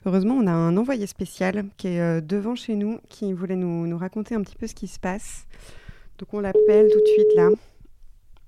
Heureusement, 0.06 0.34
on 0.34 0.46
a 0.46 0.52
un 0.52 0.76
envoyé 0.76 1.08
spécial 1.08 1.64
qui 1.78 1.88
est 1.88 2.00
euh, 2.00 2.20
devant 2.20 2.54
chez 2.54 2.76
nous, 2.76 3.00
qui 3.08 3.32
voulait 3.32 3.56
nous, 3.56 3.88
nous 3.88 3.98
raconter 3.98 4.36
un 4.36 4.40
petit 4.42 4.54
peu 4.54 4.68
ce 4.68 4.74
qui 4.76 4.86
se 4.86 5.00
passe. 5.00 5.46
Donc 6.20 6.32
on 6.32 6.38
l'appelle 6.38 6.86
tout 6.92 7.00
de 7.00 7.06
suite 7.06 7.34
là. 7.34 7.48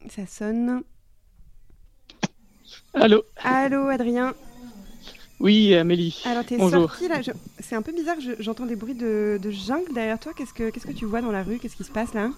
Ça 0.09 0.25
sonne. 0.25 0.83
Allô? 2.95 3.25
Allô 3.43 3.89
Adrien? 3.89 4.35
Oui, 5.41 5.75
Amélie. 5.75 6.23
Alors 6.27 6.45
t'es 6.45 6.59
sorti 6.59 7.09
là, 7.09 7.23
je- 7.23 7.33
c'est 7.59 7.75
un 7.75 7.83
peu 7.83 7.91
bizarre, 7.91 8.21
je- 8.21 8.41
j'entends 8.41 8.67
des 8.67 8.77
bruits 8.77 8.95
de, 8.95 9.41
de 9.43 9.51
jungle 9.51 9.93
derrière 9.93 10.21
toi. 10.21 10.33
Qu'est-ce 10.33 10.55
que, 10.55 10.71
qu'est-ce 10.71 10.87
que 10.87 10.93
tu 10.93 11.07
vois 11.07 11.23
dans 11.23 11.33
la 11.33 11.43
rue? 11.43 11.59
Qu'est-ce 11.59 11.75
qui 11.75 11.83
se 11.83 11.91
passe 11.91 12.15
là? 12.15 12.31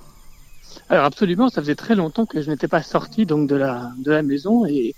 Alors 0.89 1.05
absolument, 1.05 1.49
ça 1.49 1.61
faisait 1.63 1.75
très 1.75 1.95
longtemps 1.95 2.27
que 2.27 2.41
je 2.43 2.51
n'étais 2.51 2.69
pas 2.69 2.83
sorti 2.83 3.27
donc 3.27 3.49
de 3.49 3.55
la 3.57 3.93
de 3.99 4.11
la 4.11 4.23
maison 4.23 4.67
et 4.67 4.95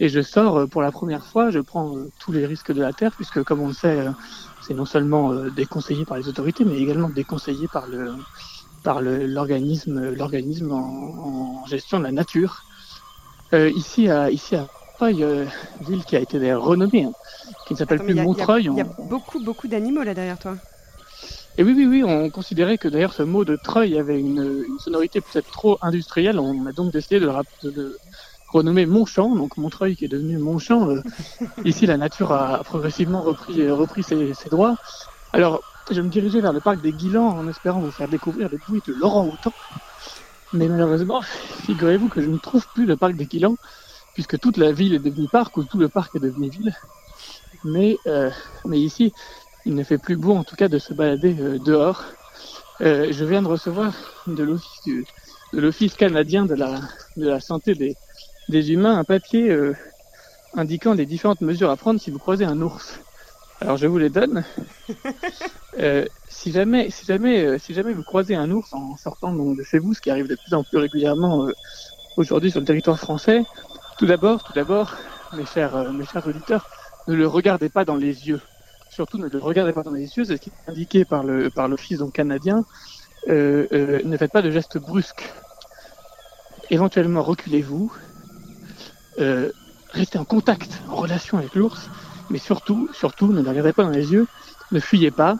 et 0.00 0.08
je 0.08 0.20
sors 0.20 0.56
euh, 0.58 0.66
pour 0.66 0.82
la 0.82 0.90
première 0.92 1.26
fois. 1.26 1.50
Je 1.50 1.60
prends 1.60 1.96
euh, 1.96 2.10
tous 2.18 2.32
les 2.32 2.46
risques 2.46 2.72
de 2.72 2.80
la 2.82 2.92
terre 2.92 3.12
puisque 3.16 3.42
comme 3.44 3.60
on 3.60 3.68
le 3.68 3.72
sait, 3.74 4.00
euh, 4.00 4.12
c'est 4.58 4.74
non 4.74 4.84
seulement 4.84 5.34
déconseillé 5.50 6.04
par 6.04 6.16
les 6.16 6.28
autorités, 6.28 6.64
mais 6.64 6.76
également 6.78 7.08
déconseillé 7.10 7.68
par 7.68 7.86
le 7.86 8.14
par 8.82 9.00
le- 9.02 9.26
l'organisme 9.26 10.10
l'organisme 10.10 10.72
en, 10.72 11.62
en 11.62 11.66
gestion 11.66 11.98
de 11.98 12.04
la 12.04 12.12
nature. 12.12 12.62
Euh, 13.54 13.70
ici 13.70 14.08
à 14.08 14.30
ici 14.30 14.56
à 14.56 14.66
Montreuil, 15.00 15.22
euh, 15.24 15.46
ville 15.80 16.04
qui 16.04 16.16
a 16.16 16.20
été 16.20 16.38
d'ailleurs 16.38 16.62
renommée, 16.64 17.04
hein, 17.04 17.12
qui 17.66 17.74
ne 17.74 17.78
s'appelle 17.78 17.98
mais 17.98 18.04
plus 18.06 18.12
il 18.14 18.16
y 18.16 18.20
a- 18.20 18.24
il 18.24 18.38
y 18.38 18.38
Montreuil. 18.38 18.64
Y 18.64 18.80
a, 18.80 18.84
beaucoup 18.84 19.38
beaucoup 19.40 19.68
d'animaux 19.68 20.02
là 20.02 20.14
derrière 20.14 20.38
toi. 20.38 20.58
Et 21.58 21.64
oui, 21.64 21.74
oui, 21.76 21.86
oui, 21.86 22.04
on 22.04 22.30
considérait 22.30 22.78
que 22.78 22.88
d'ailleurs 22.88 23.12
ce 23.12 23.22
mot 23.22 23.44
de 23.44 23.56
treuil 23.56 23.98
avait 23.98 24.18
une, 24.18 24.64
une 24.66 24.78
sonorité 24.78 25.20
peut-être 25.20 25.50
trop 25.50 25.78
industrielle. 25.82 26.38
On 26.40 26.64
a 26.66 26.72
donc 26.72 26.92
décidé 26.92 27.20
de 27.20 27.26
le, 27.26 27.32
de 27.62 27.70
le 27.70 28.00
renommer 28.46 28.86
Montchamp, 28.86 29.36
donc 29.36 29.56
Montreuil 29.58 29.96
qui 29.96 30.06
est 30.06 30.08
devenu 30.08 30.38
Montchamp. 30.38 30.88
Euh, 30.88 31.02
ici, 31.64 31.86
la 31.86 31.98
nature 31.98 32.32
a 32.32 32.64
progressivement 32.64 33.22
repris, 33.22 33.68
repris 33.70 34.02
ses, 34.02 34.34
ses 34.34 34.48
droits. 34.48 34.76
Alors, 35.32 35.64
je 35.90 36.00
me 36.00 36.08
dirigeais 36.08 36.40
vers 36.40 36.52
le 36.54 36.60
parc 36.62 36.80
des 36.80 36.94
Guilans 36.94 37.28
en 37.28 37.46
espérant 37.48 37.80
vous 37.80 37.92
faire 37.92 38.08
découvrir 38.08 38.48
les 38.50 38.58
bruits 38.58 38.82
de 38.86 38.94
Laurent 38.94 39.26
Houtan. 39.26 39.54
Mais 40.52 40.68
malheureusement, 40.68 41.22
figurez-vous 41.66 42.08
que 42.08 42.22
je 42.22 42.30
ne 42.30 42.38
trouve 42.38 42.66
plus 42.74 42.86
le 42.86 42.96
parc 42.96 43.14
des 43.14 43.26
Guilans, 43.26 43.56
puisque 44.14 44.38
toute 44.40 44.56
la 44.56 44.72
ville 44.72 44.94
est 44.94 44.98
devenue 45.00 45.28
parc 45.28 45.56
ou 45.58 45.64
tout 45.64 45.78
le 45.78 45.88
parc 45.88 46.14
est 46.14 46.20
devenu 46.20 46.48
ville. 46.50 46.74
Mais, 47.64 48.00
euh, 48.06 48.30
mais 48.66 48.80
ici, 48.80 49.12
il 49.64 49.74
ne 49.74 49.84
fait 49.84 49.98
plus 49.98 50.16
beau 50.16 50.34
en 50.34 50.44
tout 50.44 50.56
cas 50.56 50.68
de 50.68 50.78
se 50.78 50.92
balader 50.94 51.36
euh, 51.40 51.58
dehors. 51.58 52.04
Euh, 52.80 53.12
je 53.12 53.24
viens 53.24 53.42
de 53.42 53.48
recevoir 53.48 53.94
de 54.26 54.42
l'office 54.42 54.80
de 55.52 55.60
l'office 55.60 55.94
canadien 55.94 56.46
de 56.46 56.54
la 56.54 56.80
de 57.16 57.28
la 57.28 57.40
santé 57.40 57.74
des 57.74 57.96
des 58.48 58.72
humains 58.72 58.96
un 58.98 59.04
papier 59.04 59.50
euh, 59.50 59.74
indiquant 60.54 60.94
les 60.94 61.06
différentes 61.06 61.40
mesures 61.40 61.70
à 61.70 61.76
prendre 61.76 62.00
si 62.00 62.10
vous 62.10 62.18
croisez 62.18 62.44
un 62.44 62.60
ours. 62.60 63.00
Alors 63.60 63.76
je 63.76 63.86
vous 63.86 63.98
les 63.98 64.10
donne. 64.10 64.44
Euh, 65.78 66.04
si 66.28 66.52
jamais 66.52 66.90
si 66.90 67.06
jamais 67.06 67.46
euh, 67.46 67.58
si 67.58 67.72
jamais 67.72 67.94
vous 67.94 68.02
croisez 68.02 68.34
un 68.34 68.50
ours 68.50 68.74
en 68.74 68.94
sortant 68.98 69.32
donc, 69.32 69.56
de 69.56 69.62
chez 69.62 69.78
vous, 69.78 69.94
ce 69.94 70.02
qui 70.02 70.10
arrive 70.10 70.28
de 70.28 70.34
plus 70.34 70.52
en 70.52 70.62
plus 70.62 70.76
régulièrement 70.76 71.46
euh, 71.46 71.52
aujourd'hui 72.18 72.50
sur 72.50 72.60
le 72.60 72.66
territoire 72.66 72.98
français, 72.98 73.42
tout 73.96 74.04
d'abord 74.04 74.44
tout 74.44 74.52
d'abord 74.52 74.94
mes 75.32 75.46
chers 75.46 75.90
mes 75.94 76.04
chers 76.04 76.26
auditeurs, 76.26 76.68
ne 77.08 77.14
le 77.14 77.26
regardez 77.26 77.70
pas 77.70 77.86
dans 77.86 77.96
les 77.96 78.28
yeux 78.28 78.42
surtout 78.92 79.18
ne 79.18 79.28
le 79.28 79.38
regardez 79.38 79.72
pas 79.72 79.82
dans 79.82 79.90
les 79.90 80.16
yeux, 80.16 80.24
c'est 80.24 80.36
ce 80.36 80.42
qui 80.42 80.50
est 80.50 80.70
indiqué 80.70 81.04
par 81.04 81.24
le 81.24 81.50
par 81.50 81.66
l'office 81.66 81.98
donc 81.98 82.12
canadien. 82.12 82.64
Euh, 83.28 83.66
euh, 83.72 84.00
ne 84.04 84.16
faites 84.16 84.32
pas 84.32 84.42
de 84.42 84.50
gestes 84.50 84.78
brusques. 84.78 85.32
Éventuellement 86.70 87.22
reculez-vous. 87.22 87.92
Euh, 89.18 89.50
restez 89.92 90.18
en 90.18 90.24
contact, 90.24 90.80
en 90.88 90.96
relation 90.96 91.38
avec 91.38 91.54
l'ours, 91.54 91.88
mais 92.30 92.38
surtout, 92.38 92.88
surtout, 92.92 93.32
ne 93.32 93.42
le 93.42 93.48
regardez 93.48 93.72
pas 93.72 93.84
dans 93.84 93.90
les 93.90 94.12
yeux, 94.12 94.26
ne 94.72 94.80
fuyez 94.80 95.10
pas, 95.10 95.36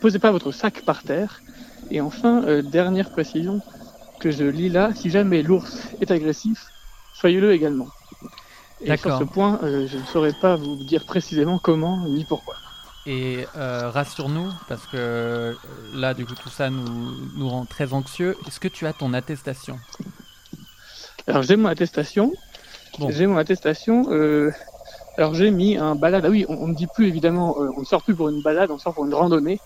posez 0.00 0.18
pas 0.18 0.30
votre 0.30 0.52
sac 0.52 0.82
par 0.82 1.02
terre. 1.02 1.42
Et 1.90 2.00
enfin, 2.00 2.62
dernière 2.62 3.10
précision 3.10 3.60
que 4.20 4.30
je 4.30 4.44
lis 4.44 4.68
là, 4.68 4.90
si 4.94 5.10
jamais 5.10 5.42
l'ours 5.42 5.88
est 6.00 6.10
agressif, 6.10 6.66
soyez-le 7.14 7.52
également. 7.52 7.88
Et 8.82 8.96
sur 8.98 9.18
ce 9.18 9.24
point, 9.24 9.58
je 9.62 9.96
ne 9.96 10.04
saurais 10.04 10.34
pas 10.34 10.56
vous 10.56 10.76
dire 10.76 11.04
précisément 11.04 11.58
comment 11.58 12.06
ni 12.08 12.24
pourquoi. 12.24 12.51
Et 13.06 13.46
euh, 13.56 13.90
rassure-nous, 13.90 14.52
parce 14.68 14.86
que 14.86 14.96
euh, 14.96 15.54
là, 15.92 16.14
du 16.14 16.24
coup, 16.24 16.34
tout 16.36 16.48
ça 16.50 16.70
nous, 16.70 17.16
nous 17.36 17.48
rend 17.48 17.66
très 17.66 17.92
anxieux. 17.92 18.36
Est-ce 18.46 18.60
que 18.60 18.68
tu 18.68 18.86
as 18.86 18.92
ton 18.92 19.12
attestation? 19.12 19.78
Alors 21.26 21.42
j'ai 21.42 21.56
mon 21.56 21.68
attestation. 21.68 22.32
J'ai 23.08 23.26
mon 23.26 23.36
attestation. 23.38 24.06
euh, 24.10 24.52
alors 25.16 25.34
j'ai 25.34 25.50
mis 25.50 25.76
un 25.76 25.94
balade. 25.94 26.24
Ah 26.26 26.30
oui, 26.30 26.44
on, 26.48 26.68
ne 26.68 26.74
dit 26.74 26.86
plus 26.86 27.06
évidemment, 27.08 27.56
euh, 27.60 27.70
on 27.76 27.80
ne 27.80 27.84
sort 27.84 28.02
plus 28.02 28.14
pour 28.14 28.28
une 28.28 28.42
balade, 28.42 28.70
on 28.70 28.78
sort 28.78 28.94
pour 28.94 29.04
une 29.06 29.14
randonnée 29.14 29.60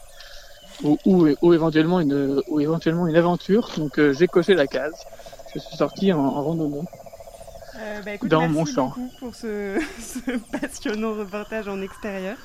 ou, 0.82 0.99
ou, 1.07 1.28
ou 1.43 1.55
éventuellement 1.55 2.01
une 2.01 2.43
ou 2.49 2.61
éventuellement 2.61 3.07
une 3.07 3.16
aventure. 3.16 3.70
Donc 3.76 3.99
euh, 3.99 4.12
j'ai 4.12 4.28
coché 4.28 4.55
la 4.55 4.66
case. 4.68 4.95
Je 5.55 5.59
suis 5.61 5.76
sorti 5.76 6.12
en, 6.12 6.20
en 6.20 6.43
randonnée. 6.45 6.89
Euh, 7.76 8.03
bah, 8.03 8.14
écoute, 8.14 8.30
Dans 8.30 8.41
merci 8.41 8.55
mon 8.55 8.64
champ. 8.66 8.95
beaucoup 8.95 9.11
pour 9.18 9.34
ce, 9.34 9.78
ce 10.01 10.39
passionnant 10.61 11.14
reportage 11.14 11.68
en 11.68 11.80
extérieur. 11.82 12.37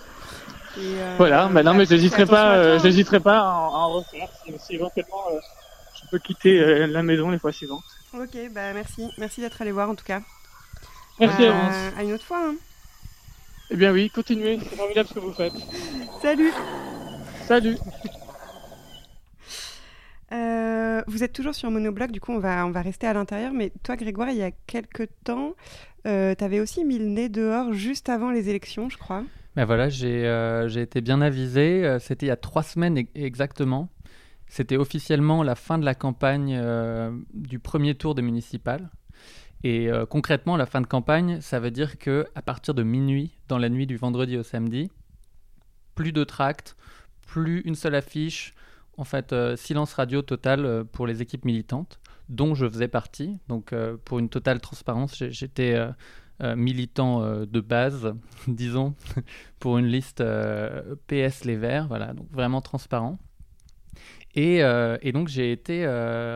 Euh, 0.78 1.15
Voilà. 1.17 1.47
Bah 1.47 1.63
non, 1.63 1.74
mais 1.74 1.86
j'hésiterai 1.86 2.26
pas. 2.26 2.55
euh, 2.55 2.76
hein. 2.76 2.80
j'hésiterai 2.82 3.19
pas 3.19 3.39
à 3.39 3.43
en, 3.43 3.65
à 3.74 3.78
en 3.78 3.89
refaire 3.93 4.30
si, 4.45 4.53
si 4.59 4.76
éventuellement 4.76 5.24
euh, 5.34 5.39
je 6.01 6.09
peux 6.09 6.19
quitter 6.19 6.59
euh, 6.59 6.88
la 6.88 7.03
maison 7.03 7.30
les 7.30 7.39
fois 7.39 7.51
suivantes. 7.51 7.84
Ok, 8.13 8.38
bah 8.53 8.74
merci. 8.74 9.09
Merci 9.17 9.41
d'être 9.41 9.61
allé 9.61 9.72
voir 9.72 9.89
en 9.89 9.95
tout 9.95 10.05
cas. 10.05 10.22
Merci 11.19 11.45
à, 11.45 11.49
Avance. 11.51 11.93
à 11.97 12.03
une 12.03 12.13
autre 12.13 12.26
fois. 12.26 12.41
hein. 12.47 12.55
Eh 13.69 13.76
bien 13.78 13.91
oui, 13.91 14.09
continuez, 14.09 14.59
c'est 14.61 14.76
formidable 14.76 15.07
ce 15.07 15.13
que 15.13 15.19
vous 15.19 15.34
faites. 15.34 15.53
Salut 16.22 16.51
Salut 17.47 17.78
Euh, 20.34 21.01
vous 21.07 21.24
êtes 21.24 21.34
toujours 21.34 21.53
sur 21.55 21.69
Monobloc, 21.72 22.09
du 22.11 22.22
coup 22.22 22.32
on 22.32 22.39
va, 22.39 22.65
on 22.65 22.72
va 22.72 22.82
rester 22.82 23.05
à 23.05 23.13
l'intérieur, 23.13 23.51
mais 23.51 23.72
toi 23.84 23.97
Grégoire, 23.97 24.30
il 24.30 24.38
y 24.38 24.43
a 24.43 24.51
quelques 24.65 25.09
temps, 25.26 25.55
euh, 26.07 26.34
tu 26.38 26.43
avais 26.43 26.61
aussi 26.61 26.86
mis 26.86 26.97
le 26.99 27.05
nez 27.05 27.28
dehors 27.28 27.74
juste 27.74 28.07
avant 28.07 28.32
les 28.32 28.47
élections, 28.47 28.89
je 28.89 28.97
crois. 28.97 29.24
Ben 29.56 29.66
voilà, 29.66 29.89
j'ai 29.89 30.26
euh, 30.28 30.68
j'ai 30.70 30.82
été 30.82 31.02
bien 31.02 31.22
avisé. 31.22 31.86
euh, 31.86 31.99
C'était 31.99 32.26
il 32.28 32.30
y 32.30 32.32
a 32.32 32.38
trois 32.38 32.64
semaines 32.64 32.97
e- 32.99 33.06
exactement. 33.16 33.89
C'était 34.47 34.78
officiellement 34.78 35.43
la 35.43 35.56
fin 35.56 35.78
de 35.78 35.86
la 35.86 35.95
campagne 35.95 36.58
euh, 36.60 37.12
du 37.34 37.60
premier 37.60 37.95
tour 37.95 38.16
des 38.16 38.22
municipales. 38.22 38.89
Et 39.64 39.91
concrètement, 40.10 40.58
la 40.58 40.66
fin 40.66 40.82
de 40.82 40.88
campagne, 40.88 41.39
ça 41.39 41.60
veut 41.60 41.70
dire 41.70 41.99
que 41.99 42.26
à 42.34 42.41
partir 42.41 42.74
de 42.74 42.82
minuit, 42.82 43.38
dans 43.47 43.60
la 43.60 43.70
nuit 43.70 43.86
du 43.86 43.95
vendredi 43.95 44.36
au 44.36 44.41
samedi, 44.41 44.89
plus 45.93 46.12
de 46.12 46.24
tracts, 46.24 46.76
plus 47.28 47.62
une 47.62 47.76
seule 47.76 47.93
affiche. 47.93 48.54
En 48.97 49.04
fait, 49.04 49.36
silence 49.58 49.93
radio 49.93 50.24
total 50.24 50.84
pour 50.91 51.06
les 51.06 51.22
équipes 51.22 51.45
militantes, 51.45 51.99
dont 52.28 52.56
je 52.56 52.68
faisais 52.68 52.88
partie. 52.88 53.38
Donc, 53.49 53.72
pour 54.04 54.18
une 54.18 54.30
totale 54.30 54.60
transparence, 54.60 55.24
j'étais 55.30 55.78
euh, 56.42 56.56
militant 56.56 57.22
euh, 57.22 57.46
de 57.46 57.60
base, 57.60 58.16
disons, 58.48 58.96
pour 59.60 59.78
une 59.78 59.86
liste 59.86 60.22
euh, 60.22 60.96
PS 61.06 61.46
Les 61.46 61.56
Verts. 61.56 61.88
Voilà, 61.88 62.14
donc 62.14 62.32
vraiment 62.32 62.62
transparent. 62.62 63.20
Et, 64.34 64.64
donc 65.12 65.28
j'ai 65.28 65.52
été 65.52 65.86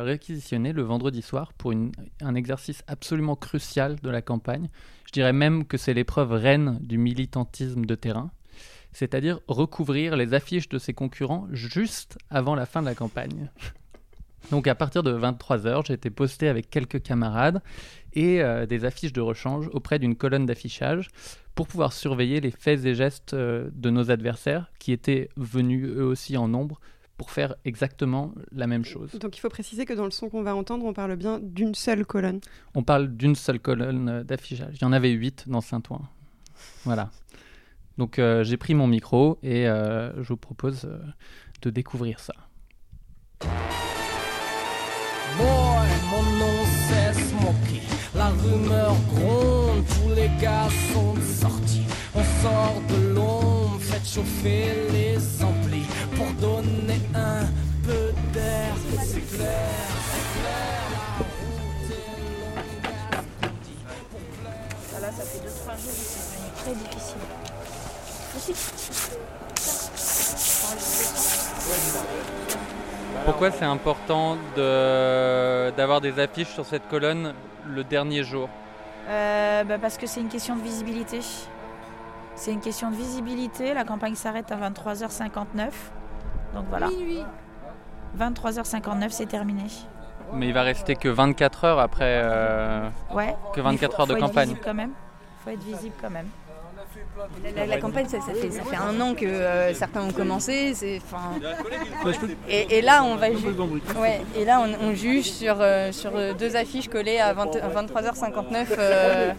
réquisitionné 0.04 0.74
le 0.74 0.82
vendredi 0.82 1.22
soir 1.22 1.54
pour 1.54 1.72
un 1.72 2.36
exercice 2.36 2.84
absolument 2.88 3.38
crucial 3.38 3.96
de 4.02 4.10
la 4.10 4.22
campagne. 4.22 4.68
Je 5.08 5.14
dirais 5.14 5.32
même 5.32 5.64
que 5.64 5.78
c'est 5.78 5.94
l'épreuve 5.94 6.34
reine 6.34 6.78
du 6.82 6.98
militantisme 6.98 7.86
de 7.86 7.96
terrain, 7.96 8.32
c'est-à-dire 8.92 9.40
recouvrir 9.48 10.18
les 10.18 10.34
affiches 10.34 10.68
de 10.68 10.78
ses 10.78 10.94
concurrents 10.94 11.48
juste 11.52 12.18
avant 12.30 12.54
la 12.54 12.66
fin 12.66 12.82
de 12.82 12.88
la 12.88 12.96
campagne. 12.96 13.50
Donc 14.52 14.68
à 14.68 14.76
partir 14.76 15.04
de 15.04 15.12
23h, 15.14 15.88
j'ai 15.88 15.94
été 15.94 16.10
posté 16.10 16.48
avec 16.48 16.70
quelques 16.70 17.02
camarades 17.02 17.62
et 18.14 18.42
euh, 18.42 18.66
des 18.66 18.86
affiches 18.86 19.14
de 19.14 19.22
rechange 19.22 19.70
auprès 19.74 20.00
d'une 20.00 20.16
colonne 20.16 20.46
d'affichage 20.46 21.10
pour 21.56 21.68
pouvoir 21.68 21.94
surveiller 21.94 22.42
les 22.42 22.52
faits 22.52 22.86
et 22.86 22.94
gestes 22.94 23.34
euh, 23.34 23.70
de 23.74 23.90
nos 23.90 24.12
adversaires 24.12 24.72
qui 24.78 24.92
étaient 24.92 25.30
venus 25.38 25.88
eux 25.88 26.04
aussi 26.04 26.38
en 26.38 26.48
nombre 26.48 26.80
pour 27.18 27.32
faire 27.32 27.56
exactement 27.64 28.34
la 28.52 28.68
même 28.68 28.84
chose. 28.84 29.12
Donc 29.14 29.38
il 29.38 29.40
faut 29.40 29.50
préciser 29.50 29.86
que 29.86 29.94
dans 29.94 30.04
le 30.04 30.12
son 30.12 30.30
qu'on 30.30 30.44
va 30.44 30.54
entendre, 30.54 30.86
on 30.86 30.94
parle 30.94 31.16
bien 31.16 31.40
d'une 31.42 31.74
seule 31.74 32.06
colonne. 32.06 32.42
On 32.76 32.84
parle 32.84 33.16
d'une 33.16 33.36
seule 33.36 33.60
colonne 33.60 34.10
euh, 34.10 34.24
d'affichage. 34.24 34.76
Il 34.76 34.82
y 34.82 34.86
en 34.86 34.92
avait 34.92 35.12
huit 35.12 35.46
dans 35.48 35.62
Saint-Ouen. 35.62 36.02
Voilà. 36.84 37.10
Donc 37.98 38.20
euh, 38.20 38.44
j'ai 38.44 38.58
pris 38.58 38.74
mon 38.74 38.88
micro 38.88 39.40
et 39.42 39.64
je 39.66 40.28
vous 40.28 40.38
propose 40.38 40.90
de 41.62 41.70
découvrir 41.70 42.20
ça. 42.20 42.34
Boy, 45.38 45.90
mon 46.10 46.24
nom 46.40 46.60
c'est 46.88 47.14
Smokey. 47.14 47.82
La 48.14 48.30
rumeur 48.30 48.96
gronde, 49.14 49.84
tous 49.88 50.14
les 50.16 50.30
gars 50.42 50.70
sont 50.94 51.16
sortis. 51.42 51.86
On 52.14 52.24
sort 52.42 52.82
de 52.90 52.98
l'ombre, 53.14 53.80
faites 53.82 54.08
chauffer 54.08 54.88
les 54.92 55.18
amplis 55.44 55.88
pour 56.16 56.32
donner 56.40 57.02
un 57.14 57.46
peu 57.84 58.14
d'air. 58.34 58.74
C'est 59.06 59.26
clair, 59.36 59.74
c'est 60.12 60.28
clair. 60.40 60.84
Ça, 64.92 64.98
là, 65.02 65.10
ça 65.12 65.24
fait 65.24 65.40
2-3 65.40 65.44
jours 65.44 65.92
que 65.92 66.06
c'est 66.14 66.24
devenu 66.32 66.50
très 66.62 66.74
difficile. 66.74 67.24
Pourquoi 73.24 73.52
c'est 73.52 73.66
important 73.66 74.36
de- 74.56 75.72
d'avoir 75.72 76.02
des 76.02 76.20
affiches 76.20 76.50
sur 76.50 76.66
cette 76.66 76.88
colonne 76.88 77.34
le 77.66 77.84
dernier 77.84 78.24
jour 78.24 78.50
Euh, 79.10 79.64
bah, 79.64 79.78
Parce 79.80 79.98
que 79.98 80.08
c'est 80.08 80.20
une 80.20 80.28
question 80.30 80.56
de 80.56 80.62
visibilité. 80.62 81.20
C'est 82.36 82.52
une 82.52 82.60
question 82.60 82.90
de 82.92 82.96
visibilité. 82.96 83.74
La 83.74 83.84
campagne 83.84 84.16
s'arrête 84.16 84.52
à 84.52 84.56
23h59. 84.58 85.70
Donc 86.54 86.66
voilà. 86.70 86.90
23h59, 88.18 89.10
c'est 89.12 89.26
terminé. 89.28 89.64
Mais 90.34 90.48
il 90.48 90.54
va 90.54 90.64
rester 90.64 90.96
que 90.96 91.08
24 91.08 91.64
heures 91.66 91.80
après. 91.80 92.22
euh, 92.24 92.90
Ouais. 93.14 93.36
Que 93.54 93.62
mais 93.62 93.70
24 93.72 93.96
faut- 93.96 94.02
heures 94.02 94.08
de 94.08 94.12
faut 94.14 94.18
être 94.18 94.26
campagne. 94.28 94.50
visible 94.50 94.62
quand 94.66 94.74
même. 94.74 94.92
faut 95.44 95.50
être 95.52 95.64
visible 95.64 95.96
quand 96.02 96.10
même. 96.10 96.28
La, 97.56 97.66
la 97.66 97.78
campagne, 97.78 98.08
ça, 98.08 98.18
ça 98.20 98.34
fait, 98.34 98.52
ça 98.52 98.64
fait 98.64 98.76
un 98.76 99.00
an 99.00 99.14
que 99.16 99.26
euh, 99.26 99.74
certains 99.74 100.02
ont 100.02 100.12
commencé. 100.12 100.74
Et, 102.50 102.78
et 102.78 102.82
là, 102.82 103.04
on 103.04 103.16
va 103.16 103.32
ju- 103.32 103.38
ouais, 104.00 104.22
et 104.36 104.44
là, 104.44 104.62
on, 104.62 104.88
on 104.90 104.94
juge 104.94 105.26
sur, 105.32 105.56
euh, 105.60 105.92
sur 105.92 106.12
euh, 106.16 106.34
deux 106.34 106.56
affiches 106.56 106.90
collées 106.90 107.20
à, 107.20 107.34
20 107.34 107.56
à 107.58 107.70
23h59. 107.70 108.66
euh. 108.78 109.32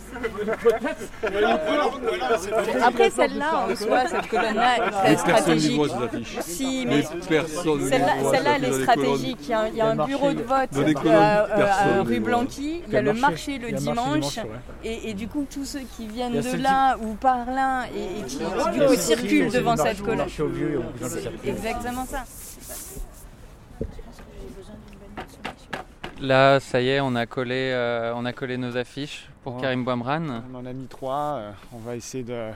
Après, 2.83 3.11
celle-là, 3.11 3.67
en 3.71 3.77
soi, 3.77 4.07
cette 4.09 4.29
colonne-là 4.29 4.77
est 4.77 4.81
personne 4.81 5.11
n'y 5.11 5.17
stratégique. 5.19 5.77
voit 5.77 5.89
ces 5.89 6.05
affiches. 6.05 6.37
Si, 6.41 6.87
Mais 6.89 7.03
celle-là, 7.03 8.09
ça 8.33 8.53
elle 8.57 8.65
est 8.65 8.83
stratégique. 8.83 9.39
Il 9.43 9.49
y 9.51 9.55
a, 9.55 9.69
il 9.69 9.77
y 9.77 9.81
a 9.81 9.87
un 9.91 9.97
bureau 10.07 10.33
de 10.33 10.43
vote 10.43 10.71
à 11.11 12.03
rue. 12.03 12.21
Blanqui. 12.21 12.83
Il 12.89 12.93
y 12.95 12.97
a 12.97 13.03
le 13.03 13.13
marché 13.13 13.59
le 13.59 13.73
dimanche. 13.73 14.39
Et, 14.85 15.11
et 15.11 15.15
du 15.15 15.29
coup, 15.29 15.47
tous 15.53 15.65
ceux 15.65 15.83
qui 15.97 16.07
viennent 16.07 16.41
de 16.41 16.57
là 16.63 16.97
ou 17.01 17.15
par 17.15 17.47
là 17.51 17.66
et, 17.95 18.21
et 18.21 18.23
qui, 18.25 18.39
du 18.39 18.45
coup, 18.87 18.95
circulent 18.97 19.51
devant 19.51 19.77
cette 19.77 20.03
colonne. 20.03 20.27
C'est 20.29 21.49
exactement 21.49 22.05
ça. 22.07 22.25
Là, 26.21 26.61
ça 26.61 26.81
y 26.81 26.89
est, 26.89 27.01
on 27.01 27.15
a 27.15 27.27
collé, 27.27 27.73
euh, 27.75 28.13
on 28.17 28.25
a 28.25 28.33
collé 28.33 28.57
nos 28.57 28.77
affiches 28.77 29.29
pour 29.43 29.57
Ouais. 29.57 29.61
Karim 29.63 29.85
Boimran. 29.85 30.43
On 30.53 30.57
en 30.59 30.67
a 30.67 30.73
mis 30.73 30.87
trois. 30.87 31.37
euh, 31.39 31.51
on 31.75 31.79
va 31.79 31.95
essayer 31.95 32.25
de, 32.25 32.51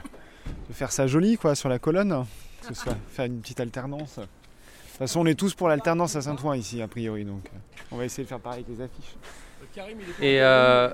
de 0.69 0.73
faire 0.73 0.91
ça 0.91 1.05
joli 1.05 1.37
quoi, 1.37 1.53
sur 1.53 1.69
la 1.69 1.77
colonne. 1.77 2.25
Que 2.61 2.67
ce 2.67 2.73
soit 2.73 2.95
faire 3.09 3.25
une 3.25 3.39
petite 3.39 3.59
alternance. 3.59 4.15
De 4.17 4.23
toute 4.23 4.97
façon, 4.97 5.21
on 5.21 5.25
est 5.27 5.35
tous 5.39 5.53
pour 5.53 5.67
l'alternance 5.67 6.15
à 6.15 6.21
Saint-Ouen 6.21 6.55
ici, 6.55 6.81
a 6.81 6.87
priori. 6.87 7.23
Donc, 7.23 7.45
euh, 7.53 7.57
on 7.91 7.97
va 7.97 8.05
essayer 8.05 8.23
de 8.23 8.29
faire 8.29 8.39
pareil 8.39 8.63
avec 8.67 8.77
les 8.77 8.83
affiches. 8.83 9.15
Et, 10.21 10.41
euh, 10.41 10.89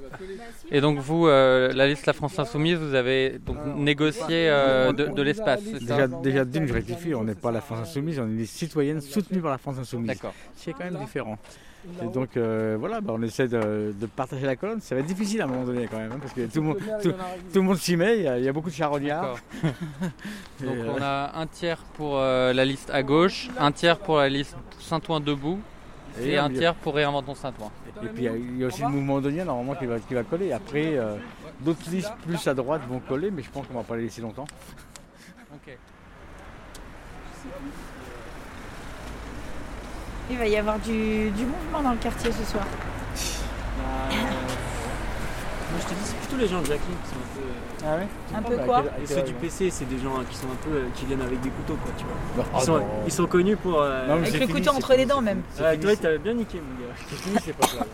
et 0.72 0.82
donc 0.82 1.00
vous, 1.00 1.28
euh, 1.28 1.72
la 1.74 1.88
liste 1.88 2.06
La 2.06 2.14
France 2.14 2.38
Insoumise, 2.40 2.78
vous 2.78 2.94
avez 2.94 3.40
donc 3.40 3.58
négocié 3.76 4.50
euh, 4.50 4.92
de, 4.92 5.06
de 5.08 5.22
l'espace, 5.22 5.62
c'est 5.64 5.86
ça 5.86 5.96
Déjà, 5.96 6.08
déjà 6.08 6.46
d'une, 6.46 6.68
je 6.68 6.74
rectifie, 6.74 7.14
on 7.16 7.24
n'est 7.24 7.36
pas 7.36 7.52
la 7.52 7.62
France 7.62 7.80
Insoumise, 7.80 8.20
on 8.20 8.28
est 8.28 8.38
des 8.38 8.46
citoyennes 8.46 9.02
soutenues 9.02 9.42
par 9.42 9.52
la 9.52 9.58
France 9.58 9.78
Insoumise. 9.80 10.08
D'accord. 10.08 10.34
C'est 10.56 10.74
quand 10.74 10.84
même 10.86 10.98
différent. 10.98 11.38
Et 12.04 12.08
donc 12.08 12.36
euh, 12.36 12.76
voilà, 12.80 13.02
bah, 13.02 13.14
on 13.16 13.22
essaie 13.22 13.48
de, 13.48 13.94
de 13.98 14.06
partager 14.08 14.46
la 14.46 14.56
colonne. 14.56 14.82
Ça 14.82 14.96
va 14.96 15.02
être 15.02 15.08
difficile 15.08 15.42
à 15.42 15.46
un 15.46 15.48
moment 15.48 15.64
donné 15.64 15.88
quand 15.90 15.98
même, 15.98 16.12
hein, 16.12 16.20
parce 16.20 16.34
que 16.34 16.42
tout 16.42 16.60
le 16.60 16.68
monde, 16.68 16.78
tout, 17.02 17.12
tout 17.12 17.60
le 17.60 17.62
monde 17.62 17.78
s'y 17.78 17.96
met, 17.96 18.18
il 18.18 18.24
y, 18.24 18.28
a, 18.28 18.38
il 18.38 18.44
y 18.44 18.50
a 18.50 18.54
beaucoup 18.54 18.70
de 18.70 18.76
charognards. 18.76 19.38
Donc 19.64 20.76
euh, 20.76 20.94
on 20.98 21.02
a 21.02 21.32
un 21.36 21.48
tiers 21.48 21.80
pour 21.96 22.18
euh, 22.18 22.52
la 22.52 22.66
liste 22.66 22.90
à 22.90 23.04
gauche, 23.04 23.50
un 23.58 23.72
tiers 23.72 24.00
pour 24.00 24.18
la 24.18 24.30
liste 24.30 24.56
Saint-Ouen 24.80 25.20
debout 25.22 25.60
et, 26.22 26.30
Et 26.32 26.38
un 26.38 26.50
tiers 26.50 26.74
pour 26.76 26.96
Réinventons 26.96 27.36
Saint-Ouen. 27.36 27.72
Et 28.04 28.08
puis 28.08 28.18
il 28.18 28.24
y 28.24 28.28
a- 28.28 28.36
il 28.36 28.58
y, 28.60 28.64
a 28.64 28.68
aussi 28.68 28.82
le 28.82 28.90
mouvement 28.90 29.20
donien 29.22 29.46
normalement 29.46 29.76
qui 29.76 29.86
va, 29.86 30.00
qui 30.00 30.14
va 30.14 30.24
coller. 30.24 30.52
Après, 30.52 30.98
euh, 30.98 31.16
d'autres 31.62 31.90
listes 31.90 32.12
plus 32.26 32.48
à 32.48 32.54
droite 32.54 32.82
vont 32.90 33.00
coller, 33.00 33.32
mais 33.32 33.42
je 33.44 33.50
pense 33.50 33.66
qu'on 33.68 33.74
va 33.76 33.84
pas 33.84 33.96
les 33.96 34.04
laisser 34.04 34.22
longtemps. 34.22 34.46
Ok. 35.54 35.78
Il 40.30 40.38
va 40.38 40.46
y 40.48 40.58
avoir 40.58 40.78
du, 40.80 41.30
du 41.32 41.46
mouvement 41.46 41.82
dans 41.82 41.92
le 41.92 41.98
quartier 41.98 42.32
ce 42.32 42.44
soir. 42.44 42.66
Moi 44.10 45.80
je 45.80 45.86
te 45.86 45.94
dis, 45.94 46.00
c'est 46.04 46.16
plutôt 46.18 46.38
les 46.38 46.48
gens 46.48 46.62
de 46.62 46.66
Jacqueline 46.66 46.98
qui 47.04 47.10
sont 47.10 47.16
un 47.16 47.36
peu. 47.36 47.42
Ah 47.86 47.96
ouais 47.98 48.08
Un 48.36 48.42
peu 48.42 48.58
quoi 48.58 48.84
Et 49.02 49.06
ceux 49.06 49.22
du 49.22 49.34
PC, 49.34 49.70
c'est 49.70 49.86
des 49.86 50.00
gens 50.00 50.16
qui 50.30 50.36
sont 50.36 50.48
un 50.48 50.56
peu. 50.68 50.76
euh, 50.76 50.84
qui 50.96 51.06
viennent 51.06 51.22
avec 51.22 51.40
des 51.42 51.50
couteaux 51.50 51.76
quoi, 51.76 51.92
tu 51.98 52.06
vois. 52.06 52.46
Ils 52.60 52.66
sont, 52.66 52.82
ils 53.06 53.12
sont 53.12 53.28
connus 53.28 53.56
pour. 53.58 53.82
euh, 53.82 54.14
Avec 54.16 54.34
le 54.34 54.40
fini, 54.40 54.52
couteau 54.54 54.72
entre 54.72 54.96
les 54.96 55.06
dents 55.06 55.22
même. 55.22 55.42
fini. 55.54 55.68
Ouais, 55.68 55.78
toi, 55.78 55.96
t'avais 55.96 56.18
bien 56.18 56.34
niqué 56.34 56.60
mon 56.60 56.86
gars. 56.88 56.94
c'est 57.08 57.16
fini, 57.18 57.36
c'est 57.44 57.54
pas 57.56 57.68
grave. 57.76 57.88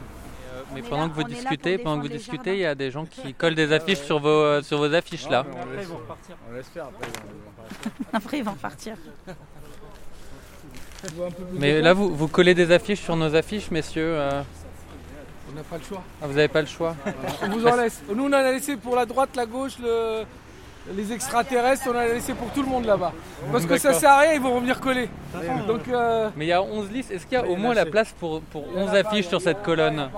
Mais 0.73 0.81
pendant 0.81 1.03
là- 1.03 1.09
que 1.09 1.13
vous 1.15 1.23
discutez, 1.23 1.77
pendant 1.77 1.97
que 2.01 2.07
vous 2.07 2.13
discutez, 2.13 2.53
il 2.53 2.59
y 2.59 2.65
a 2.65 2.73
des 2.75 2.89
gens 2.91 3.05
qui 3.05 3.33
collent 3.37 3.55
des 3.55 3.71
affiches 3.73 3.99
sur 3.99 4.19
vos, 4.19 4.27
euh, 4.29 4.61
sur 4.63 4.77
vos 4.79 4.91
affiches 4.93 5.29
là. 5.29 5.43
Non, 5.43 5.49
mais 5.51 5.59
on 5.59 5.61
Après, 5.67 5.81
ils 5.83 5.87
vont 5.87 5.95
repartir. 5.97 6.35
On 6.49 6.53
laisse 6.55 6.67
faire 6.67 6.85
après. 6.85 7.07
ils 7.11 7.13
vont 7.13 7.51
partir. 7.57 7.91
Après, 8.13 8.37
ils 8.37 8.43
vont 8.43 8.51
repartir. 8.51 8.95
Mais 11.53 11.81
là, 11.81 11.93
vous, 11.93 12.15
vous 12.15 12.27
collez 12.29 12.53
des 12.55 12.71
affiches 12.71 13.01
sur 13.01 13.15
nos 13.17 13.35
affiches, 13.35 13.69
messieurs. 13.71 14.15
euh, 14.17 14.41
On 15.53 15.57
n'a 15.57 15.63
pas 15.63 15.77
le 15.77 15.83
choix. 15.83 16.01
ah, 16.21 16.27
vous 16.27 16.33
n'avez 16.33 16.47
pas 16.47 16.61
le 16.61 16.67
choix. 16.67 16.95
On 17.43 17.49
vous 17.49 17.67
en 17.67 17.75
laisse. 17.75 18.01
Nous, 18.13 18.23
on 18.23 18.27
en 18.27 18.33
a 18.33 18.51
laissé 18.51 18.75
pour 18.75 18.95
la 18.95 19.05
droite, 19.05 19.29
la 19.35 19.45
gauche, 19.45 19.73
le- 19.81 20.23
les 20.95 21.13
extraterrestres, 21.13 21.83
on 21.87 21.91
en 21.95 21.99
a 21.99 22.07
laissé 22.07 22.33
pour 22.33 22.49
tout 22.51 22.61
le 22.61 22.67
monde 22.67 22.85
là-bas. 22.85 23.13
Parce 23.51 23.65
que 23.65 23.77
ça 23.77 23.93
sert 23.93 24.09
à 24.11 24.19
rien, 24.19 24.33
ils 24.33 24.41
vont 24.41 24.55
revenir 24.55 24.79
coller. 24.79 25.09
Donc, 25.67 25.87
euh, 25.87 26.29
Mais 26.35 26.45
il 26.45 26.49
y 26.49 26.53
a 26.53 26.61
11 26.61 26.91
listes. 26.91 27.11
Est-ce 27.11 27.25
qu'il 27.25 27.37
y 27.37 27.41
a 27.41 27.45
au 27.47 27.55
moins 27.55 27.73
la 27.73 27.85
place 27.85 28.13
pour, 28.19 28.41
pour 28.41 28.65
11 28.75 28.93
affiches 28.95 29.27
sur 29.27 29.41
cette 29.41 29.61
colonne 29.61 30.09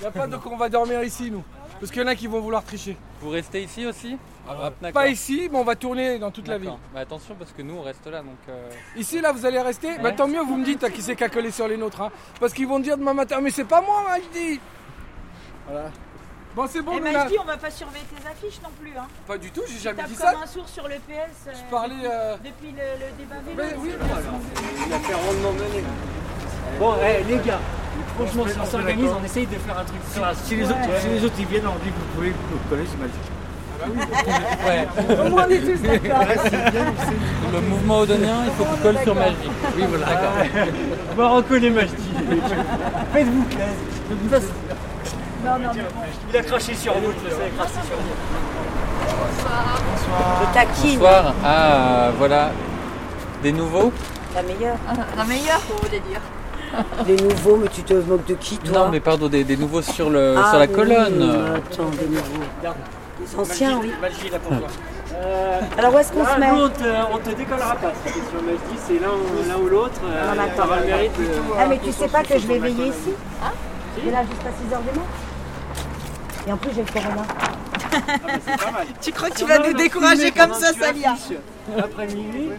Il 0.00 0.06
a 0.06 0.10
pas 0.10 0.26
de 0.26 0.36
qu'on 0.36 0.56
va 0.56 0.68
dormir 0.68 1.02
ici, 1.04 1.30
nous. 1.30 1.44
Parce 1.80 1.90
qu'il 1.92 2.02
y 2.02 2.04
en 2.04 2.08
a 2.08 2.14
qui 2.14 2.26
vont 2.26 2.40
vouloir 2.40 2.62
tricher. 2.62 2.96
Vous 3.22 3.30
restez 3.30 3.62
ici 3.62 3.86
aussi 3.86 4.16
Ah. 4.48 4.70
Pas 4.92 5.08
ici, 5.08 5.48
mais 5.50 5.58
on 5.58 5.64
va 5.64 5.76
tourner 5.76 6.18
dans 6.18 6.30
toute 6.30 6.46
la 6.46 6.58
ville. 6.58 6.72
Mais 6.94 7.00
attention 7.00 7.34
parce 7.38 7.52
que 7.52 7.62
nous 7.62 7.74
on 7.76 7.82
reste 7.82 8.06
là 8.06 8.18
donc. 8.20 8.36
euh, 8.48 8.68
Ici, 8.96 9.20
là, 9.20 9.32
vous 9.32 9.46
allez 9.46 9.60
rester 9.60 9.98
Bah 9.98 10.12
tant 10.12 10.28
mieux, 10.28 10.40
vous 10.42 10.56
me 10.56 10.64
dites 10.64 10.84
à 10.84 10.90
qui 10.90 11.00
c'est 11.00 11.16
qui 11.16 11.24
a 11.24 11.28
collé 11.30 11.50
sur 11.50 11.66
les 11.68 11.76
nôtres. 11.78 12.02
hein. 12.02 12.10
Parce 12.38 12.52
qu'ils 12.52 12.66
vont 12.66 12.80
dire 12.80 12.98
demain 12.98 13.14
matin, 13.14 13.40
mais 13.40 13.50
c'est 13.50 13.64
pas 13.64 13.80
moi, 13.80 14.02
Majdi 14.08 14.60
Voilà. 15.68 15.90
Bon, 16.54 16.66
c'est 16.68 16.82
bon, 16.82 16.96
Et 16.96 17.00
nous, 17.00 17.06
là. 17.06 17.12
Majdi, 17.24 17.36
on 17.40 17.44
va 17.44 17.56
pas 17.56 17.70
surveiller 17.70 18.04
tes 18.06 18.26
affiches 18.28 18.60
non 18.62 18.70
plus. 18.80 18.92
Hein. 18.98 19.06
Pas 19.26 19.38
du 19.38 19.50
tout, 19.52 19.62
j'ai 19.68 19.74
Tu 19.76 19.80
jamais 19.82 20.02
dit 20.02 20.14
comme 20.16 20.26
ça. 20.26 20.34
un 20.42 20.46
sourd 20.46 20.68
sur 20.68 20.86
le 20.88 20.96
PS. 20.96 21.46
euh, 21.46 21.52
Je 21.54 21.70
parlais, 21.70 21.94
euh, 22.04 22.36
Depuis 22.44 22.72
le, 22.72 22.76
le 22.76 23.16
débat 23.16 23.36
vélo. 23.46 23.56
Mais 23.56 23.76
oui, 23.78 23.90
Il 24.86 24.92
a 24.92 24.98
fait 24.98 25.14
rondement 25.14 25.52
mener. 25.52 25.84
Bon, 26.78 26.94
eh, 27.02 27.22
les 27.24 27.38
gars, 27.38 27.60
franchement, 28.16 28.44
si 28.48 28.58
on 28.60 28.66
s'organise, 28.66 29.10
on 29.20 29.24
essaye 29.24 29.46
de 29.46 29.56
faire 29.56 29.78
un 29.78 29.84
truc. 29.84 30.00
Si, 30.44 30.56
les 30.56 30.64
autres, 30.64 30.76
si 31.00 31.08
les 31.08 31.24
autres 31.24 31.34
ils 31.38 31.46
viennent, 31.46 31.66
on 31.66 31.78
dit 31.84 31.90
que 31.90 31.96
vous 31.96 32.14
pouvez 32.14 32.30
vous 32.30 32.68
coller, 32.68 32.84
c'est 32.90 32.98
magique. 32.98 33.30
Ouais. 34.66 34.86
Au 35.18 35.30
moins, 35.30 35.46
on 35.46 35.50
est 35.50 35.60
tous 35.60 35.80
d'accord. 35.80 36.24
Le 37.52 37.60
mouvement 37.62 37.98
odonien, 38.00 38.44
il 38.44 38.50
faut 38.52 38.64
qu'il 38.64 38.82
colle 38.82 38.98
sur 39.02 39.14
Magie. 39.14 39.50
Oui, 39.74 39.84
voilà. 39.88 40.06
D'accord. 40.06 40.32
On 41.12 41.14
va 41.14 41.28
recoller 41.28 41.70
Majdi. 41.70 41.94
Faites-vous 43.12 43.44
plaisir. 43.44 44.48
Non, 45.44 45.52
non, 45.52 45.68
non. 45.68 45.72
Il 46.30 46.36
a 46.36 46.42
craché 46.42 46.74
sur 46.74 46.92
vous, 46.92 47.10
il 47.24 47.32
a 47.32 47.48
craché 47.56 47.80
sur 47.86 47.96
vous. 47.96 48.14
Je 50.40 50.54
taquine. 50.54 50.98
Bonsoir. 50.98 51.34
Ah, 51.42 52.10
voilà. 52.18 52.50
Des 53.42 53.52
nouveaux? 53.52 53.92
La 54.34 54.42
meilleure. 54.42 54.76
La 55.16 55.24
meilleure, 55.24 55.60
vous 55.70 55.78
voulez 55.86 56.00
dire 56.00 56.20
Les 57.06 57.16
nouveaux, 57.16 57.56
mais 57.56 57.68
tu 57.68 57.82
te 57.82 57.94
moques 57.94 58.26
de 58.26 58.34
qui, 58.34 58.56
toi 58.58 58.78
Non, 58.80 58.88
mais 58.90 59.00
pardon, 59.00 59.28
des, 59.28 59.44
des 59.44 59.56
nouveaux 59.56 59.82
sur, 59.82 60.10
le, 60.10 60.34
Ah 60.38 60.50
sur 60.50 60.58
la 60.58 60.66
oui, 60.66 60.72
colonne. 60.72 61.22
Attends, 61.56 61.90
des 61.98 62.06
nouveaux. 62.06 62.44
Anciens, 63.38 63.78
oui. 63.82 63.92
Majdi, 64.00 64.28
là 64.30 64.38
pour 64.38 64.56
toi. 64.58 64.68
Euh, 65.14 65.60
Alors, 65.78 65.94
où 65.94 65.98
est-ce 65.98 66.12
qu'on 66.12 66.24
se 66.24 66.38
met 66.38 66.50
nous, 66.50 66.62
on 66.62 66.68
te, 66.68 66.84
on 67.12 67.18
te 67.18 67.36
décollera 67.36 67.74
pas. 67.76 67.92
Si 68.06 68.12
c'est 68.86 68.98
l'un 69.00 69.56
ou- 69.58 69.68
l'autre. 69.68 70.00
Euh, 70.04 70.32
Ah, 70.38 70.46
t'auras 70.56 70.80
le 70.80 70.86
mérite 70.86 71.12
de. 71.18 71.24
Ah, 71.58 71.66
mais 71.68 71.78
tu 71.78 71.92
sais 71.92 72.08
pas 72.08 72.22
que 72.22 72.38
je 72.38 72.46
vais 72.46 72.58
veiller 72.58 72.86
ici 72.88 73.12
Hein 73.42 73.50
Je 73.98 74.04
vais 74.06 74.10
là 74.12 74.22
jusqu'à 74.22 74.48
6h 74.50 74.80
du 74.80 74.98
mat. 74.98 75.06
Et 76.48 76.52
en 76.52 76.56
plus, 76.56 76.70
j'ai 76.74 76.82
le 76.82 76.92
corona. 76.92 77.22
Tu 79.00 79.12
crois 79.12 79.30
que 79.30 79.36
tu 79.36 79.44
vas 79.44 79.54
a 79.54 79.58
nous 79.58 79.72
décourager 79.74 80.30
comme 80.30 80.52
ça, 80.54 80.72
Salia 80.72 81.14
Après 81.78 82.06
minuit. 82.06 82.50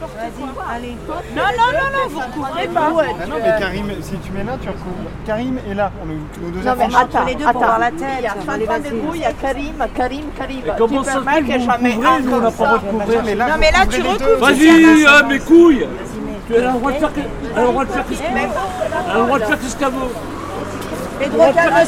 Vas-y, 0.00 0.74
allez. 0.74 0.96
Non, 1.34 1.42
non, 1.42 1.72
non, 1.72 1.88
non, 1.92 2.08
vous 2.08 2.20
recouvrez 2.20 2.68
pas. 2.68 2.88
Ah 2.88 3.26
non, 3.26 3.36
mais 3.42 3.58
Karim, 3.58 3.92
si 4.02 4.16
tu 4.18 4.32
mets 4.32 4.44
là, 4.44 4.56
tu 4.60 4.68
recouvres. 4.68 5.10
Karim 5.26 5.58
est 5.70 5.74
là, 5.74 5.90
on 6.02 6.06
nous, 6.06 6.20
nos 6.40 6.50
deux 6.50 6.60
Non, 6.60 6.74
mais 6.76 6.84
attends, 6.96 7.24
les 7.24 7.34
deux 7.34 7.44
pour 7.44 7.52
voir 7.64 7.78
la 7.78 7.90
tête. 7.90 8.00
Il 8.18 8.24
y 8.24 8.26
a 8.26 8.34
vas-y. 8.78 8.82
debout, 8.90 9.14
il 9.14 9.20
y 9.20 9.24
a 9.24 9.32
Karim, 9.32 9.74
Karim, 9.94 10.24
Karim. 10.36 10.60
Mais 10.64 10.72
comment 10.78 11.04
ça 11.04 11.12
Superman 11.12 11.46
fait 11.46 11.52
a 11.54 11.58
jamais 11.58 11.92
couvrez, 11.94 12.08
un 12.08 12.20
nous, 12.20 12.32
on 12.34 12.40
n'a 12.40 12.50
pas 12.50 12.78
droit 12.78 13.22
de 13.22 13.34
là, 13.34 13.48
Non, 13.48 13.54
mais 13.58 13.70
là, 13.70 13.86
tu 13.88 13.96
les 13.96 14.02
deux. 14.02 14.08
recouvres. 14.10 14.38
Vas-y, 14.46 15.06
ah, 15.06 15.22
mes 15.22 15.38
couilles 15.38 15.88
Tu 16.46 16.56
as 16.56 16.60
le 16.60 16.72
droit 16.72 16.92
de 16.92 16.98
faire 16.98 17.12
elle 17.16 17.60
a 17.60 17.60
le 17.62 17.66
droit 17.72 17.84
de 17.84 17.90
faire 19.44 19.58
ce 19.66 19.76
qu'elle 19.76 19.88
veut. 19.88 20.10
Elle 21.20 21.24
a 21.24 21.28
le 21.28 21.32
droit 21.32 21.48
de 21.48 21.52
faire 21.52 21.70
tout 21.70 21.86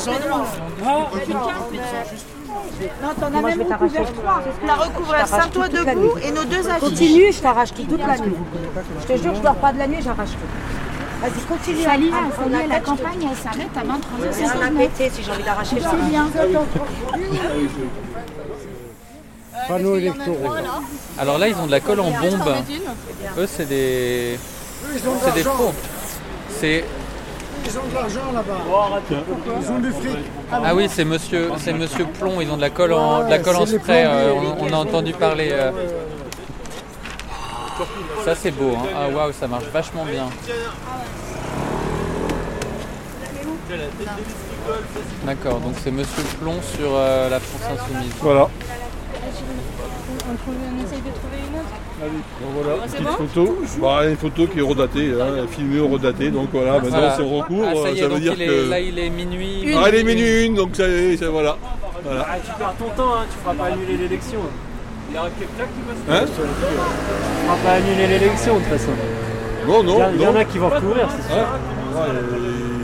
ce 0.00 0.04
qu'elle 0.04 0.14
veut. 0.14 0.40
Les 0.58 0.65
calme-toi. 0.86 1.52
Non, 3.02 3.08
t'en 3.18 3.26
as 3.26 3.52
je 3.52 3.56
même 3.58 3.72
recouvert 3.72 4.12
trois. 4.12 4.42
La 4.66 5.24
Je 5.24 5.48
toute 5.50 5.72
la 5.72 5.94
debout 5.94 6.18
et 6.22 6.30
nos 6.32 6.44
deux 6.44 6.68
affiches. 6.68 6.80
Continue, 6.80 7.32
je 7.32 7.40
t'arrache 7.40 7.74
tout 7.74 7.82
toute 7.84 7.98
la 8.06 8.18
nuit. 8.18 8.34
Je 9.00 9.06
te 9.14 9.22
jure, 9.22 9.34
je 9.34 9.40
dors 9.40 9.54
pas 9.56 9.72
de 9.72 9.78
la 9.78 9.86
nuit, 9.86 9.98
j'arrache 10.02 10.30
tout. 10.30 11.20
Vas-y, 11.22 11.40
continue. 11.48 11.82
Salut, 11.82 12.10
Ah, 12.12 12.28
ça 12.30 12.42
on 12.46 12.50
y 12.50 12.54
est, 12.54 12.64
a 12.64 12.66
la 12.66 12.78
je 12.78 12.84
campagne 12.84 13.28
elle 13.30 13.36
s'arrête 13.36 13.70
à 13.74 13.84
23 13.84 13.98
C'est 14.32 14.46
rien 14.46 14.66
à 14.66 14.70
péter 14.70 15.10
si 15.10 15.22
j'ai 15.22 15.30
envie 15.30 15.42
d'arracher. 15.42 15.76
C'est 15.76 15.82
j'arrache. 15.82 16.10
bien. 16.10 16.26
Panneaux 19.68 19.96
électoraux. 19.96 20.54
Alors 21.18 21.38
là, 21.38 21.48
ils 21.48 21.56
ont 21.56 21.66
de 21.66 21.70
la 21.70 21.80
colle 21.80 22.00
en 22.00 22.10
bombe. 22.10 22.54
Eux, 23.38 23.46
c'est 23.48 23.66
des. 23.66 24.38
C'est 25.24 25.34
des 25.34 25.42
pros. 25.42 25.72
C'est. 26.60 26.84
Ils 27.64 27.78
ont 27.78 27.82
de 27.88 27.94
l'argent 27.94 28.32
là-bas. 28.32 29.00
Ils 29.60 29.70
ont 29.70 29.78
du 29.78 29.90
fric. 29.92 30.18
Ah 30.52 30.74
oui, 30.74 30.88
c'est 30.90 31.04
monsieur, 31.04 31.50
c'est 31.58 31.72
monsieur 31.72 32.04
Plomb. 32.06 32.40
Ils 32.40 32.50
ont 32.50 32.56
de 32.56 32.60
la 32.62 32.70
colle 32.70 32.92
en, 32.92 33.24
de 33.24 33.30
la 33.30 33.38
colle 33.38 33.56
en 33.56 33.66
spray. 33.66 34.04
euh, 34.04 34.32
on, 34.60 34.66
on 34.66 34.72
a 34.72 34.76
entendu 34.76 35.12
parler. 35.12 35.48
euh. 35.52 35.70
Ça, 38.24 38.34
c'est 38.34 38.50
beau. 38.52 38.72
hein. 38.76 38.86
Ah 38.96 39.08
waouh, 39.14 39.32
ça 39.32 39.46
marche 39.46 39.64
vachement 39.72 40.04
bien. 40.04 40.26
D'accord, 45.24 45.58
donc 45.60 45.74
c'est 45.82 45.90
monsieur 45.90 46.22
Plomb 46.40 46.60
sur 46.62 46.90
euh, 46.94 47.28
la 47.28 47.40
France 47.40 47.62
Insoumise. 47.80 48.12
Voilà. 48.20 48.48
On 50.28 50.84
essaye 50.84 50.98
de 51.02 51.12
trouver 51.14 51.38
une 51.38 51.58
autre. 51.58 51.74
Allez, 52.02 52.10
donc 52.42 52.50
voilà, 52.54 52.82
C'est 52.86 52.96
petite 52.98 53.06
bon 53.18 53.26
photo. 53.26 53.58
Bah, 53.80 54.08
une 54.08 54.16
photo 54.16 54.46
qui 54.46 54.58
est 54.58 54.62
redatée, 54.62 55.12
hein, 55.20 55.46
filmée 55.50 55.80
ou 55.80 55.88
redatée. 55.88 56.30
Donc 56.30 56.48
voilà, 56.52 56.72
maintenant 56.72 56.90
Voilà. 56.90 57.14
c'est 57.16 57.22
en 57.22 57.28
recours. 57.28 57.64
Ah, 57.66 57.74
ça 57.74 57.90
y 57.90 57.98
est, 57.98 58.02
ça 58.02 58.08
veut 58.08 58.20
dire 58.20 58.32
est- 58.40 58.46
que. 58.46 58.70
là, 58.70 58.80
il 58.80 58.98
est 58.98 59.10
minuit. 59.10 59.74
Ah, 59.76 59.88
il 59.88 59.94
est 59.94 60.02
minuit 60.04 60.46
une, 60.46 60.54
donc 60.56 60.70
ça 60.74 60.88
y 60.88 60.92
est, 60.92 61.16
ça- 61.16 61.30
voilà. 61.30 61.56
voilà. 62.04 62.26
Ah, 62.28 62.36
tu 62.44 62.50
perds 62.58 62.74
ton 62.78 63.02
temps, 63.02 63.14
hein, 63.14 63.24
tu 63.30 63.38
feras 63.38 63.54
pas 63.54 63.64
annuler 63.72 63.96
l'élection. 63.96 64.40
Il 65.10 65.14
y 65.14 65.18
aura 65.18 65.28
quelqu'un 65.30 65.70
qui 65.72 65.80
va 66.10 66.16
se 66.18 66.24
Hein 66.24 66.26
Tu 66.26 67.46
feras 67.46 67.56
pas 67.64 67.72
annuler 67.76 68.06
l'élection 68.08 68.54
de 68.54 68.58
toute 68.60 68.68
façon. 68.68 68.90
Non, 69.68 69.82
non, 69.82 69.98
Il 70.14 70.20
y 70.20 70.24
a- 70.24 70.30
en 70.30 70.36
a 70.36 70.44
qui 70.44 70.58
vont 70.58 70.68
recourir, 70.68 71.08
c'est 71.16 71.32
sûr. 71.32 71.36
Ouais. 71.42 72.00
Ouais, 72.00 72.08
euh, 72.10 72.75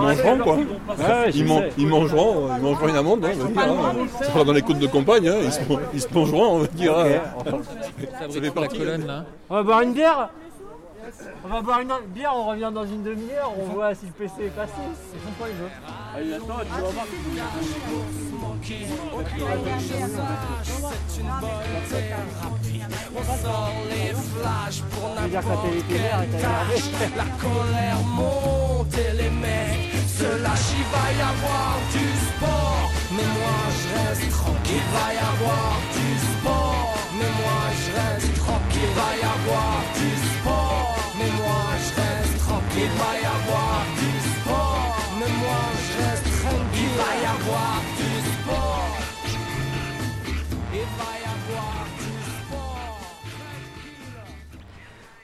mangeront 0.00 0.38
quoi. 0.38 0.56
Ouais, 0.56 1.30
ils, 1.34 1.44
man- 1.46 1.64
ils 1.78 1.86
mangeront, 1.86 2.46
euh, 2.48 2.54
ils 2.56 2.62
mangeront 2.62 2.88
une 2.88 2.96
amende, 2.96 3.24
hein, 3.24 3.30
on 3.40 3.44
va 3.44 3.50
dire, 3.66 3.72
hein. 3.72 3.94
Ça 4.18 4.24
sera 4.26 4.44
dans 4.44 4.52
les 4.52 4.62
comptes 4.62 4.78
de 4.78 4.86
campagne, 4.86 5.28
hein, 5.28 5.36
ils, 5.42 5.52
se, 5.52 5.60
ils 5.94 6.00
se 6.00 6.12
mangeront, 6.14 6.46
on 6.54 6.58
va 6.60 6.66
dire. 6.68 6.98
hein. 6.98 7.04
Ça 8.20 8.40
fait 8.40 8.60
la 8.60 8.68
colonne 8.68 9.06
là. 9.06 9.24
On 9.48 9.54
va 9.56 9.62
boire 9.62 9.80
une 9.82 9.92
bière 9.92 10.28
On 11.44 11.48
va 11.48 11.60
boire 11.60 11.80
une 11.80 11.92
bière, 12.14 12.32
on 12.36 12.46
revient 12.48 12.70
dans 12.72 12.84
une 12.84 13.02
demi-heure, 13.02 13.52
on 13.58 13.64
voit 13.72 13.94
si 13.94 14.06
le 14.06 14.12
PC 14.12 14.46
est 14.46 14.48
passé. 14.56 14.72
Ils 15.14 15.20
font 15.20 15.34
quoi 15.38 15.46
les 15.48 15.54
autres 15.64 15.80
Allez, 16.16 16.34
attends, 16.34 16.60
tu 16.64 16.82
vas 16.82 16.90
voir. 16.90 17.06
Ça 25.14 25.22
veut 25.22 25.28
dire 25.28 25.40
que 25.40 25.48
la 25.48 25.56
télé 25.56 25.98
verte 25.98 26.24
énervé. 26.34 26.76
La 27.16 27.24
colère 27.40 27.98
monte 28.06 28.94
et 28.98 29.16
les 29.16 29.30
mecs 29.30 29.89
se 30.20 30.30
lâchent, 30.44 30.74
il 30.80 30.86
va 30.94 31.06
y 31.18 31.22
avoir 31.32 31.72
du 31.94 32.06
sport. 32.28 32.84
Mais 33.16 33.28
moi 33.38 33.58
je 33.78 33.86
reste 33.96 34.28
tranquille, 34.38 34.84
il 34.84 34.92
va 34.94 35.08
y 35.18 35.20
avoir 35.32 35.72
du 35.96 36.08
sport. 36.28 36.88
Mais 37.18 37.32
moi 37.40 37.62
je 37.80 37.88
reste 37.98 38.32
tranquille, 38.44 38.90
il 38.90 38.96
va 39.00 39.10
y 39.22 39.24
avoir 39.36 39.76
du 39.98 40.10
sport. 40.32 40.88
Mais 41.18 41.30
moi 41.40 41.64
je 41.84 41.90
reste 42.00 42.36
tranquille, 42.46 42.92
il 42.92 43.00
va 43.00 43.12
y 43.24 43.26
avoir 43.38 43.69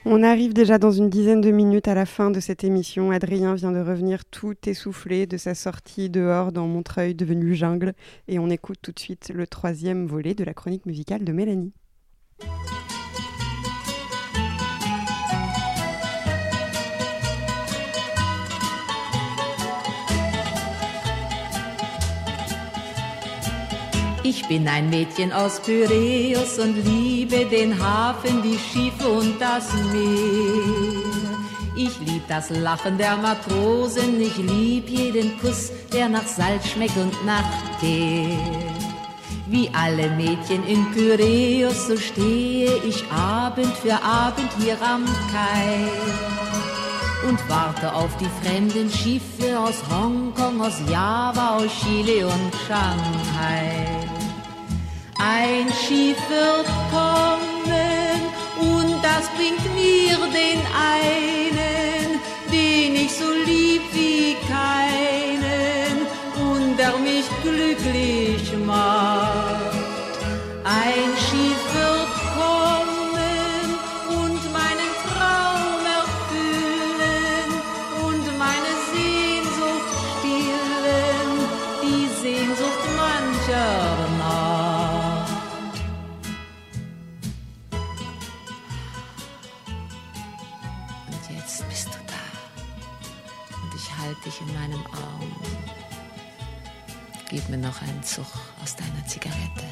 On 0.08 0.22
arrive 0.22 0.54
déjà 0.54 0.78
dans 0.78 0.92
une 0.92 1.10
dizaine 1.10 1.40
de 1.40 1.50
minutes 1.50 1.88
à 1.88 1.94
la 1.94 2.06
fin 2.06 2.30
de 2.30 2.38
cette 2.38 2.62
émission. 2.62 3.10
Adrien 3.10 3.56
vient 3.56 3.72
de 3.72 3.80
revenir 3.80 4.24
tout 4.24 4.54
essoufflé 4.64 5.26
de 5.26 5.36
sa 5.36 5.56
sortie 5.56 6.08
dehors 6.08 6.52
dans 6.52 6.68
Montreuil 6.68 7.16
devenu 7.16 7.56
jungle. 7.56 7.92
Et 8.28 8.38
on 8.38 8.48
écoute 8.48 8.78
tout 8.80 8.92
de 8.92 9.00
suite 9.00 9.32
le 9.34 9.48
troisième 9.48 10.06
volet 10.06 10.34
de 10.34 10.44
la 10.44 10.54
chronique 10.54 10.86
musicale 10.86 11.24
de 11.24 11.32
Mélanie. 11.32 11.72
Ich 24.28 24.44
bin 24.48 24.66
ein 24.66 24.90
Mädchen 24.90 25.32
aus 25.32 25.60
Pyräus 25.60 26.58
und 26.58 26.74
liebe 26.84 27.44
den 27.44 27.80
Hafen, 27.80 28.42
die 28.42 28.58
Schiffe 28.58 29.08
und 29.08 29.40
das 29.40 29.72
Meer. 29.92 31.38
Ich 31.76 31.96
lieb 32.00 32.22
das 32.26 32.50
Lachen 32.50 32.98
der 32.98 33.16
Matrosen, 33.18 34.20
ich 34.20 34.36
lieb 34.38 34.88
jeden 34.88 35.38
Kuss, 35.38 35.70
der 35.92 36.08
nach 36.08 36.26
Salz 36.26 36.66
schmeckt 36.70 36.96
und 36.96 37.14
nach 37.24 37.44
Tee. 37.78 38.36
Wie 39.46 39.70
alle 39.72 40.10
Mädchen 40.16 40.66
in 40.66 40.90
Pyräus, 40.90 41.86
so 41.86 41.96
stehe 41.96 42.78
ich 42.84 43.04
Abend 43.12 43.76
für 43.76 43.94
Abend 44.02 44.50
hier 44.58 44.76
am 44.82 45.04
Kai 45.30 45.88
und 47.28 47.38
warte 47.48 47.94
auf 47.94 48.10
die 48.16 48.30
fremden 48.42 48.90
Schiffe 48.90 49.56
aus 49.56 49.84
Hongkong, 49.88 50.60
aus 50.60 50.80
Java, 50.90 51.58
aus 51.58 51.70
Chile 51.80 52.26
und 52.26 52.52
Shanghai. 52.66 54.05
Ein 55.18 55.68
Schiff 55.72 56.18
wird 56.28 56.66
kommen 56.90 58.20
und 58.60 59.02
das 59.02 59.28
bringt 59.36 59.64
mir 59.74 60.18
den 60.30 60.60
einen, 60.76 62.20
den 62.52 62.96
ich 62.96 63.12
so 63.12 63.24
lieb 63.46 63.82
wie 63.92 64.36
keinen 64.46 66.06
und 66.50 66.76
der 66.78 66.98
mich 66.98 67.24
glücklich 67.42 68.52
macht. 68.66 69.76
Ein 70.64 71.15
Gib 97.36 97.50
mir 97.50 97.58
noch 97.58 97.82
einen 97.82 98.02
Zug 98.02 98.24
aus 98.62 98.76
deiner 98.76 99.06
Zigarette. 99.06 99.66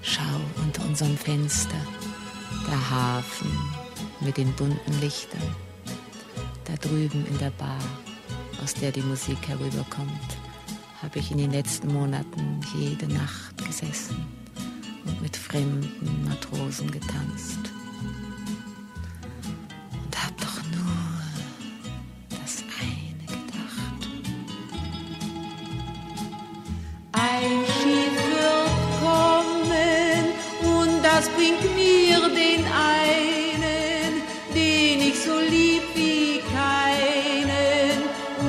Schau 0.00 0.40
unter 0.64 0.82
unserem 0.86 1.14
Fenster, 1.18 1.76
der 2.66 2.90
Hafen 2.90 3.50
mit 4.20 4.38
den 4.38 4.50
bunten 4.54 5.00
Lichtern. 5.02 5.54
Da 6.64 6.72
drüben 6.76 7.26
in 7.26 7.36
der 7.36 7.50
Bar, 7.50 7.78
aus 8.64 8.72
der 8.72 8.92
die 8.92 9.02
Musik 9.02 9.46
herüberkommt, 9.46 10.38
habe 11.02 11.18
ich 11.18 11.30
in 11.30 11.36
den 11.36 11.50
letzten 11.50 11.92
Monaten 11.92 12.62
jede 12.74 13.12
Nacht 13.12 13.62
gesessen 13.62 14.26
und 15.04 15.20
mit 15.20 15.36
fremden 15.36 16.24
Matrosen 16.26 16.90
getanzt. 16.90 17.75
Mir 31.74 32.20
den 32.28 32.64
einen, 32.64 34.22
den 34.54 35.00
ich 35.08 35.18
so 35.18 35.38
lieb 35.38 35.82
wie 35.94 36.40
keinen 36.54 37.98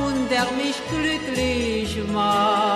und 0.05 0.29
der 0.29 0.47
mich 0.57 0.77
glücklich 0.89 1.97
macht. 2.13 2.66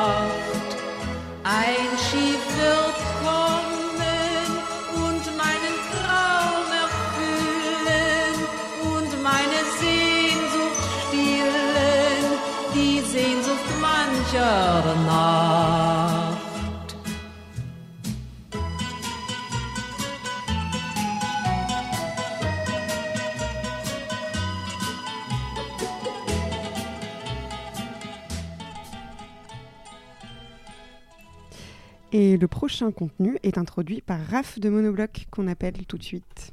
Et 32.13 32.35
le 32.35 32.47
prochain 32.47 32.91
contenu 32.91 33.37
est 33.41 33.57
introduit 33.57 34.01
par 34.01 34.19
Raph 34.19 34.59
de 34.59 34.69
Monobloc 34.69 35.27
qu'on 35.31 35.47
appelle 35.47 35.85
tout 35.87 35.97
de 35.97 36.03
suite. 36.03 36.51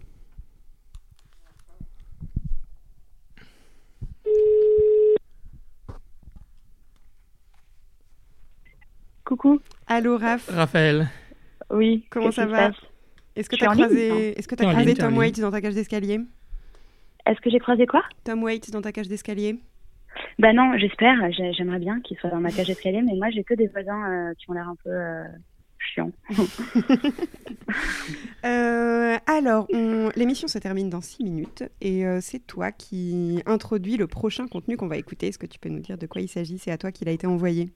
Coucou. 9.25 9.61
Allô 9.89 10.17
Raph. 10.17 10.49
Raphaël. 10.49 11.09
Oui. 11.71 12.07
Comment 12.09 12.31
ça 12.31 12.47
va 12.47 12.71
Est-ce 13.35 13.51
que 13.51 13.57
tu 13.57 13.65
as 13.65 13.73
croisé, 13.73 14.09
non 14.09 14.17
est-ce 14.17 14.49
que 14.49 14.65
en 14.65 14.71
croisé 14.71 14.95
Tom. 14.95 15.17
Waits 15.19 15.41
dans 15.41 15.51
ta 15.51 15.61
cage 15.61 15.75
d'escalier? 15.75 16.21
Est-ce 17.27 17.41
que 17.41 17.51
j'ai 17.51 17.59
croisé 17.59 17.87
quoi? 17.87 18.03
Tom 18.25 18.43
Waits 18.45 18.71
dans 18.71 18.81
ta 18.81 18.93
cage 18.93 19.09
d'escalier 19.09 19.59
Bah 20.39 20.53
non, 20.53 20.77
j'espère. 20.79 21.31
J'ai- 21.33 21.53
J'aimerais 21.53 21.79
bien 21.79 22.01
qu'il 22.01 22.17
soit 22.19 22.31
dans 22.31 22.41
ma 22.41 22.51
cage 22.51 22.67
d'escalier, 22.69 23.03
mais 23.03 23.15
moi 23.17 23.31
j'ai 23.31 23.45
que 23.45 23.55
des 23.55 23.67
voisins 23.69 24.11
euh, 24.11 24.35
qui 24.39 24.51
ont 24.51 24.55
l'air 24.55 24.69
un 24.69 24.77
peu 24.85 24.91
euh, 24.91 25.25
chiants. 25.79 26.13
Euh, 28.45 29.17
alors, 29.27 29.67
on- 29.73 30.11
l'émission 30.17 30.49
se 30.49 30.59
termine 30.59 30.89
dans 30.89 31.01
6 31.01 31.23
minutes 31.25 31.65
et 31.81 32.05
c'est 32.21 32.47
toi 32.47 32.73
qui 32.73 33.43
introduis 33.47 33.97
le 33.97 34.07
prochain 34.07 34.47
contenu 34.47 34.77
qu'on 34.77 34.87
va 34.87 34.97
écouter. 34.97 35.27
Est-ce 35.29 35.39
que 35.39 35.47
tu 35.47 35.59
peux 35.59 35.69
nous 35.69 35.81
dire 35.81 35.99
de 35.99 36.07
quoi 36.07 36.21
il 36.23 36.29
s'agit? 36.29 36.59
C'est 36.59 36.71
à 36.71 36.79
toi 36.79 36.93
qu'il 36.93 37.09
a 37.09 37.13
été 37.13 37.27
envoyé. 37.27 37.71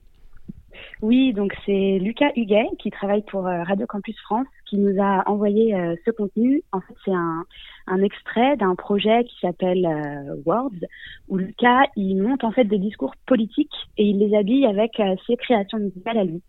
Oui, 1.01 1.33
donc 1.33 1.53
c'est 1.65 1.99
Lucas 1.99 2.31
Huguet 2.35 2.67
qui 2.79 2.89
travaille 2.91 3.23
pour 3.23 3.47
euh, 3.47 3.63
Radio 3.63 3.85
Campus 3.87 4.19
France 4.21 4.47
qui 4.73 4.79
nous 4.79 4.99
a 4.99 5.29
envoyé 5.29 5.75
euh, 5.75 5.95
ce 6.03 6.09
contenu. 6.09 6.63
En 6.71 6.81
fait, 6.81 6.95
c'est 7.05 7.13
un, 7.13 7.45
extrait 8.01 8.57
d'un 8.57 8.73
projet 8.73 9.23
qui 9.23 9.35
s'appelle 9.39 9.85
euh, 9.85 10.35
Words 10.47 10.71
où 11.29 11.37
Lucas 11.37 11.83
il 11.95 12.15
monte 12.15 12.43
en 12.43 12.51
fait 12.51 12.63
des 12.63 12.79
discours 12.79 13.13
politiques 13.27 13.75
et 13.97 14.03
il 14.03 14.17
les 14.17 14.35
habille 14.35 14.65
avec 14.65 14.99
euh, 14.99 15.15
ses 15.27 15.37
créations 15.37 15.77
musicales 15.77 16.17
à 16.17 16.23
lui. 16.23 16.41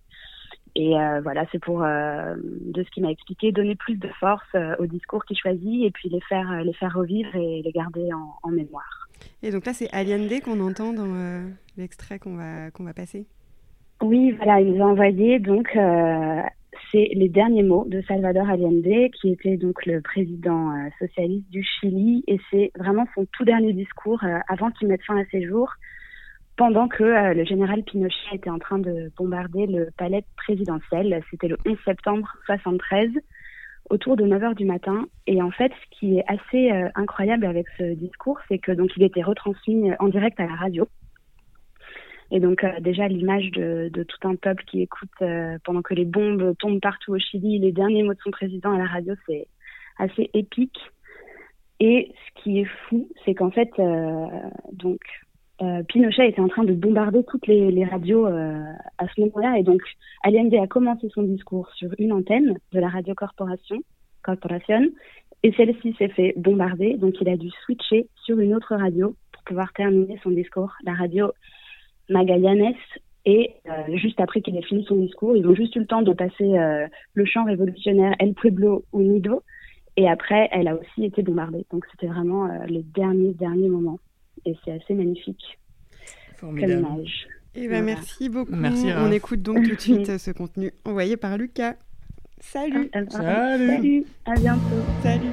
Et 0.77 0.95
voilà, 1.23 1.45
c'est 1.53 1.61
pour, 1.61 1.83
de 1.83 2.83
ce 2.83 2.91
qu'il 2.91 3.05
m'a 3.05 3.11
expliqué, 3.13 3.53
donner 3.53 3.77
plus 3.77 3.97
de 3.97 4.09
force 4.19 4.57
aux 4.81 4.87
discours 4.87 5.25
qu'il 5.25 5.39
choisit 5.39 5.85
et 5.85 5.93
puis 5.93 6.09
les 6.09 6.21
faire, 6.23 6.65
les 6.65 6.73
faire 6.73 6.93
revivre 6.93 7.33
et 7.37 7.63
les 7.63 7.71
garder 7.71 8.09
en, 8.43 8.51
mémoire. 8.51 9.09
Et 9.45 9.53
donc 9.53 9.67
là, 9.67 9.73
c'est 9.73 9.89
Allende 9.93 10.41
qu'on 10.43 10.59
entend 10.59 10.93
dans 10.93 11.47
l'extrait 11.77 12.19
qu'on 12.19 12.35
va, 12.35 12.73
qu'on 12.73 12.83
va 12.83 12.93
passer. 12.93 13.29
Oui, 14.05 14.33
voilà, 14.33 14.61
il 14.61 14.75
nous 14.75 14.85
a 14.85 14.87
envoyé 14.87 15.39
donc 15.39 15.75
euh, 15.77 16.43
c'est 16.93 17.09
les 17.15 17.31
derniers 17.31 17.63
mots 17.63 17.87
de 17.89 18.03
Salvador 18.03 18.51
Allende, 18.51 19.11
qui 19.19 19.31
était 19.31 19.57
donc 19.57 19.87
le 19.87 20.03
président 20.03 20.73
euh, 20.73 20.91
socialiste 20.99 21.49
du 21.51 21.65
Chili, 21.65 22.23
et 22.27 22.39
c'est 22.51 22.71
vraiment 22.77 23.07
son 23.15 23.25
tout 23.33 23.47
dernier 23.47 23.73
discours 23.73 24.23
euh, 24.23 24.41
avant 24.47 24.71
qu'il 24.73 24.89
mette 24.89 25.03
fin 25.05 25.17
à 25.17 25.25
ses 25.31 25.47
jours, 25.47 25.73
pendant 26.59 26.87
que 26.87 27.33
le 27.33 27.45
général 27.47 27.83
Pinochet 27.83 28.35
était 28.35 28.51
en 28.51 28.59
train 28.59 28.79
de 28.79 29.11
bombarder 29.17 29.67
le 29.67 29.89
palais 29.97 30.23
présidentiel. 30.37 31.23
C'était 31.31 31.49
le 31.49 31.57
11 31.67 31.79
septembre 31.87 32.29
73, 32.45 33.09
autour 33.89 34.17
de 34.17 34.25
9 34.25 34.43
heures 34.43 34.55
du 34.55 34.67
matin. 34.67 35.07
Et 35.27 35.41
en 35.41 35.51
fait, 35.51 35.73
ce 35.73 35.99
qui 35.99 36.19
est 36.19 36.25
assez 36.29 36.71
incroyable 36.95 37.47
avec 37.47 37.67
ce 37.79 37.95
discours, 37.95 38.39
c'est 38.49 38.59
que 38.59 38.71
donc 38.71 38.91
il 38.99 39.03
était 39.03 39.23
retransmis 39.23 39.93
en 39.99 40.09
direct 40.09 40.39
à 40.39 40.47
la 40.47 40.55
radio. 40.55 40.87
Et 42.31 42.41
donc 42.41 42.65
euh, 42.65 42.81
déjà 42.81 43.09
l'image 43.09 43.51
de, 43.53 43.91
tout 43.93 44.29
un 44.29 44.37
peuple 44.37 44.65
qui 44.65 44.83
écoute 44.83 45.11
euh, 45.23 45.59
pendant 45.65 45.83
que 45.83 45.95
les 45.95 46.05
bombes 46.05 46.55
tombent 46.59 46.81
partout 46.81 47.13
au 47.13 47.19
Chili, 47.19 47.59
les 47.59 47.73
derniers 47.73 48.03
mots 48.03 48.15
de 48.15 48.21
son 48.23 48.31
président 48.31 48.73
à 48.73 48.79
la 48.79 48.87
radio, 48.87 49.15
c'est 49.27 49.47
assez 49.99 50.31
épique. 50.35 50.79
Et 51.81 52.13
ce 52.13 52.43
qui 52.43 52.61
est 52.61 52.69
fou, 52.89 53.09
c'est 53.25 53.35
qu'en 53.35 53.51
fait, 53.51 53.71
euh, 53.79 54.27
donc 54.73 55.01
Pinochet 55.89 56.29
était 56.29 56.41
en 56.41 56.49
train 56.49 56.65
de 56.65 56.73
bombarder 56.73 57.25
toutes 57.25 57.47
les, 57.47 57.85
radios 57.85 58.27
à 58.27 59.09
ce 59.09 59.21
moment-là, 59.21 59.57
et 59.59 59.63
donc 59.63 59.81
Allende 60.23 60.53
a 60.55 60.67
commencé 60.67 61.09
son 61.15 61.23
discours 61.23 61.71
sur 61.75 61.91
une 61.99 62.13
antenne 62.13 62.59
de 62.73 62.81
la 62.81 62.89
radio 62.89 63.15
Corporation, 63.15 63.79
Corporation, 64.23 64.83
et 65.43 65.53
celle-ci 65.53 65.95
s'est 65.97 66.09
fait 66.09 66.35
bombarder, 66.37 66.97
donc 66.97 67.15
il 67.21 67.29
a 67.29 67.37
dû 67.37 67.49
switcher 67.65 68.09
sur 68.25 68.39
une 68.41 68.55
autre 68.55 68.75
radio 68.75 69.15
pour 69.33 69.43
pouvoir 69.45 69.73
terminer 69.73 70.19
son 70.23 70.31
discours, 70.31 70.73
la 70.85 70.95
radio 70.95 71.31
Magallanes. 72.09 72.75
Et 73.27 73.55
euh, 73.67 73.97
juste 73.97 74.21
après 74.21 74.43
qu'il 74.43 74.57
ait 74.57 74.63
fini 74.63 74.85
son 74.85 74.97
discours, 74.97 75.37
ils 75.37 75.47
ont 75.47 75.55
juste 75.55 75.75
eu 75.77 75.81
le 75.81 75.87
temps 75.87 76.03
de 76.03 76.13
passer 76.13 76.59
euh, 76.59 76.87
le 77.15 77.25
chant 77.25 77.45
révolutionnaire 77.45 78.15
El 78.19 78.35
Pueblo 78.35 78.85
Unido. 78.93 79.43
Et 79.97 80.09
après, 80.09 80.49
elle 80.53 80.69
a 80.69 80.75
aussi 80.75 81.05
été 81.05 81.23
bombardée. 81.23 81.65
Donc 81.71 81.85
c'était 81.91 82.09
vraiment 82.09 82.47
euh, 82.47 82.67
les 82.67 82.83
derniers, 82.83 83.33
derniers 83.33 83.69
moments. 83.69 83.99
Et 84.45 84.55
c'est 84.65 84.73
assez 84.73 84.95
magnifique. 84.95 85.59
Formidable. 86.37 86.83
Comme 86.83 86.97
image. 86.97 87.29
Eh 87.55 87.61
ben, 87.61 87.69
Voilà. 87.69 87.83
merci 87.83 88.29
beaucoup. 88.29 88.55
Merci, 88.55 88.87
On 88.97 89.13
écoute 89.13 89.43
donc 89.43 89.63
tout 89.63 89.75
de 89.75 89.81
suite 89.81 90.09
euh, 90.09 90.19
ce 90.19 90.33
contenu 90.33 90.73
envoyé 90.85 91.17
par 91.17 91.39
Lucas. 91.39 91.75
Salut. 92.41 92.91
Ah, 92.93 93.01
ah, 93.15 93.57
Salut. 93.59 94.05
À 94.27 94.35
bientôt. 94.35 94.61
Salut. 95.03 95.31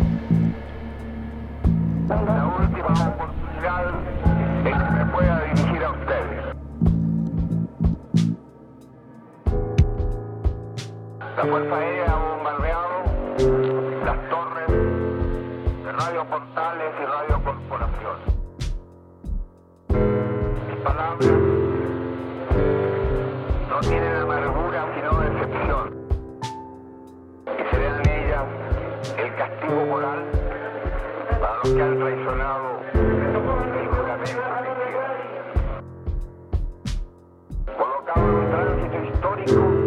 La 11.41 11.47
Fuerza 11.47 11.75
Aérea 11.75 12.05
ha 12.05 12.35
bombardeado 12.35 13.03
las 14.05 14.29
torres 14.29 14.67
de 14.67 15.91
Radio 15.91 16.23
Portales 16.29 16.93
y 17.01 17.05
Radio 17.05 17.43
Corporación. 17.43 18.17
Mis 20.69 20.79
palabras 20.83 21.31
no 23.69 23.79
tienen 23.79 24.17
amargura 24.17 24.85
sino 24.93 25.19
decepción. 25.19 25.85
Que 27.57 27.69
se 27.71 27.77
vean 27.79 28.01
ellas 28.07 28.45
el 29.17 29.35
castigo 29.35 29.85
moral 29.87 30.23
para 31.41 31.55
los 31.55 31.69
que 31.73 31.81
han 31.81 31.97
traicionado 31.97 32.81
el 32.93 33.87
juramento. 33.87 34.41
colocado 37.79 38.29
en 38.29 38.35
un 38.35 38.51
tránsito 38.51 39.03
histórico 39.05 39.80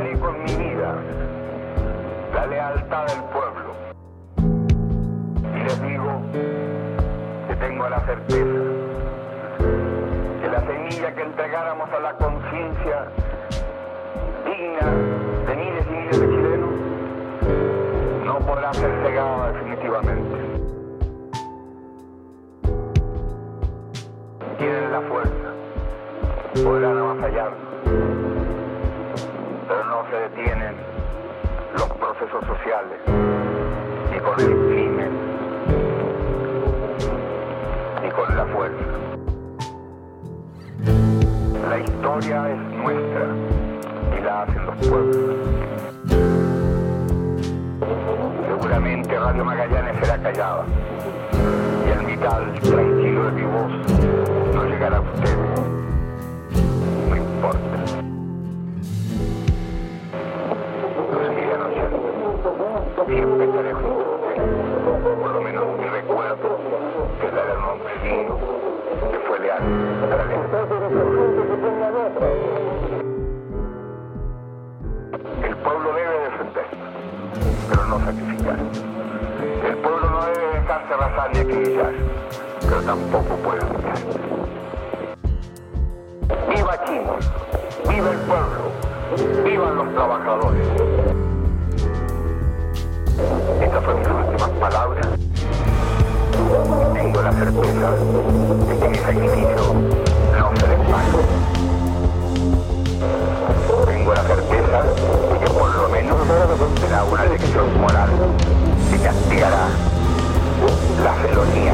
pagaré 0.00 0.18
con 0.18 0.44
mi 0.44 0.54
vida 0.54 0.94
la 2.34 2.46
lealtad 2.46 3.06
del 3.06 3.22
pueblo. 3.24 3.74
Y 5.54 5.62
les 5.62 5.82
digo 5.82 6.22
que 7.48 7.56
tengo 7.56 7.88
la 7.88 8.00
certeza 8.06 8.60
que 10.40 10.48
la 10.48 10.60
semilla 10.66 11.14
que 11.14 11.22
entregáramos 11.22 11.90
a 11.90 12.00
la 12.00 12.12
conciencia 12.14 13.08
digna 14.46 14.86
de 15.46 15.56
miles 15.56 15.86
y 15.86 15.90
miles 15.90 16.20
de 16.20 16.28
chilenos 16.28 16.70
no 18.24 18.38
podrá 18.38 18.72
ser 18.72 18.90
cegada 19.04 19.52
definitivamente. 19.52 20.36
Tienen 24.56 24.92
la 24.92 25.00
fuerza, 25.02 26.62
podrán 26.64 26.98
avasallarnos 26.98 28.29
pero 29.70 29.84
no 29.84 30.04
se 30.10 30.16
detienen 30.16 30.74
los 31.74 31.88
procesos 31.90 32.44
sociales 32.44 32.98
ni 34.10 34.18
con 34.18 34.40
el 34.40 34.66
crimen 34.66 35.10
ni 38.02 38.10
con 38.10 38.36
la 38.36 38.46
fuerza. 38.46 38.84
La 41.68 41.78
historia 41.78 42.50
es 42.50 42.58
nuestra 42.82 43.26
y 44.18 44.24
la 44.24 44.42
hacen 44.42 44.66
los 44.66 44.88
pueblos. 44.88 45.36
Seguramente 48.48 49.18
Radio 49.20 49.44
Magallanes 49.44 49.96
será 50.00 50.18
callada 50.18 50.64
y 51.86 51.90
el 51.92 52.06
vital 52.06 52.52
tranquilo 52.60 53.24
de 53.26 53.32
mi 53.32 53.42
voz 53.42 54.52
no 54.52 54.64
llegará 54.64 54.96
a 54.96 55.00
ustedes. 55.00 55.49
El 70.50 70.58
pueblo 75.58 75.92
debe 75.94 76.18
defenderse, 76.24 76.76
pero 77.68 77.84
no 77.86 78.00
sacrificar. 78.00 78.58
El 79.64 79.76
pueblo 79.76 80.10
no 80.10 80.24
debe 80.24 80.46
dejarse 80.54 80.94
arrasar 80.94 81.30
ni 81.32 81.38
acribillar, 81.38 81.92
pero 82.62 82.82
tampoco 82.82 83.36
puede 83.36 83.64
humillar. 83.64 83.98
¡Viva 86.48 86.84
Chile! 86.84 87.14
¡Viva 87.88 88.10
el 88.10 88.18
pueblo! 88.18 88.72
¡Vivan 89.44 89.76
los 89.76 89.94
trabajadores! 89.94 90.66
Estas 93.62 93.84
fueron 93.84 94.00
mis 94.00 94.08
últimas 94.08 94.50
palabras. 94.58 95.06
Tengo 96.94 97.22
la 97.22 97.32
certeza 97.32 97.90
de 98.66 98.78
que 98.80 98.88
mi 98.88 98.96
sacrificio 98.96 100.09
Tengo 103.86 104.12
la 104.12 104.22
certeza 104.22 104.82
que 105.40 105.46
por 105.50 105.74
lo 105.74 105.88
menos 105.88 106.18
será 106.80 107.04
una 107.04 107.24
lección 107.24 107.80
moral 107.80 108.10
que 108.90 108.98
castigará 108.98 109.68
la 111.02 111.14
felonía, 111.14 111.72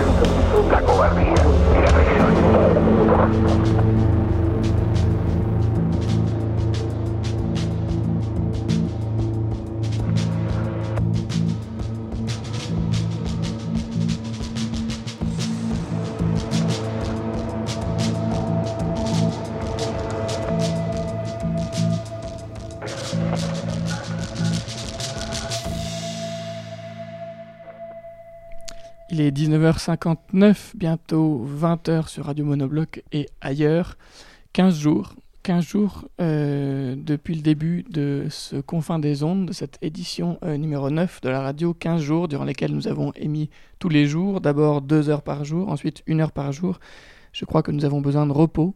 la 0.71 0.81
cobardía 0.83 1.35
y 1.75 1.79
la 1.81 1.89
traición. 1.89 3.96
Est 29.27 29.37
19h59, 29.37 30.77
bientôt 30.77 31.45
20h 31.61 32.09
sur 32.09 32.27
Radio 32.27 32.45
Monobloc 32.45 33.03
et 33.13 33.29
ailleurs. 33.41 33.97
15 34.53 34.79
jours, 34.79 35.15
15 35.43 35.65
jours 35.65 36.05
euh, 36.21 36.95
depuis 36.97 37.35
le 37.35 37.43
début 37.43 37.85
de 37.91 38.27
ce 38.31 38.57
Confin 38.57 39.01
des 39.01 39.25
ondes, 39.25 39.47
de 39.47 39.53
cette 39.53 39.79
édition 39.83 40.39
euh, 40.45 40.57
numéro 40.57 40.91
9 40.91 41.21
de 41.23 41.29
la 41.29 41.41
radio. 41.41 41.75
15 41.75 42.01
jours 42.01 42.29
durant 42.29 42.45
lesquels 42.45 42.73
nous 42.73 42.87
avons 42.87 43.13
émis 43.17 43.51
tous 43.81 43.89
les 43.89 44.07
jours, 44.07 44.41
d'abord 44.41 44.81
2 44.81 45.09
heures 45.09 45.23
par 45.23 45.45
jour, 45.45 45.71
ensuite 45.71 46.05
1 46.09 46.21
heure 46.21 46.33
par 46.33 46.53
jour. 46.53 46.79
Je 47.33 47.45
crois 47.45 47.63
que 47.63 47.73
nous 47.73 47.85
avons 47.85 48.01
besoin 48.01 48.27
de 48.27 48.33
repos. 48.33 48.75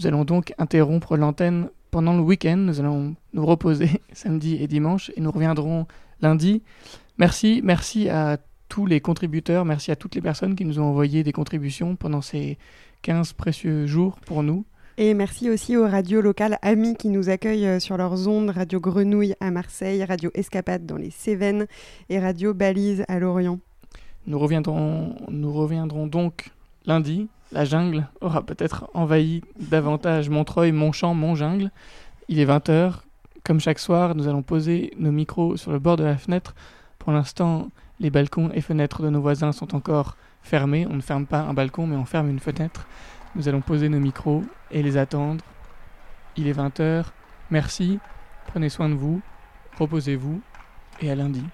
Nous 0.00 0.06
allons 0.08 0.24
donc 0.24 0.52
interrompre 0.58 1.16
l'antenne 1.16 1.68
pendant 1.92 2.16
le 2.16 2.22
week-end. 2.22 2.56
Nous 2.56 2.80
allons 2.80 3.14
nous 3.34 3.46
reposer 3.46 4.02
samedi 4.12 4.56
et 4.60 4.66
dimanche 4.66 5.12
et 5.16 5.20
nous 5.20 5.30
reviendrons 5.30 5.86
lundi. 6.20 6.62
Merci, 7.18 7.60
merci 7.62 8.08
à 8.08 8.38
tous 8.72 8.86
les 8.86 9.02
contributeurs, 9.02 9.66
merci 9.66 9.90
à 9.90 9.96
toutes 9.96 10.14
les 10.14 10.22
personnes 10.22 10.54
qui 10.54 10.64
nous 10.64 10.80
ont 10.80 10.84
envoyé 10.84 11.22
des 11.22 11.32
contributions 11.32 11.94
pendant 11.94 12.22
ces 12.22 12.56
15 13.02 13.34
précieux 13.34 13.86
jours 13.86 14.16
pour 14.24 14.42
nous. 14.42 14.64
Et 14.96 15.12
merci 15.12 15.50
aussi 15.50 15.76
aux 15.76 15.86
radios 15.86 16.22
locales 16.22 16.58
amis 16.62 16.96
qui 16.96 17.10
nous 17.10 17.28
accueillent 17.28 17.66
euh, 17.66 17.80
sur 17.80 17.98
leurs 17.98 18.26
ondes, 18.28 18.48
Radio 18.48 18.80
Grenouille 18.80 19.34
à 19.40 19.50
Marseille, 19.50 20.02
Radio 20.02 20.30
Escapade 20.32 20.86
dans 20.86 20.96
les 20.96 21.10
Cévennes 21.10 21.66
et 22.08 22.18
Radio 22.18 22.54
Balise 22.54 23.04
à 23.08 23.18
Lorient. 23.18 23.58
Nous 24.26 24.38
reviendrons, 24.38 25.16
nous 25.28 25.52
reviendrons 25.52 26.06
donc 26.06 26.48
lundi. 26.86 27.28
La 27.52 27.66
jungle 27.66 28.08
aura 28.22 28.40
peut-être 28.40 28.88
envahi 28.94 29.42
davantage 29.60 30.30
Montreuil, 30.30 30.72
Montchamp, 30.72 31.12
Montjungle. 31.12 31.70
Il 32.28 32.38
est 32.38 32.46
20h. 32.46 33.00
Comme 33.44 33.60
chaque 33.60 33.80
soir, 33.80 34.14
nous 34.14 34.28
allons 34.28 34.42
poser 34.42 34.94
nos 34.98 35.12
micros 35.12 35.58
sur 35.58 35.72
le 35.72 35.78
bord 35.78 35.98
de 35.98 36.04
la 36.04 36.16
fenêtre. 36.16 36.54
Pour 36.98 37.12
l'instant, 37.12 37.68
les 38.02 38.10
balcons 38.10 38.50
et 38.52 38.60
fenêtres 38.60 39.00
de 39.02 39.08
nos 39.08 39.20
voisins 39.20 39.52
sont 39.52 39.76
encore 39.76 40.16
fermés. 40.42 40.86
On 40.90 40.96
ne 40.96 41.00
ferme 41.00 41.24
pas 41.24 41.40
un 41.40 41.54
balcon, 41.54 41.86
mais 41.86 41.96
on 41.96 42.04
ferme 42.04 42.28
une 42.28 42.40
fenêtre. 42.40 42.86
Nous 43.36 43.48
allons 43.48 43.60
poser 43.60 43.88
nos 43.88 44.00
micros 44.00 44.42
et 44.72 44.82
les 44.82 44.96
attendre. 44.96 45.44
Il 46.36 46.48
est 46.48 46.52
20h. 46.52 47.04
Merci. 47.50 48.00
Prenez 48.48 48.68
soin 48.68 48.88
de 48.88 48.94
vous. 48.94 49.22
Reposez-vous. 49.78 50.42
Et 51.00 51.10
à 51.10 51.14
lundi. 51.14 51.44